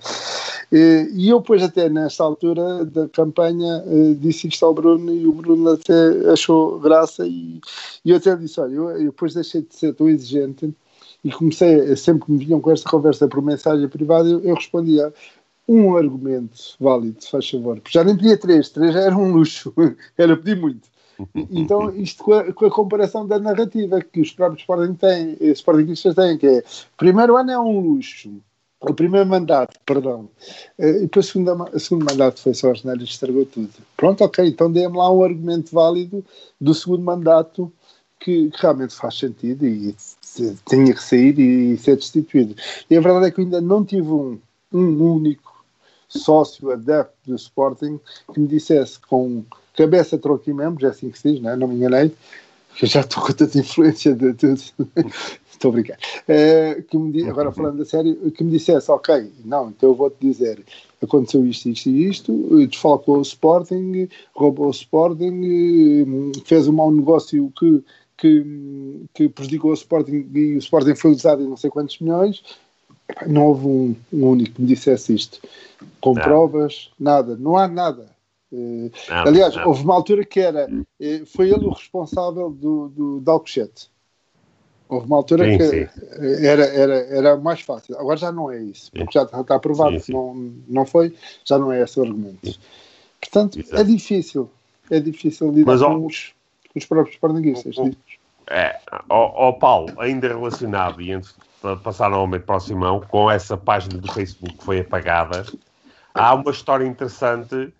[0.71, 5.31] E eu, depois, até nesta altura da campanha, eh, disse isto ao Bruno e o
[5.31, 7.25] Bruno até achou graça.
[7.25, 7.61] E,
[8.03, 10.73] e eu até disse: Olha, eu, eu depois deixei de ser tão exigente
[11.23, 15.13] e comecei, sempre que me vinham com esta conversa por mensagem privada, eu, eu respondia:
[15.67, 17.79] um argumento válido, faz favor.
[17.79, 19.73] Porque já nem pedia três, três já era um luxo,
[20.17, 20.87] era pedir muito.
[21.51, 25.59] Então, isto com a, com a, comparação da narrativa que os próprios Sporting têm, os
[25.59, 26.63] Sportingistas têm, que é
[26.97, 28.31] primeiro ano é um luxo,
[28.79, 30.29] o primeiro mandato, perdão,
[30.77, 33.69] eh, e depois o segundo, segundo mandato foi só as neiras, estragou tudo.
[33.95, 36.23] Pronto, ok, então dê-me lá um argumento válido
[36.61, 37.71] do segundo mandato
[38.19, 39.95] que, que realmente faz sentido e
[40.69, 42.55] tenha que sair e ser destituído.
[42.89, 44.39] E a verdade é que eu ainda não tive um,
[44.71, 45.65] um único
[46.07, 47.99] sócio adepto do Sporting
[48.33, 49.43] que me dissesse com
[49.77, 51.55] cabeça, tronco e membros, é assim que se diz, não, é?
[51.55, 52.11] não me enganei,
[52.75, 54.61] que já estou com tanta influência de tudo.
[55.57, 55.97] estou a brincar.
[56.27, 60.17] Uh, que me, agora falando a sério, que me dissesse, ok, não, então eu vou-te
[60.19, 60.63] dizer,
[61.01, 67.51] aconteceu isto, isto e isto, desfalcou o Sporting, roubou o Sporting, fez um mau negócio
[67.57, 67.83] que,
[68.17, 68.45] que,
[69.13, 72.43] que prejudicou o Sporting e o Sporting foi usado em não sei quantos milhões,
[73.25, 75.39] não houve um, um, único que me dissesse isto.
[76.01, 76.21] Com não.
[76.21, 77.35] provas, nada.
[77.37, 78.16] Não há nada.
[78.51, 79.67] Uh, não, aliás, não.
[79.67, 80.67] houve uma altura que era.
[80.69, 83.89] Uh, foi ele o responsável do, do, do Alcochete.
[84.89, 86.45] Houve uma altura sim, que sim.
[86.45, 87.97] Era, era, era mais fácil.
[87.99, 88.89] Agora já não é isso.
[88.91, 90.33] Porque já está, aprovado que não,
[90.67, 92.57] não foi, já não é esse o argumento.
[93.19, 93.81] Portanto, Exato.
[93.81, 94.49] é difícil.
[94.89, 96.33] É difícil lidar Mas, com, os,
[96.71, 97.75] com os próprios paranaguistas.
[98.49, 98.79] É,
[99.09, 103.57] ó, ó, Paulo, ainda relacionado, e antes de passar normalmente para o Simão, com essa
[103.57, 105.45] página do Facebook que foi apagada,
[106.13, 107.73] há uma história interessante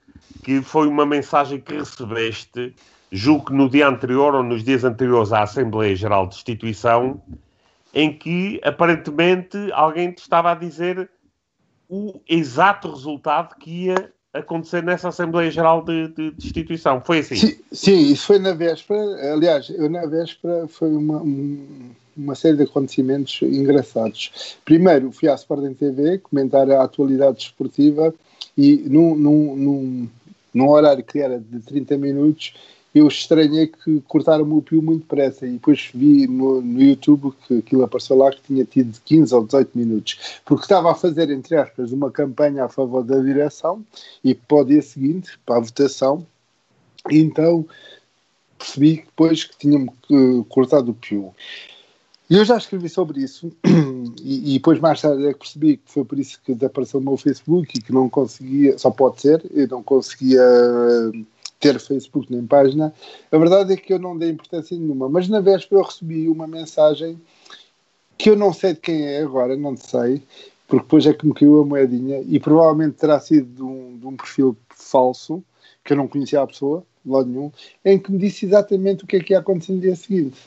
[0.44, 2.76] que foi uma mensagem que recebeste,
[3.12, 7.22] julgo que no dia anterior ou nos dias anteriores à Assembleia Geral de Instituição,
[7.94, 11.10] em que aparentemente alguém te estava a dizer
[11.90, 17.02] o exato resultado que ia acontecer nessa Assembleia Geral de, de, de Instituição.
[17.04, 17.36] Foi assim?
[17.36, 19.34] Sim, sim, isso foi na véspera.
[19.34, 24.58] Aliás, eu na véspera foi uma, um, uma série de acontecimentos engraçados.
[24.66, 28.14] Primeiro, fui à Sporting TV comentar a atualidade esportiva
[28.58, 30.10] e num, num, num,
[30.54, 32.54] num horário que era de 30 minutos
[32.98, 35.46] eu estranhei que cortaram-me o pio muito depressa.
[35.46, 39.46] E depois vi no, no, YouTube que aquilo apareceu lá que tinha tido 15 ou
[39.46, 43.84] 18 minutos, porque estava a fazer, entre aspas, uma campanha a favor da direção
[44.24, 46.26] e para o dia seguinte, para a votação,
[47.10, 47.66] então
[48.58, 49.92] percebi depois que tinham-me
[50.50, 51.34] cortado o pio.
[52.30, 53.52] E eu já escrevi sobre isso
[54.22, 57.04] e, e, depois mais tarde é que percebi que foi por isso que desapareceu o
[57.04, 60.42] meu Facebook e que não conseguia, só pode ser, eu não conseguia
[61.60, 62.94] ter Facebook nem página,
[63.32, 65.10] a verdade é que eu não dei importância nenhuma.
[65.10, 67.20] Mas na véspera eu recebi uma mensagem
[68.18, 70.22] que eu não sei de quem é agora, não sei,
[70.68, 74.06] porque depois é que me caiu a moedinha e provavelmente terá sido de um, de
[74.06, 75.42] um perfil falso,
[75.84, 77.52] que eu não conhecia a pessoa, de lado nenhum,
[77.86, 80.38] em que me disse exatamente o que é que ia acontecer no dia seguinte.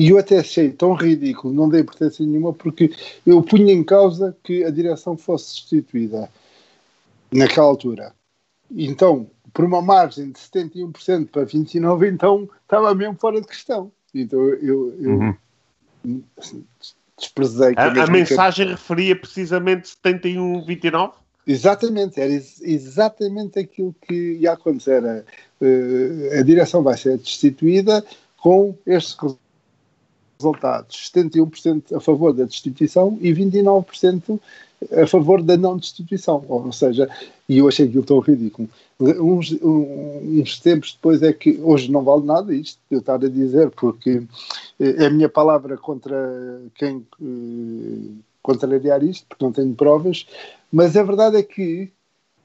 [0.00, 2.90] E eu até achei tão ridículo, não dei importância nenhuma, porque
[3.26, 6.26] eu punha em causa que a direção fosse substituída
[7.30, 8.14] naquela altura.
[8.70, 13.92] Então, por uma margem de 71% para 29%, então estava mesmo fora de questão.
[14.14, 15.36] Então eu, eu
[16.02, 16.22] uhum.
[17.18, 17.74] desprezei.
[17.76, 18.72] A, a mensagem que...
[18.72, 21.12] referia precisamente 7129?
[21.46, 24.92] Exatamente, era ex exatamente aquilo que ia acontecer.
[24.92, 25.26] Era,
[25.60, 28.02] uh, a direção vai ser destituída
[28.38, 29.49] com estes resultados:
[30.40, 34.40] 71% a favor da destituição e 29%
[34.92, 36.44] a favor da não destituição.
[36.48, 37.08] Ou seja,
[37.48, 38.68] e eu achei aquilo tão ridículo.
[38.98, 43.70] Uns, uns tempos depois é que hoje não vale nada isto, eu estar a dizer,
[43.70, 44.22] porque
[44.78, 48.10] é a minha palavra contra quem eh,
[48.42, 50.26] contrariar isto, porque não tenho provas,
[50.70, 51.90] mas a verdade é que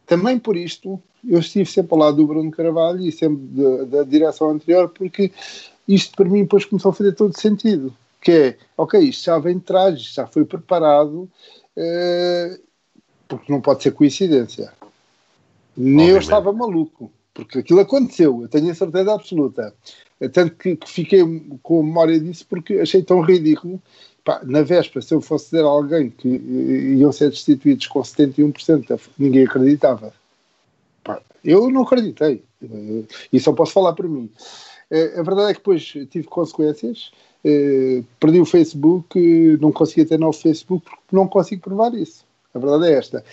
[0.05, 4.03] também por isto eu estive sempre ao lado do Bruno Carvalho e sempre da, da
[4.03, 5.31] direção anterior, porque
[5.87, 7.95] isto para mim depois começou a fazer todo sentido.
[8.21, 11.29] Que é, ok, isto já vem de trás, já foi preparado,
[11.77, 12.59] uh,
[13.27, 14.73] porque não pode ser coincidência.
[15.77, 19.73] Nem eu estava maluco, porque aquilo aconteceu, eu tenho a certeza absoluta.
[20.31, 21.21] Tanto que, que fiquei
[21.61, 23.81] com a memória disso porque achei tão ridículo.
[24.23, 28.99] Pá, na véspera, se eu fosse dizer a alguém que iam ser destituídos com 71%,
[29.19, 30.13] ninguém acreditava.
[31.03, 32.43] Pá, eu não acreditei.
[33.31, 34.29] E só posso falar por mim.
[35.17, 37.11] A verdade é que depois tive consequências.
[37.43, 39.19] Eh, perdi o Facebook,
[39.61, 42.25] não conseguia ter novo Facebook porque não consigo provar isso.
[42.55, 43.23] A verdade é esta.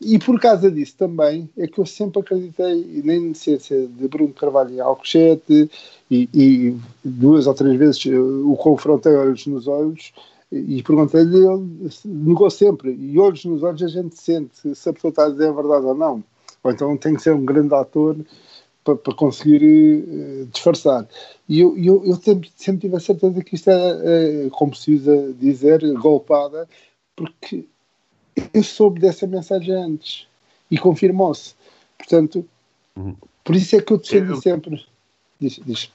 [0.00, 4.72] E por causa disso também é que eu sempre acreditei na inocência de Bruno Carvalho
[4.72, 5.68] em Alcochete
[6.08, 10.12] e, e duas ou três vezes o confrontei olhos nos olhos
[10.50, 12.92] e perguntei-lhe, ele negou sempre.
[12.92, 15.84] E olhos nos olhos a gente sente se a pessoa está a dizer a verdade
[15.84, 16.24] ou não.
[16.62, 18.16] Ou então tem que ser um grande ator
[18.88, 21.06] para, para conseguir uh, disfarçar.
[21.48, 24.94] E eu, eu, eu sempre, sempre, tive a certeza que isto é, é como se
[24.94, 26.66] usa dizer, golpada,
[27.14, 27.66] porque
[28.54, 30.26] eu soube dessa mensagem antes
[30.70, 31.54] e confirmou-se.
[31.98, 32.46] Portanto,
[32.96, 33.14] uhum.
[33.44, 34.40] por isso é que eu defendo eu...
[34.40, 34.86] sempre.
[35.38, 35.90] Diz, diz.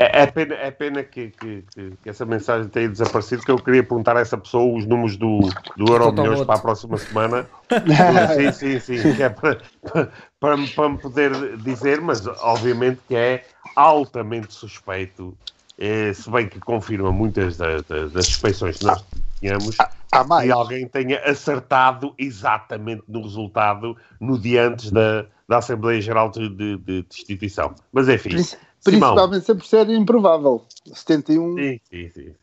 [0.00, 3.58] É, é, pena, é pena que, que, que, que, essa mensagem tenha desaparecido, que eu
[3.58, 5.40] queria perguntar a essa pessoa os números do,
[5.76, 7.48] do Euro Milhões para a próxima semana.
[8.36, 13.16] sim, sim, sim, que é para, para, para, para me poder dizer, mas obviamente que
[13.16, 13.44] é
[13.74, 15.36] altamente suspeito,
[15.76, 19.04] é, se bem que confirma muitas das, das suspeições que nós
[19.40, 19.76] tínhamos,
[20.12, 20.46] Há mais.
[20.46, 26.48] que alguém tenha acertado exatamente no resultado no dia antes da, da Assembleia Geral de,
[26.48, 27.74] de, de Destituição.
[27.92, 28.36] Mas enfim.
[28.84, 30.64] Principalmente sempre ser improvável.
[30.92, 31.56] 71.
[31.56, 32.10] Sim, sim, sim.
[32.10, 32.34] sim.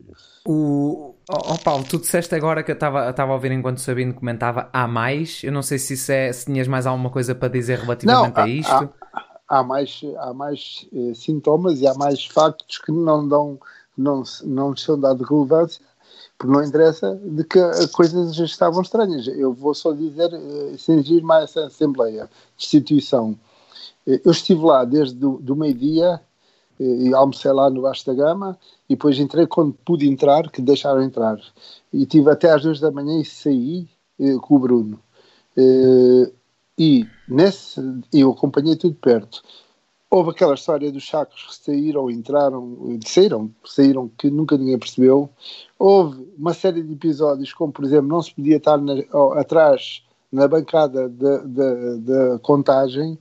[0.48, 1.16] O...
[1.28, 4.88] Oh, Paulo, tu disseste agora que eu estava a ouvir enquanto o Sabino comentava há
[4.88, 5.44] mais.
[5.44, 8.44] Eu não sei se, isso é, se tinhas mais alguma coisa para dizer relativamente não,
[8.44, 8.90] a isto.
[9.14, 13.60] Há, há mais, há mais eh, sintomas e há mais factos que não dão,
[13.98, 15.82] não, não são dados relevância
[16.38, 19.28] porque não interessa de que as coisas já estavam estranhas.
[19.28, 23.32] Eu vou só dizer, uh, cingir mais essa Assembleia de Instituição.
[24.06, 26.20] Uh, eu estive lá desde do, do meio-dia
[26.80, 28.58] e almocei lá no Baixo da Gama
[28.90, 31.40] e depois entrei quando pude entrar, que deixaram entrar.
[31.92, 33.88] E tive até às duas da manhã e saí
[34.20, 35.00] uh, com o Bruno.
[36.78, 37.82] e nesse,
[38.14, 39.42] eu acompanhei tudo perto.
[40.10, 45.30] Houve aquela história dos sacos que saíram, entraram, saíram, saíram, que nunca ninguém percebeu.
[45.80, 48.94] Houve uma série de episódios, como por exemplo, não se podia estar na,
[49.38, 53.18] atrás na bancada da contagem.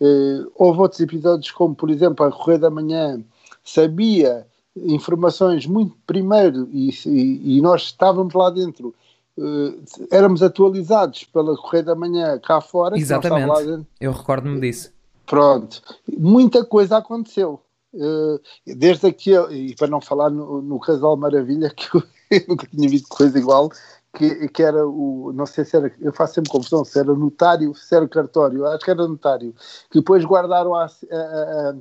[0.00, 3.22] Eh, houve outros episódios, como por exemplo, a Correia da Manhã
[3.62, 8.94] sabia informações muito primeiro e, e, e nós estávamos lá dentro.
[9.36, 9.82] Uh,
[10.12, 12.96] éramos atualizados pela Correia da Manhã cá fora.
[12.96, 13.84] Exatamente.
[14.00, 14.92] Eu recordo-me disso.
[15.26, 15.82] Pronto,
[16.16, 17.60] muita coisa aconteceu.
[17.92, 22.02] Uh, desde aquele, e para não falar no, no Casal Maravilha, que eu,
[22.48, 23.70] nunca tinha visto coisa igual,
[24.14, 27.74] que, que era o, não sei se era, eu faço sempre confusão, se era notário,
[27.74, 29.54] se era cartório, acho que era notário,
[29.90, 31.74] que depois guardaram a, a, a,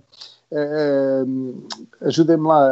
[2.01, 2.69] a ajudem-me lá,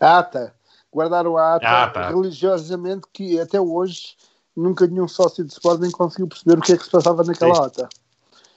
[0.00, 0.54] a, ata,
[0.94, 2.08] guardaram a ata, ah, tá.
[2.10, 4.16] religiosamente, que até hoje
[4.54, 7.62] nunca nenhum sócio de Sporting conseguiu perceber o que é que se passava naquela Sim.
[7.62, 7.88] ata.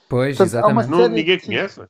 [0.08, 0.90] Pois, Portanto, exatamente.
[0.90, 1.80] Não, ninguém conhece.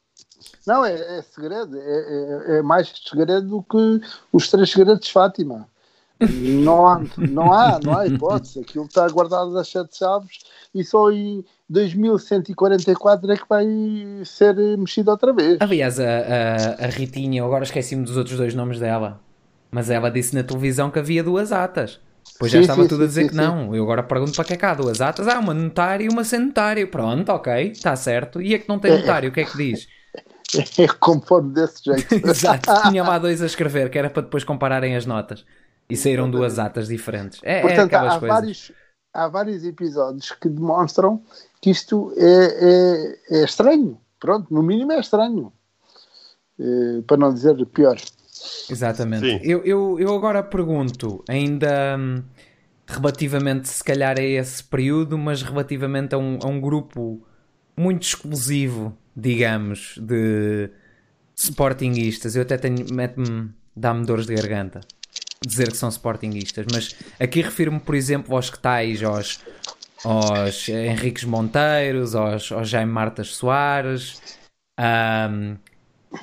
[0.66, 1.76] Não, é, é segredo.
[1.76, 5.66] É, é, é, mais segredo do que os três segredos de Fátima.
[6.28, 8.60] Não há, não há, não há hipótese.
[8.60, 10.38] Aquilo está guardado das sete chaves
[10.74, 13.66] e só em 2144 é que vai
[14.24, 15.56] ser mexido outra vez.
[15.60, 19.20] Aliás, a, a, a Ritinha, agora esqueci-me dos outros dois nomes dela,
[19.70, 22.00] mas ela disse na televisão que havia duas atas.
[22.38, 23.74] Pois já estava sim, tudo sim, a dizer sim, que não.
[23.74, 25.26] Eu agora pergunto para que é que há duas atas.
[25.26, 26.88] Ah, uma notária e uma sem notário.
[26.88, 28.40] Pronto, ok, está certo.
[28.40, 29.88] E a que não tem notário, o que é que diz?
[30.78, 32.14] É conforme desse jeito.
[32.26, 35.44] Exato, tinha lá dois a escrever, que era para depois compararem as notas.
[35.90, 37.40] E saíram duas atas diferentes.
[37.42, 38.28] É, é Portanto, é há, coisas.
[38.28, 38.72] Vários,
[39.12, 41.22] há vários episódios que demonstram
[41.60, 44.00] que isto é, é, é estranho.
[44.18, 45.52] Pronto, no mínimo é estranho.
[46.58, 47.96] É, para não dizer pior.
[48.70, 49.40] Exatamente.
[49.42, 52.22] Eu, eu, eu agora pergunto, ainda hum,
[52.86, 57.26] relativamente, se calhar, a esse período, mas relativamente a um, a um grupo
[57.76, 60.70] muito exclusivo, digamos, de
[61.34, 62.36] sportinguistas.
[62.36, 64.80] Eu até tenho, mete-me, dá-me dores de garganta
[65.46, 69.40] dizer que são sportinguistas, mas aqui refiro-me, por exemplo, aos que tais, aos,
[70.04, 74.20] aos Henriques Monteiros, aos, aos Jaime Martas Soares.
[74.78, 75.56] Um,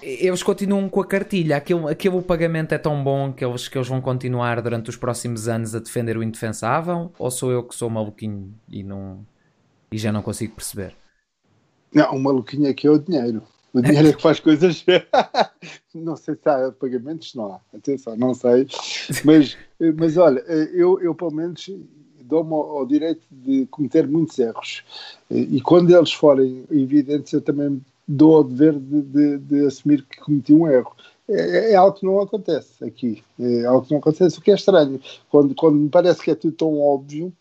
[0.01, 1.57] eles continuam com a cartilha.
[1.57, 5.47] Aquele, aquele pagamento é tão bom que eles, que eles vão continuar durante os próximos
[5.47, 7.11] anos a defender o indefensável?
[7.17, 9.25] Ou sou eu que sou maluquinho e, não,
[9.91, 10.95] e já não consigo perceber?
[11.91, 13.41] Não, o maluquinho aqui é o dinheiro.
[13.77, 14.83] O dinheiro é que faz coisas.
[15.93, 17.59] não sei se há pagamentos, não há.
[17.77, 18.67] Atenção, não sei.
[19.23, 19.55] Mas,
[19.95, 21.69] mas olha, eu, eu pelo menos
[22.23, 24.83] dou-me ao, direito de cometer muitos erros.
[25.29, 30.21] E quando eles forem evidentes, eu também dou ao dever de, de, de assumir que
[30.21, 30.95] cometi um erro.
[31.29, 33.21] É, é, algo que não acontece aqui.
[33.39, 34.99] É algo que não acontece, o que é estranho.
[35.29, 37.31] Quando, quando me parece que é tudo tão óbvio,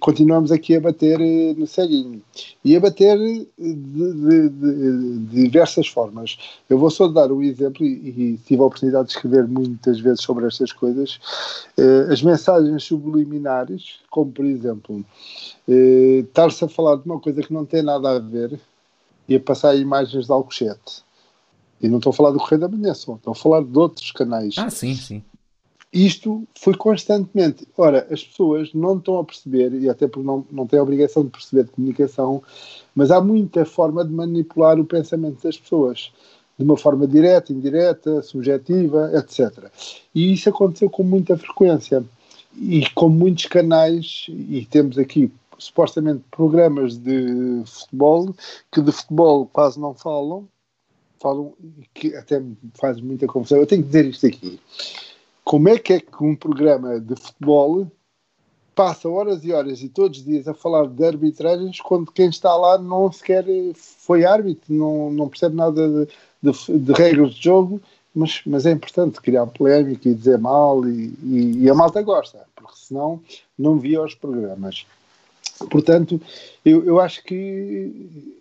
[0.00, 2.22] Continuamos aqui a bater uh, no ceguinho
[2.64, 6.38] e a bater de, de, de, de, diversas formas.
[6.68, 10.20] Eu vou só dar um exemplo e, e, tive a oportunidade de escrever muitas vezes
[10.22, 11.18] sobre estas coisas.
[11.78, 15.04] Uh, as mensagens subliminares, como por exemplo,
[15.66, 18.60] estar-se a falar de uma coisa que não tem nada a ver
[19.28, 21.02] e a passar imagens de Alcochete.
[21.80, 24.10] E não estou a falar do Correio da Manhã só, estou a falar de outros
[24.10, 24.54] canais.
[24.58, 25.22] Ah, sim, sim.
[25.92, 27.66] Isto foi constantemente.
[27.76, 31.24] Ora, as pessoas não estão a perceber, e até porque não, não têm a obrigação
[31.24, 32.42] de perceber de comunicação,
[32.94, 36.12] mas há muita forma de manipular o pensamento das pessoas.
[36.58, 39.70] De uma forma direta, indireta, subjetiva, etc.
[40.14, 42.04] E isso aconteceu com muita frequência.
[42.60, 48.34] E com muitos canais, e temos aqui supostamente programas de futebol,
[48.72, 50.48] que de futebol quase não falam,
[51.20, 51.52] falam,
[51.94, 52.42] que até
[52.74, 53.58] faz muita confusão.
[53.58, 54.58] Eu tenho que dizer isto aqui
[55.48, 57.90] como é que é que um programa de futebol
[58.74, 62.54] passa horas e horas e todos os dias a falar de arbitragens quando quem está
[62.54, 66.08] lá não sequer foi árbitro, não, não percebe nada de,
[66.42, 67.80] de, de regras de jogo,
[68.14, 72.44] mas, mas é importante criar polémica e dizer mal e, e, e a malta gosta,
[72.54, 73.18] porque senão
[73.58, 74.86] não via os programas.
[75.70, 76.20] Portanto,
[76.62, 78.36] eu, eu acho que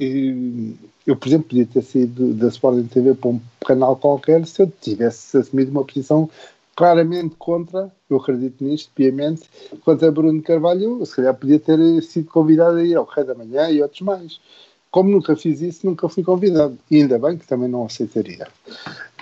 [0.00, 4.72] eu, por exemplo, podia ter saído da Sporting TV para um canal qualquer se eu
[4.80, 6.30] tivesse assumido uma posição
[6.76, 9.42] claramente contra, eu acredito nisto, piamente,
[9.84, 13.68] contra Bruno Carvalho, se calhar podia ter sido convidado a ir ao Rei da Manhã
[13.68, 14.40] e outros mais.
[14.90, 16.78] Como nunca fiz isso, nunca fui convidado.
[16.90, 18.48] E ainda bem que também não aceitaria.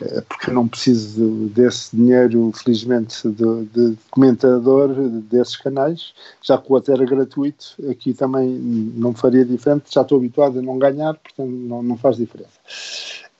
[0.01, 6.13] Eh, porque eu não preciso desse dinheiro, felizmente, de, de comentador desses canais,
[6.43, 9.93] já que o outro era gratuito, aqui também não faria diferente.
[9.93, 12.61] Já estou habituado a não ganhar, portanto não, não faz diferença.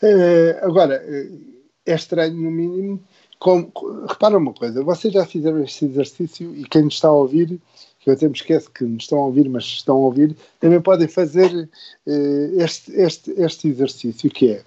[0.03, 1.29] Eh, agora, eh,
[1.87, 3.01] é estranho, no mínimo.
[3.39, 3.71] Como,
[4.09, 7.61] repara uma coisa, vocês já fizeram este exercício e quem nos está a ouvir
[8.07, 10.81] que eu até me esqueço que nos estão a ouvir, mas estão a ouvir, também
[10.81, 11.53] podem fazer
[12.07, 14.65] uh, este, este, este exercício, que é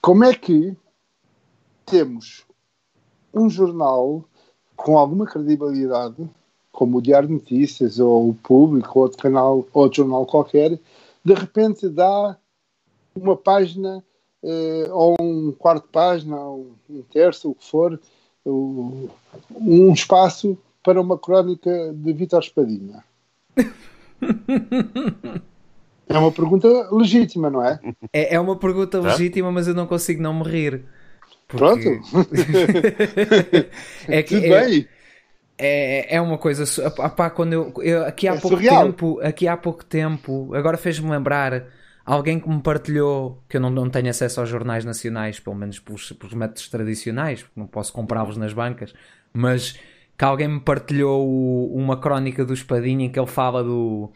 [0.00, 0.74] como é que
[1.84, 2.46] temos
[3.34, 4.24] um jornal
[4.74, 6.26] com alguma credibilidade,
[6.72, 10.80] como o Diário de Notícias, ou o Público, ou outro canal, ou outro jornal qualquer,
[11.22, 12.38] de repente dá
[13.14, 14.02] uma página,
[14.42, 18.00] uh, ou um quarto de página, ou um terço, o que for,
[18.46, 23.02] um espaço para uma crónica de Vítor Espadinha?
[26.06, 27.80] é uma pergunta legítima, não é?
[28.12, 30.84] É, é uma pergunta legítima, mas eu não consigo não me rir.
[31.48, 31.56] Porque...
[31.56, 31.88] Pronto.
[34.06, 34.86] é que, Tudo é, bem.
[35.56, 36.64] É, é uma coisa.
[36.98, 38.84] Apá, quando eu, eu aqui há é pouco surreal.
[38.84, 41.64] tempo, aqui há pouco tempo, agora fez-me lembrar
[42.04, 45.78] alguém que me partilhou que eu não, não tenho acesso aos jornais nacionais, pelo menos
[45.78, 48.92] pelos, pelos métodos tradicionais, porque não posso comprá-los nas bancas,
[49.32, 49.78] mas
[50.16, 54.10] que alguém me partilhou uma crónica do Espadinha em que ele fala do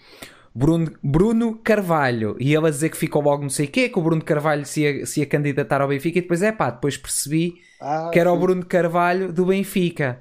[0.54, 3.98] Bruno, Bruno Carvalho e ele a dizer que ficou logo não sei o quê, que
[3.98, 6.96] o Bruno Carvalho se ia, se ia candidatar ao Benfica e depois é pá, depois
[6.96, 8.36] percebi ah, que era sim.
[8.36, 10.20] o Bruno Carvalho do Benfica.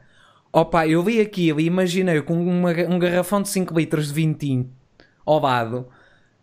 [0.51, 4.71] Opa, eu li aquilo e imaginei com uma, um garrafão de 5 litros de vintinho
[5.25, 5.87] ao lado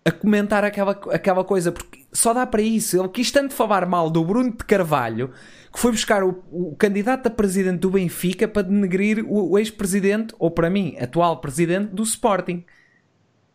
[0.05, 2.99] a comentar aquela, aquela coisa, porque só dá para isso.
[2.99, 5.31] Ele quis tanto falar mal do Bruno de Carvalho
[5.73, 10.33] que foi buscar o, o candidato a presidente do Benfica para denegrir o, o ex-presidente,
[10.39, 12.65] ou para mim, atual presidente do Sporting.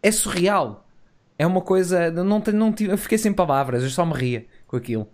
[0.04, 0.86] É surreal.
[1.38, 2.12] É uma coisa.
[2.12, 5.08] Não, não, eu fiquei sem palavras, eu só me ria com aquilo.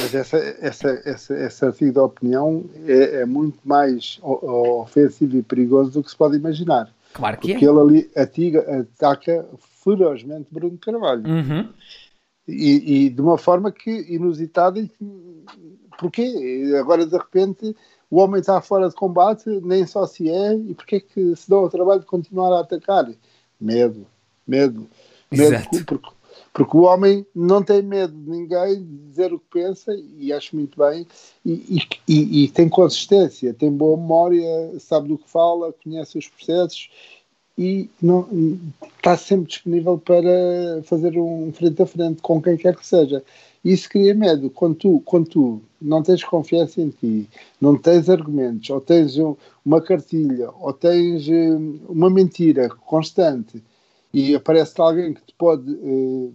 [0.00, 6.02] Mas essa, essa, essa, artigo de opinião é, é, muito mais ofensivo e perigoso do
[6.02, 6.88] que se pode imaginar.
[7.12, 7.68] Claro que porque é.
[7.68, 9.44] Porque ele ali atiga, ataca
[9.86, 11.22] ferozmente Bruno Carvalho.
[11.24, 11.68] Uhum.
[12.48, 14.80] e, e, de uma forma que inusitada.
[14.80, 14.90] E,
[15.96, 16.74] porquê?
[16.78, 17.74] Agora de repente
[18.10, 21.58] o homem está fora de combate, nem só se é, e porquê que se dá
[21.58, 23.08] o trabalho de continuar a atacar?
[23.60, 24.06] Medo,
[24.46, 24.88] medo,
[25.30, 26.08] medo, porque,
[26.52, 30.54] porque, o homem não tem medo de ninguém de dizer o que pensa, e acho
[30.54, 31.06] muito bem,
[31.44, 36.88] e, e, e tem consistência, tem boa memória, sabe do que fala, conhece os processos
[37.58, 37.88] e
[38.98, 43.22] está sempre disponível para fazer um frente a frente com quem quer que seja.
[43.64, 44.50] Isso cria medo.
[44.50, 47.28] Quando tu, quando tu não tens confiança em ti,
[47.60, 49.16] não tens argumentos, ou tens
[49.64, 53.62] uma cartilha, ou tens hum, uma mentira constante
[54.12, 56.32] e aparece alguém que te pode uh,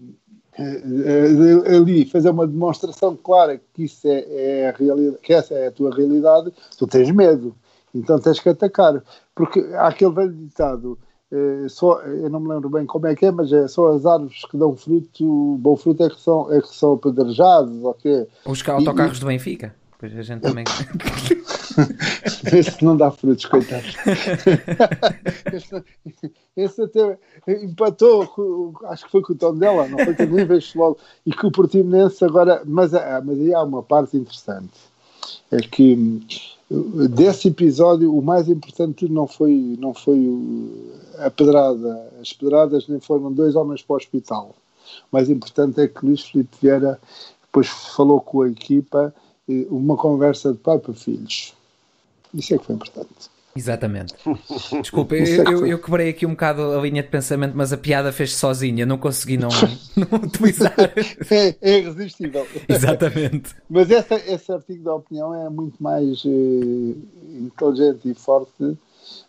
[0.59, 5.67] uh, ali fazer uma demonstração clara que isso é, é, a realidade, que essa é
[5.67, 7.55] a tua realidade, tu tens medo.
[7.93, 9.03] Então tens que atacar.
[9.33, 10.99] Porque há aquele velho ditado
[11.31, 14.05] é, só, eu não me lembro bem como é que é, mas é só as
[14.05, 18.27] árvores que dão fruto, bom fruto é que são, é que são apedrejados, ok?
[18.45, 20.65] Os autocarros e, do Benfica, pois a gente também.
[22.53, 23.81] esse não dá frutos, coitado.
[25.53, 25.83] esse,
[26.57, 27.17] esse, até
[27.63, 30.73] empatou, acho que foi com o tom dela, não foi com o Níveis
[31.25, 32.61] e que o Portimonense agora.
[32.65, 34.77] Mas, ah, mas aí há uma parte interessante:
[35.49, 36.19] é que
[37.09, 40.17] desse episódio o mais importante não foi, não foi
[41.25, 42.11] a pedrada.
[42.21, 44.55] As pedradas nem foram dois homens para o hospital.
[45.11, 46.99] O mais importante é que Luís Filipe Vieira
[47.43, 49.13] depois falou com a equipa
[49.69, 51.53] uma conversa de pai para filhos.
[52.33, 53.29] Isso é que foi importante.
[53.55, 54.13] Exatamente.
[54.81, 57.77] Desculpa, eu, é eu, eu, quebrei aqui um bocado a linha de pensamento, mas a
[57.77, 59.49] piada fez sozinha, não consegui não,
[59.97, 60.73] não utilizar.
[60.77, 62.47] É, é irresistível.
[62.67, 63.53] Exatamente.
[63.69, 66.97] Mas essa, esse artigo da opinião é muito mais uh,
[67.39, 68.77] inteligente e forte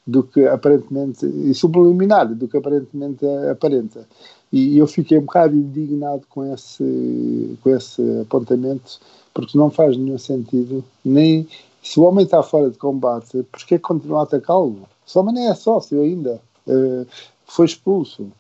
[0.07, 4.07] do que aparentemente, e subliminar do que aparentemente aparenta.
[4.53, 9.01] E eu fiquei um bocado indignado com esse, com esse apontamento,
[9.33, 11.47] porque não faz nenhum sentido, nem
[11.83, 14.83] se o homem está fora de combate, porquê continua a atacá-lo?
[15.07, 17.07] Se o homem nem é sócio ainda, uh,
[17.47, 18.31] foi expulso,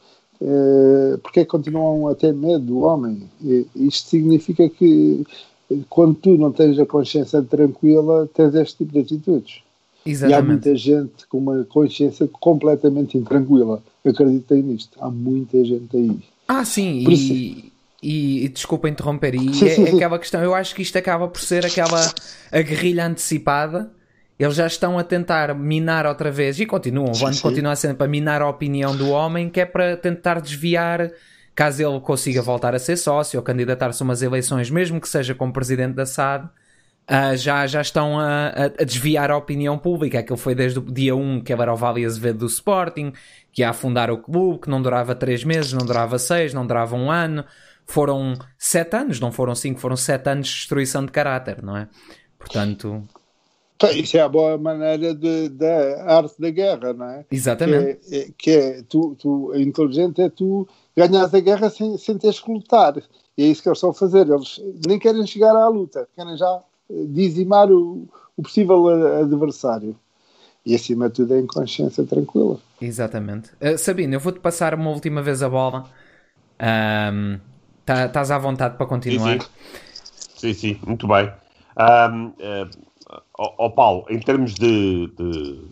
[0.40, 3.28] uh, porquê continuam a ter medo do homem?
[3.74, 5.26] Isto significa que
[5.88, 9.62] quando tu não tens a consciência tranquila, tens este tipo de atitudes.
[10.04, 10.32] Exatamente.
[10.32, 13.82] E há muita gente com uma consciência completamente intranquila.
[14.04, 14.98] Acreditem nisto.
[15.00, 16.18] Há muita gente aí.
[16.48, 17.04] Ah, sim.
[17.04, 17.72] Por e,
[18.02, 20.98] e, e, desculpa interromper, e sim, é, sim, é aquela questão, eu acho que isto
[20.98, 22.12] acaba por ser aquela
[22.50, 23.90] a guerrilha antecipada.
[24.38, 28.42] Eles já estão a tentar minar outra vez e continuam, vão continuar sempre a minar
[28.42, 31.12] a opinião do homem, que é para tentar desviar,
[31.54, 35.32] caso ele consiga voltar a ser sócio ou candidatar-se a umas eleições, mesmo que seja
[35.32, 36.48] como presidente da SAD,
[37.10, 40.20] Uh, já, já estão a, a, desviar a opinião pública.
[40.20, 43.12] Aquilo foi desde o dia 1 que era o Vale Azevedo do Sporting,
[43.52, 46.94] que ia afundar o clube, que não durava 3 meses, não durava 6, não durava
[46.94, 47.44] um ano
[47.86, 51.88] foram sete anos, não foram cinco, foram sete anos de destruição de caráter, não é?
[52.38, 53.06] Portanto.
[53.94, 57.26] Isso é a boa maneira da arte da guerra, não é?
[57.30, 57.96] Exatamente.
[58.06, 62.38] Que é, que é tu, tu, inteligente é tu ganhas a guerra sem, sem teres
[62.38, 62.96] que lutar.
[63.36, 64.28] E é isso que eles estão a fazer.
[64.28, 66.62] Eles nem querem chegar à luta, querem já
[67.08, 68.88] dizimar o, o possível
[69.20, 69.96] adversário.
[70.64, 72.58] E acima de tudo é inconsciência tranquila.
[72.80, 73.50] Exatamente.
[73.60, 75.86] Uh, Sabino, eu vou-te passar uma última vez a bola.
[76.60, 77.38] Um,
[77.84, 79.40] Tá, estás à vontade para continuar.
[79.40, 79.46] Sim,
[80.14, 81.28] sim, sim, sim muito bem.
[81.76, 82.70] Um, uh,
[83.58, 85.64] oh, Paulo, em termos de, de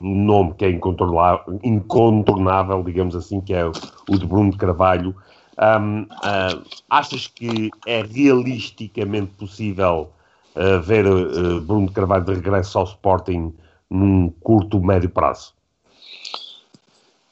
[0.00, 5.14] um nome que é incontornável, digamos assim, que é o de Bruno de Carvalho,
[5.58, 10.10] um, uh, achas que é realisticamente possível
[10.56, 13.54] uh, ver uh, Bruno Carvalho de regresso ao Sporting
[13.88, 15.52] num curto, médio prazo?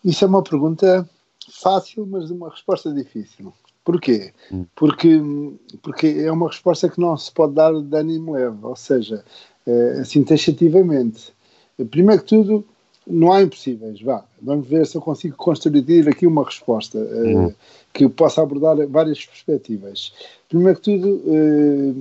[0.04, 1.08] Isso é uma pergunta
[1.50, 3.52] fácil, mas de uma resposta difícil.
[3.84, 4.32] Porquê?
[4.52, 4.66] Hum.
[4.74, 5.20] Porque,
[5.82, 9.24] porque é uma resposta que não se pode dar de ânimo leve, ou seja,
[9.66, 11.32] é, assim taxativamente.
[11.90, 12.66] Primeiro que tudo,
[13.08, 14.00] não há impossíveis.
[14.00, 17.52] Vá, vamos ver se eu consigo construir aqui uma resposta hum.
[17.92, 20.12] que possa abordar várias perspectivas.
[20.48, 21.22] Primeiro que tudo,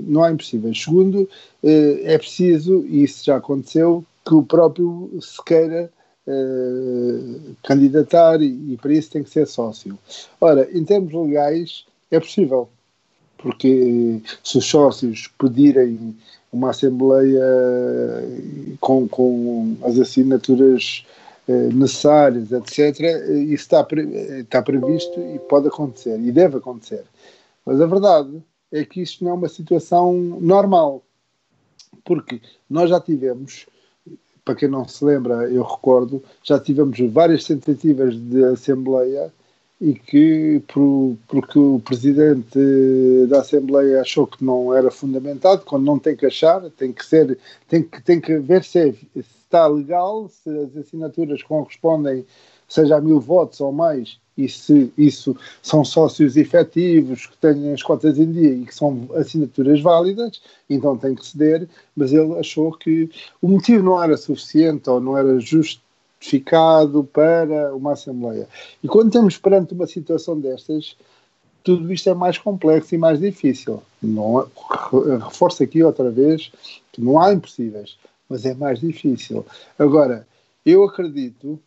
[0.07, 0.81] não há impossíveis.
[0.81, 1.29] Segundo,
[1.63, 5.89] é preciso, e isso já aconteceu, que o próprio se queira
[6.27, 9.97] uh, candidatar e, e, para isso tem que ser sócio.
[10.39, 12.69] Ora, em termos legais é possível,
[13.37, 16.15] porque se os sócios pedirem
[16.51, 17.43] uma assembleia
[18.79, 21.05] com, com as assinaturas
[21.47, 22.99] uh, necessárias, etc.,
[23.29, 23.85] isso está,
[24.39, 27.03] está previsto e pode acontecer, e deve acontecer.
[27.65, 28.41] Mas a verdade
[28.71, 31.03] é que isto não é uma situação normal,
[32.03, 33.67] porque nós já tivemos
[34.47, 39.29] para quem não se lembra, eu recordo, já tivemos várias tentativas de Assembleia
[39.79, 42.57] e que por, porque o presidente
[43.29, 47.37] da Assembleia achou que não era fundamentado, quando não tem que achar, tem que ser,
[47.67, 52.25] tem que, tem que ver se, é, se está legal, se as assinaturas correspondem,
[52.67, 57.81] seja a mil votos ou mais, e se isso são sócios efetivos que têm as
[57.81, 62.71] cotas em dia e que são assinaturas válidas, então tem que ceder, mas ele achou
[62.71, 63.09] que
[63.41, 65.39] o motivo não era suficiente ou não era
[66.19, 68.47] justificado para uma Assembleia.
[68.83, 70.95] E quando estamos perante uma situação destas,
[71.63, 73.81] tudo isto é mais complexo e mais difícil.
[74.01, 74.47] Não,
[75.23, 76.51] reforço aqui outra vez
[76.91, 77.97] que não há impossíveis,
[78.29, 79.45] mas é mais difícil.
[79.77, 80.27] Agora,
[80.65, 81.59] eu acredito,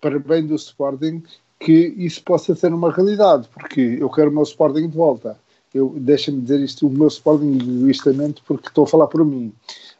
[0.00, 1.22] para bem do Sporting,
[1.58, 5.38] que isso possa ser uma realidade, porque eu quero o meu Sporting de volta.
[5.72, 9.52] Eu Deixa-me dizer isto, o meu Sporting egoístamente, porque estou a falar por mim.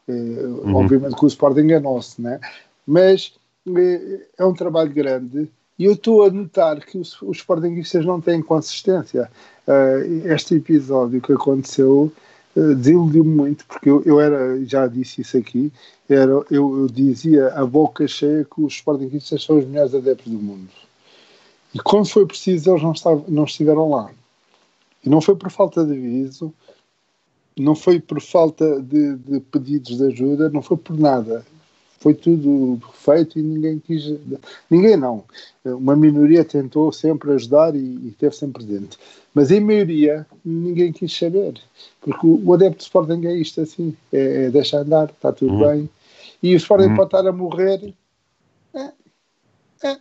[0.07, 0.75] Eh, uhum.
[0.75, 2.39] Obviamente que o Sporting é nosso, né?
[2.85, 3.33] mas
[4.37, 8.41] é um trabalho grande e eu estou a notar que os, os Sportingistas não têm
[8.41, 9.31] consistência.
[9.67, 12.11] Uh, este episódio que aconteceu
[12.55, 15.71] uh, desiludiu-me muito, porque eu, eu, era, já disse isso aqui,
[16.09, 20.39] era, eu, eu dizia a boca cheia que os Sportingistas são os melhores adeptos do
[20.39, 20.69] mundo
[21.73, 24.11] e quando foi preciso, eles não, estavam, não estiveram lá.
[25.03, 26.53] E não foi por falta de aviso,
[27.57, 31.45] não foi por falta de, de, pedidos de ajuda, não foi por nada.
[32.01, 34.11] Foi tudo feito e ninguém quis.
[34.69, 35.23] Ninguém não.
[35.63, 38.97] Uma minoria tentou sempre ajudar e, e esteve sempre presente.
[39.35, 41.53] Mas em maioria, ninguém quis saber.
[42.01, 45.53] Porque o, o adepto de Sporting é isto assim: é, é deixa andar, está tudo
[45.53, 45.69] uhum.
[45.69, 45.89] bem.
[46.41, 46.95] E o Sporting uhum.
[46.95, 47.93] pode estar a morrer.
[48.73, 48.91] É,
[49.83, 49.97] é.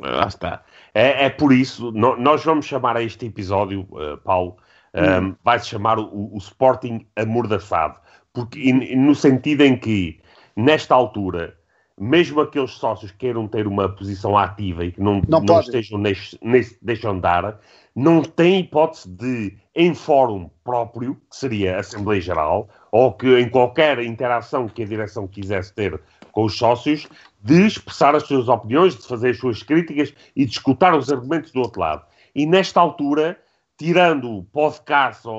[0.00, 0.64] Lá está.
[0.92, 4.56] É, é por isso, no, nós vamos chamar a este episódio, uh, Paulo,
[4.94, 5.36] um, hum.
[5.44, 7.98] vai-se chamar o, o, Sporting amordaçado,
[8.32, 10.20] porque in, no sentido em que,
[10.56, 11.56] nesta altura,
[11.98, 15.98] mesmo aqueles sócios que queiram ter uma posição ativa e que não, não, não estejam
[15.98, 17.60] neste, neste, deixam dar,
[17.94, 23.48] não têm hipótese de, em fórum próprio, que seria a Assembleia Geral, ou que em
[23.48, 26.00] qualquer interação que a direção quisesse ter
[26.32, 27.06] com os sócios,
[27.40, 31.52] de expressar as suas opiniões, de fazer as suas críticas e de escutar os argumentos
[31.52, 32.02] do outro lado.
[32.34, 33.38] E nesta altura,
[33.78, 35.34] tirando podcasts ou,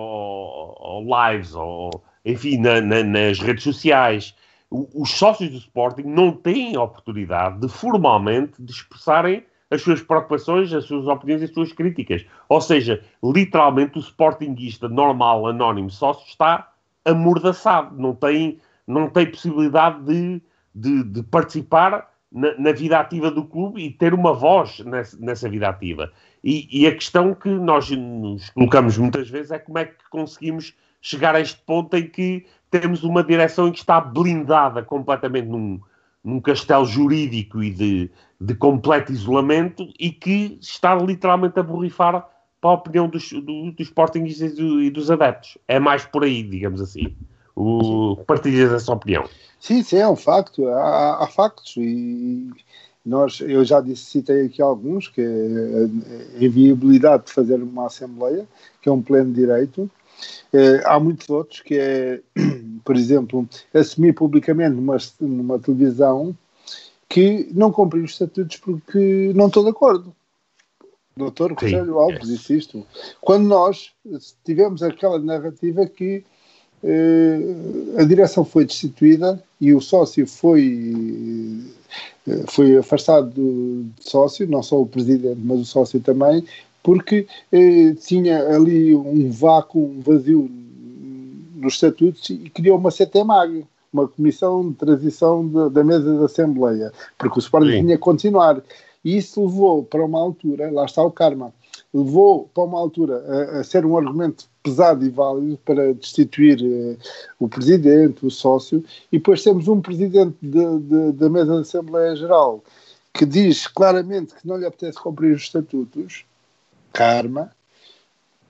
[0.79, 1.89] ou lives, ou,
[2.23, 4.33] enfim, na, na, nas redes sociais,
[4.69, 10.73] os sócios do Sporting não têm a oportunidade de formalmente de expressarem as suas preocupações,
[10.73, 12.25] as suas opiniões e as suas críticas.
[12.49, 16.71] Ou seja, literalmente o Sportingista normal, anónimo, sócio está
[17.03, 20.41] amordaçado, não tem, não tem possibilidade de
[20.75, 25.49] de, de participar na, na, vida ativa do clube e ter uma voz nessa, nessa
[25.49, 26.11] vida ativa.
[26.43, 30.75] E, e, a questão que nós nos colocamos muitas vezes é como é que conseguimos
[31.01, 35.79] chegar a este ponto em que temos uma direção que está blindada completamente num,
[36.23, 42.27] num castelo jurídico e de, de completo isolamento e que está literalmente a borrifar
[42.59, 45.57] para a opinião dos, do, dos Sportingistas e dos adeptos.
[45.67, 47.15] É mais por aí, digamos assim.
[47.55, 49.23] O, partilhas essa opinião?
[49.59, 50.67] Sim, sim, é um facto.
[50.67, 52.49] Há, há factos e
[53.05, 58.47] nós, eu já disse, citei aqui alguns, que é a inviabilidade de fazer uma Assembleia,
[58.81, 59.89] que é um pleno direito.
[60.53, 62.21] É, há muitos outros, que é,
[62.83, 66.35] por exemplo, assumir publicamente numa, numa televisão
[67.09, 70.15] que não cumpre os estatutos porque não estou de acordo.
[71.15, 72.85] Doutor Rogério Alves disse isto.
[73.21, 73.91] Quando nós
[74.43, 76.23] tivemos aquela narrativa que
[76.83, 77.39] eh,
[77.97, 81.63] a direção foi destituída e o sócio foi,
[82.27, 86.45] eh, foi afastado de sócio, não só o presidente, mas o sócio também,
[86.85, 90.47] porque eh, tinha ali um vácuo, um vazio
[91.55, 96.93] nos estatutos e criou uma CTMAG, uma comissão de transição de, da mesa da Assembleia,
[97.17, 98.61] porque o Sporting tinha que continuar.
[99.03, 101.51] E isso levou para uma altura, lá está o karma,
[101.91, 106.97] levou para uma altura a, a ser um argumento pesado e válido para destituir uh,
[107.39, 112.15] o presidente, o sócio, e depois temos um presidente de, de, da mesa da Assembleia
[112.15, 112.63] Geral
[113.11, 116.25] que diz claramente que não lhe apetece cumprir os estatutos,
[116.95, 117.51] karma,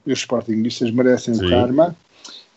[0.06, 1.46] e os sportingistas merecem Sim.
[1.46, 1.96] o karma,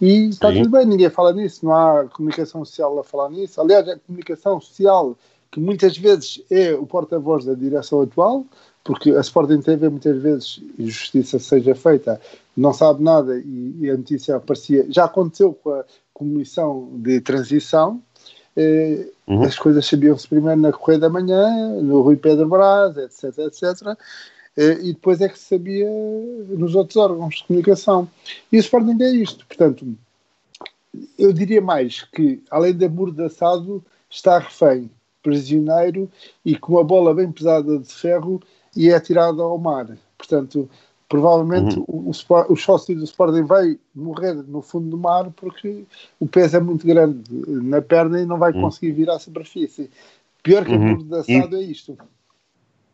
[0.01, 3.61] e está tudo bem, ninguém fala nisso, não há comunicação social a falar nisso.
[3.61, 5.17] Aliás, a comunicação social,
[5.51, 8.47] que muitas vezes é o porta-voz da direção atual,
[8.85, 12.21] porque a Sporting TV muitas vezes, e justiça seja feita,
[12.57, 14.87] não sabe nada e, e, a notícia aparecia.
[14.89, 15.85] Já aconteceu com a
[16.15, 18.01] Comissão de Transição,
[18.57, 19.43] eh, uhum.
[19.43, 23.97] as coisas sabiam-se primeiro na Correia da Manhã, no Rui Pedro Brás, etc, etc.
[24.59, 25.89] Eh, e depois é que se sabia
[26.49, 28.09] nos outros órgãos de comunicação.
[28.51, 29.47] E o Sporting é isto.
[29.47, 29.87] Portanto,
[31.17, 34.91] eu diria mais que, além de amordaçado, está refém,
[35.23, 36.11] prisioneiro
[36.45, 38.43] e com uma bola bem pesada de ferro
[38.75, 39.97] e é tirado ao mar.
[40.17, 40.69] Portanto,
[41.09, 42.11] provavelmente uhum.
[42.19, 45.85] o, o, sócio do Sporting vai morrer no fundo do mar porque
[46.19, 48.63] o peso é muito grande na perna e não vai uhum.
[48.63, 49.89] conseguir vir à superfície.
[50.43, 51.07] Pior que uhum.
[51.13, 51.97] a assado é isto.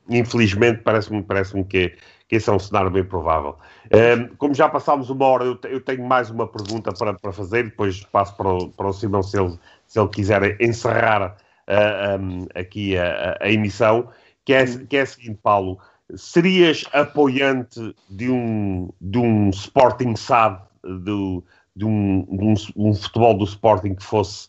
[0.08, 1.96] Infelizmente, parece-me parece que,
[2.28, 3.56] que esse é um cenário bem provável.
[3.92, 7.64] Um, como já passámos uma hora, eu, eu, tenho mais uma pergunta para, para fazer,
[7.64, 11.36] depois passo para o, para o Simão se ele, se ele quiser encerrar
[11.68, 14.08] uh, um, aqui a, a, emissão,
[14.44, 15.78] que é, que é a seguinte, Paulo
[16.14, 21.42] serias apoiante de um, de um Sporting SAD, de,
[21.74, 22.54] de, um, de um,
[22.88, 24.48] um, futebol do Sporting que fosse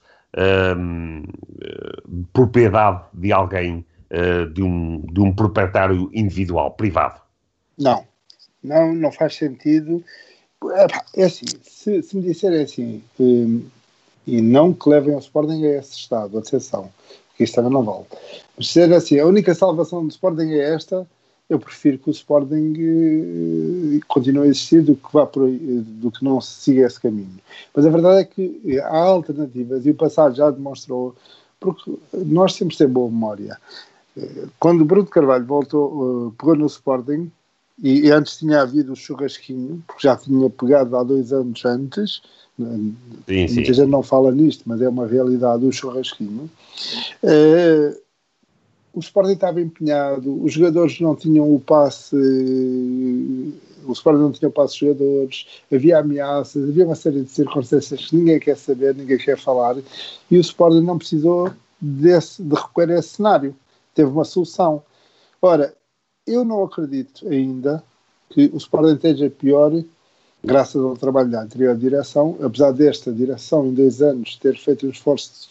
[0.77, 7.22] um, uh, propriedade de alguém, uh, de, um, de um proprietário individual, privado?
[7.77, 8.06] Não,
[8.64, 10.03] não, não faz sentido.
[11.15, 13.03] É assim, se, se me disserem assim,
[14.26, 16.90] e não que levem o Sporting a esse estado, atenção,
[17.27, 18.06] porque isto também não vale.
[18.57, 21.06] Mas se assim, a única salvação do Sporting é esta,
[21.48, 26.23] eu prefiro que o Sporting uh, continue a existir do que, vá por do que
[26.23, 27.40] não siga esse caminho.
[27.76, 31.15] Mas a verdade é que há alternativas e o passado já demonstrou,
[31.60, 33.57] porque nós temos de ter boa memória.
[34.17, 37.31] Eh, quando o Bruno Carvalho voltou, uh, pegou no Sporting,
[37.81, 42.21] e, antes tinha havido o churrasquinho, porque já tinha pegado há dois anos antes,
[42.57, 42.95] sim,
[43.27, 43.63] muita sim.
[43.65, 46.49] gente não fala nisto, mas é uma realidade o churrasquinho.
[47.21, 47.99] Uh,
[48.93, 52.15] o Sporting estava empenhado, os jogadores não tinham o passe,
[53.85, 58.05] o Sporting não tinha o passe de jogadores, havia ameaças, havia uma série de circunstâncias
[58.05, 59.75] que ninguém quer saber, ninguém quer falar,
[60.31, 61.51] e o Sporting não precisou
[61.81, 63.53] desse, de recorrer a esse cenário.
[63.95, 64.84] Teve uma solução.
[65.41, 65.73] Ora,
[66.27, 67.84] eu não acredito ainda
[68.30, 69.72] que o Sporting esteja pior
[70.43, 74.91] graças ao trabalho da anterior direção, apesar desta direção em dois anos ter feito um
[74.91, 75.49] esforço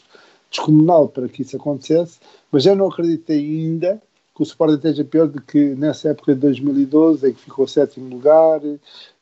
[0.48, 2.20] descomunal para que isso acontecesse,
[2.52, 4.00] mas eu não acredito ainda
[4.34, 8.08] que o Sporting esteja pior do que nessa época de 2012, em que ficou sétimo
[8.08, 8.60] lugar,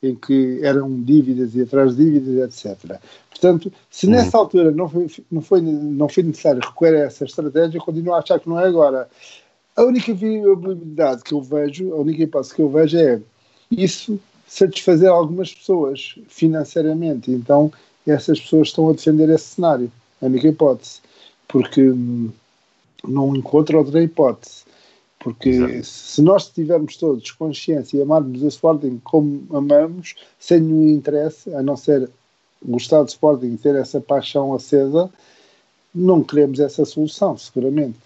[0.03, 2.99] em que eram dívidas e atrás de dívidas, etc.
[3.31, 4.13] Portanto, se uhum.
[4.13, 8.19] nessa altura não foi, não, foi, não foi necessário recorrer a essa estratégia, continuo a
[8.19, 9.09] achar que não é agora.
[9.77, 13.21] A única viabilidade que eu vejo, a única hipótese que eu vejo é
[13.71, 17.31] isso satisfazer algumas pessoas financeiramente.
[17.31, 17.73] Então,
[18.07, 19.91] essas pessoas estão a defender esse cenário.
[20.21, 21.01] A única hipótese
[21.53, 22.31] porque hum,
[23.05, 24.65] não encontro outra hipótese.
[25.23, 25.85] Porque Exato.
[25.85, 31.63] se nós tivermos todos consciência e amarmos o Sporting como amamos, sem nenhum interesse, a
[31.63, 32.11] não ser
[32.65, 35.09] gostar do Sporting e ter essa paixão acesa,
[35.95, 38.01] não queremos essa solução, seguramente.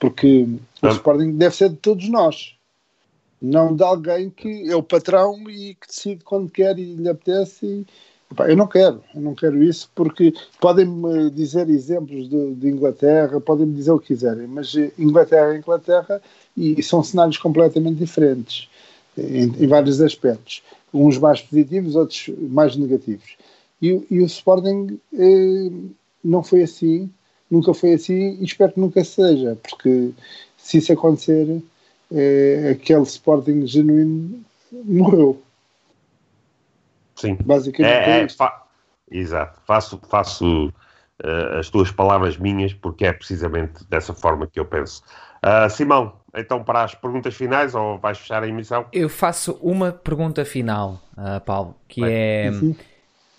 [0.00, 0.46] Porque
[0.82, 2.56] o Sporting deve ser de todos nós,
[3.40, 7.64] não de alguém que é o patrão e que decide quando quer e lhe apetece
[7.64, 7.86] e,
[8.40, 13.74] eu não quero, eu não quero isso porque podem-me dizer exemplos de, de Inglaterra, podem-me
[13.74, 16.22] dizer o que quiserem, mas Inglaterra é Inglaterra
[16.56, 18.68] e são cenários completamente diferentes
[19.16, 20.62] em, em vários aspectos.
[20.92, 23.36] Uns mais positivos, outros mais negativos.
[23.80, 25.70] E, e o Sporting eh,
[26.22, 27.10] não foi assim,
[27.50, 30.10] nunca foi assim e espero que nunca seja, porque
[30.56, 31.62] se isso acontecer,
[32.12, 34.40] eh, aquele Sporting genuíno
[34.84, 35.40] morreu.
[37.14, 37.36] Sim.
[37.44, 38.62] Basicamente é, é, é fa
[39.10, 39.60] Exato.
[39.66, 45.02] Faço, faço uh, as tuas palavras minhas porque é precisamente dessa forma que eu penso.
[45.44, 48.86] Uh, Simão, então para as perguntas finais ou vais fechar a emissão?
[48.92, 52.74] Eu faço uma pergunta final, uh, Paulo, que Bem, é uhum.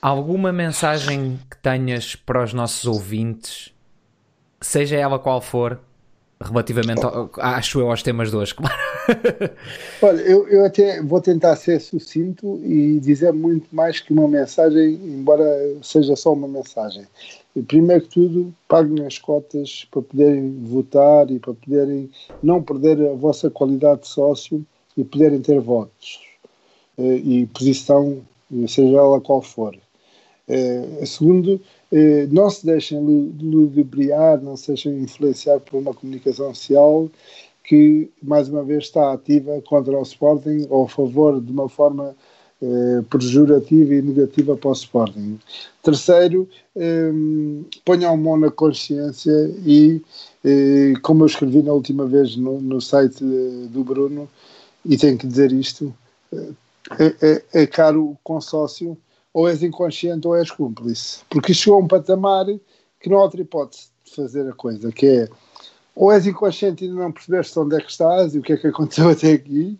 [0.01, 3.73] alguma mensagem que tenhas para os nossos ouvintes,
[4.61, 5.79] seja ela qual for,
[6.43, 8.53] relativamente, ao, acho eu, aos temas de hoje.
[10.01, 14.93] Olha, eu, eu até vou tentar ser sucinto e dizer muito mais que uma mensagem,
[14.95, 15.45] embora
[15.81, 17.05] seja só uma mensagem.
[17.67, 22.09] Primeiro que tudo, paguem as cotas para poderem votar e para poderem
[22.41, 24.65] não perder a vossa qualidade de sócio
[24.97, 26.19] e poderem ter votos
[26.97, 28.21] eh, e posição,
[28.67, 29.75] seja ela qual for.
[30.53, 31.59] Eh, segundo,
[31.91, 32.99] eh, não se deixem
[33.41, 37.09] ludibriar, não se deixem influenciar por uma comunicação social
[37.63, 42.15] que, mais uma vez, está ativa contra o Sporting ou a favor de uma forma
[42.61, 45.39] eh, pejorativa e negativa para o Sporting.
[45.81, 47.11] Terceiro, eh,
[47.83, 49.31] ponham mão na consciência
[49.65, 50.01] e,
[50.45, 54.29] eh, como eu escrevi na última vez no, no site do Bruno,
[54.85, 55.93] e tenho que dizer isto,
[56.99, 58.97] é, é, é caro o consórcio
[59.33, 61.23] ou és inconsciente ou és cúmplice.
[61.29, 62.45] Porque chegou a um patamar
[62.99, 65.29] que não há outra hipótese de fazer a coisa, que é
[65.95, 68.67] ou és inconsciente e não percebeste onde é que estás e o que é que
[68.67, 69.77] aconteceu até aqui,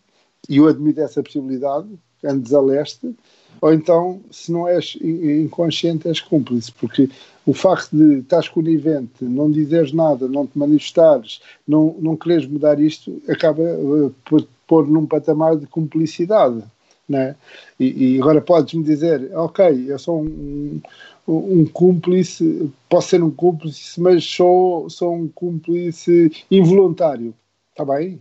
[0.50, 1.88] e eu admito essa possibilidade,
[2.24, 3.16] andes a leste,
[3.62, 7.10] ou então, se não és inconsciente, és cúmplice, porque
[7.46, 12.80] o facto de estás conivente, não dizeres nada, não te manifestares, não, não quereres mudar
[12.80, 16.64] isto, acaba uh, por pôr num patamar de cumplicidade.
[17.08, 17.36] Né?
[17.80, 20.82] E, e agora podes-me dizer, ok, eu sou um,
[21.28, 27.34] um, cúmplice, posso ser um cúmplice, mas sou, sou um cúmplice involuntário.
[27.72, 28.20] Está bem?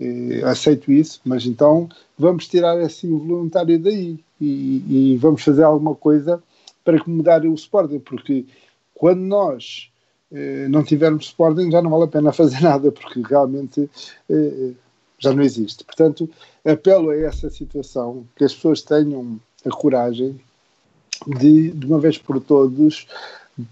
[0.00, 1.88] Eh, aceito isso, mas então
[2.18, 6.42] vamos tirar esse involuntário daí e, e, vamos fazer alguma coisa
[6.82, 8.46] para mudar o Sporting, porque
[8.94, 9.90] quando nós
[10.32, 13.90] eh, não tivermos Sporting já não vale a pena fazer nada, porque realmente
[14.30, 14.70] eh,
[15.20, 15.84] já não existe.
[15.84, 16.28] Portanto,
[16.64, 20.40] apelo a essa situação, que as pessoas tenham a coragem
[21.38, 23.06] de, de uma vez por todos,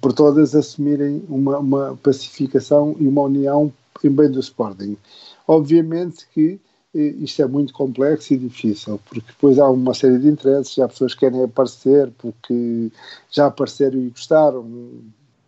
[0.01, 3.73] por todas, assumirem uma, uma pacificação e uma união
[4.05, 4.97] em bem do Sporting.
[5.47, 6.61] Obviamente que
[6.95, 10.87] eh, isto é muito complexo e difícil, porque depois há uma série de interesses, há
[10.87, 12.93] pessoas que querem aparecer porque
[13.31, 14.65] já apareceram e gostaram,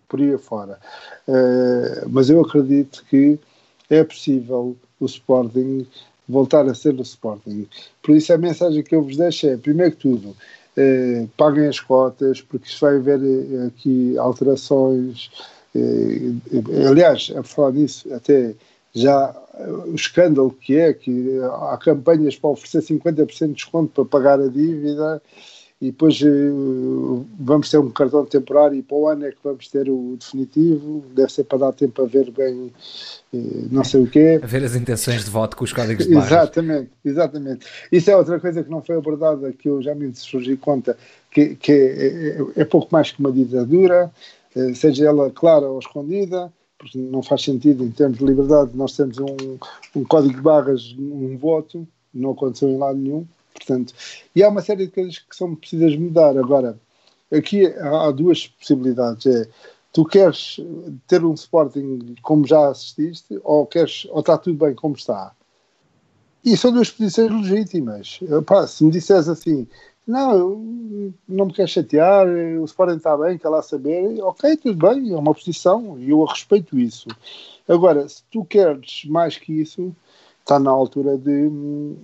[0.08, 0.78] por aí afora.
[1.28, 3.38] Uh, mas eu acredito que
[3.90, 5.86] é possível o Sporting
[6.28, 7.66] voltar a ser o Sporting.
[8.02, 10.36] Por isso a mensagem que eu vos deixo é, primeiro que tudo,
[10.76, 15.30] eh, paguem as cotas, porque isto vai haver eh, aqui alterações.
[15.74, 16.32] Eh,
[16.88, 18.54] aliás, a falar nisso, até
[18.94, 19.34] já
[19.86, 21.38] o escândalo que é que
[21.70, 25.20] há campanhas para oferecer 50% de desconto para pagar a dívida
[25.80, 29.66] e depois uh, vamos ter um cartão temporário e para o ano é que vamos
[29.68, 32.70] ter o definitivo, deve ser para dar tempo a ver bem
[33.32, 34.38] uh, não sei o quê.
[34.42, 36.30] A ver as intenções de voto com os códigos de barras.
[36.30, 37.66] Exatamente, exatamente.
[37.90, 40.98] Isso é outra coisa que não foi abordada, que eu já me surgi conta,
[41.30, 44.12] que, que é, é, é, pouco mais que uma ditadura,
[44.54, 48.96] uh, seja ela clara ou escondida, porque não faz sentido em termos de liberdade nós
[48.96, 49.58] temos um,
[49.96, 53.26] um código de barras, um voto, não aconteceu em lado nenhum,
[53.60, 53.94] Portanto,
[54.34, 56.36] e há uma série de coisas que são precisas mudar.
[56.38, 56.78] Agora,
[57.32, 59.26] aqui há duas possibilidades.
[59.26, 59.48] É,
[59.92, 60.58] tu queres
[61.06, 65.32] ter um Sporting como já assististe ou, queres, ou está tudo bem como está?
[66.44, 68.20] E são duas posições legítimas.
[68.46, 69.66] Pá, se me disseres assim,
[70.06, 75.12] não, não me quero chatear, o Sporting está bem, quer lá saber, ok, tudo bem,
[75.12, 77.08] é uma posição e eu respeito isso.
[77.68, 79.94] Agora, se tu queres mais que isso,
[80.50, 81.48] está na altura de,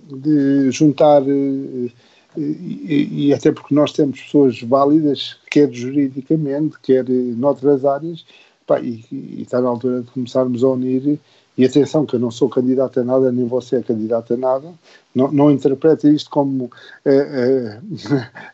[0.07, 1.91] de juntar, eh,
[2.37, 8.25] e, e, até porque nós temos pessoas válidas, quer juridicamente, quer noutras áreas,
[8.65, 11.19] pá, e, e, está na altura de começarmos a unir.
[11.57, 14.71] E atenção, que eu não sou candidato a nada, nem você é candidato a nada.
[15.15, 16.69] Não, não interprete isto como
[17.03, 17.79] eh,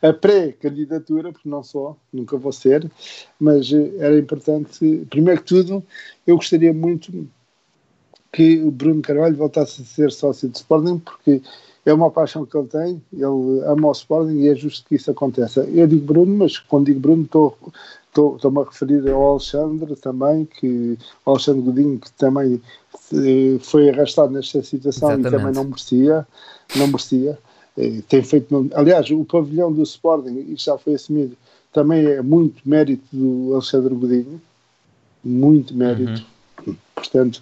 [0.02, 2.90] eh, a pré-candidatura, porque não sou, nunca vou ser.
[3.38, 5.84] Mas era importante, primeiro que tudo,
[6.26, 7.12] eu gostaria muito
[8.34, 11.40] que o Bruno Carvalho voltasse a ser sócio de Sporting, porque
[11.86, 15.12] é uma paixão que ele tem, ele ama o Sporting e é justo que isso
[15.12, 15.62] aconteça.
[15.66, 21.30] Eu digo Bruno, mas quando digo Bruno estou-me a referir ao Alexandre também, que o
[21.30, 22.60] Alexandre Godinho, que também
[23.14, 25.28] eh, foi arrastado nesta situação Exatamente.
[25.28, 26.28] e também não merecia,
[26.76, 27.38] não merecia.
[27.78, 31.38] Eh, tem feito, aliás, o pavilhão do Sporting, e já foi assumido,
[31.72, 34.42] também é muito mérito do Alexandre Godinho,
[35.24, 36.24] muito mérito.
[36.24, 36.33] Uhum
[36.96, 37.42] Portanto,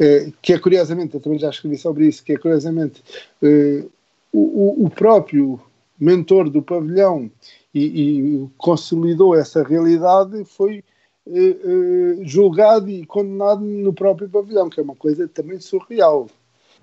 [0.00, 3.02] eh, que é curiosamente, eu também já escrevi sobre isso, que é curiosamente
[3.42, 3.84] eh,
[4.32, 5.60] o, próprio
[5.98, 7.30] mentor do pavilhão
[7.74, 10.84] e, consolidou essa realidade foi
[11.26, 16.28] eh, julgado e condenado no próprio pavilhão, que é uma coisa também surreal.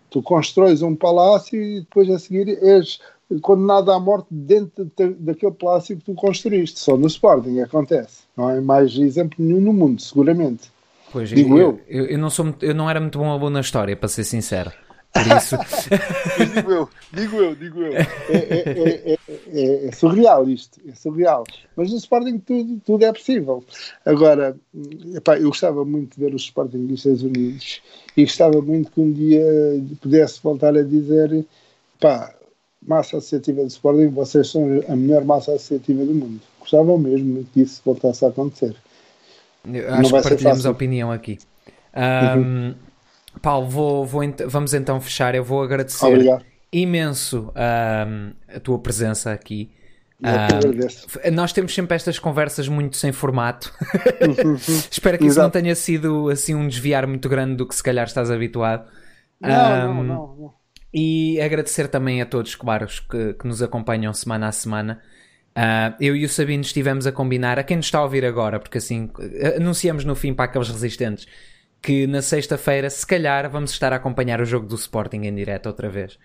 [0.09, 2.99] Tu constróis um palácio e depois a seguir és
[3.41, 6.79] condenado à morte dentro de, daquele palácio que tu construíste.
[6.79, 8.23] Só no Sporting acontece.
[8.37, 10.71] Não é mais exemplo nenhum no mundo, seguramente.
[11.13, 12.07] Pois, digo eu, eu.
[12.07, 14.71] Eu, não sou, eu não era muito bom aluno na história, para ser sincero.
[15.13, 15.55] Por isso.
[16.55, 17.93] digo eu, digo eu, digo eu.
[17.93, 19.17] É, é,
[19.53, 21.43] é, é, surreal isto, é surreal.
[21.75, 23.63] Mas no Sporting tudo, tudo é possível.
[24.03, 24.57] Agora,
[25.13, 27.83] epá, eu gostava muito de ver os Sportingistas unidos
[28.17, 29.45] e gostava muito que um dia
[30.01, 31.45] pudesse voltar a dizer:
[31.99, 32.33] pá,
[32.81, 36.41] massa associativa do Sporting, vocês são a melhor massa associativa do mundo.
[36.59, 38.75] Gostava mesmo que isso voltasse a acontecer.
[39.71, 41.37] Eu acho que partilhamos a opinião aqui.
[41.95, 42.75] Um, uhum.
[43.41, 45.35] Paulo, vou, vou, vamos então fechar.
[45.35, 46.45] Eu vou agradecer Obrigado.
[46.71, 49.71] imenso um, a tua presença aqui.
[50.21, 53.73] Um, nós temos sempre estas conversas muito sem formato.
[54.21, 54.55] Uhum.
[54.89, 55.43] Espero que isso Exato.
[55.43, 58.87] não tenha sido assim um desviar muito grande do que se calhar estás habituado.
[59.41, 60.53] Não, não, não, não,
[60.93, 65.01] E agradecer também a todos, claro, que, que nos acompanham semana a semana.
[65.55, 68.59] Uh, eu e o Sabino estivemos a combinar, a quem nos está a ouvir agora,
[68.59, 69.09] porque assim
[69.55, 71.27] anunciamos no fim para aqueles resistentes
[71.83, 75.65] que na sexta-feira, se calhar, vamos estar a acompanhar o jogo do Sporting em direto
[75.65, 76.17] outra vez.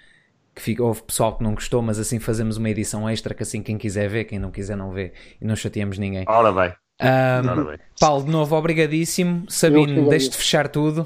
[0.54, 3.60] Que fica, houve pessoal que não gostou, mas assim fazemos uma edição extra que assim
[3.60, 6.24] quem quiser ver, quem não quiser não vê e não chateamos ninguém.
[6.28, 6.74] Ora bem.
[7.00, 7.78] Um, Ora bem.
[7.98, 9.44] Paulo, de novo, obrigadíssimo.
[9.48, 11.02] Sabino, deixe de fechar tudo.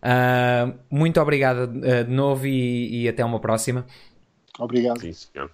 [0.00, 3.84] Uh, muito obrigado uh, de novo e, e, até uma próxima.
[4.60, 5.00] Obrigado.
[5.00, 5.50] Sim, senhor.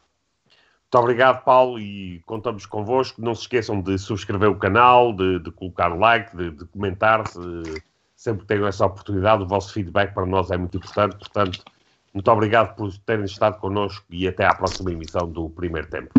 [0.94, 3.20] Muito obrigado, Paulo, e contamos convosco.
[3.20, 7.26] Não se esqueçam de subscrever o canal, de, de colocar like, de, de comentar.
[7.26, 7.82] Se,
[8.14, 11.16] sempre que tenham essa oportunidade, o vosso feedback para nós é muito importante.
[11.16, 11.64] Portanto,
[12.14, 16.12] muito obrigado por terem estado connosco e até à próxima emissão do Primeiro Tempo.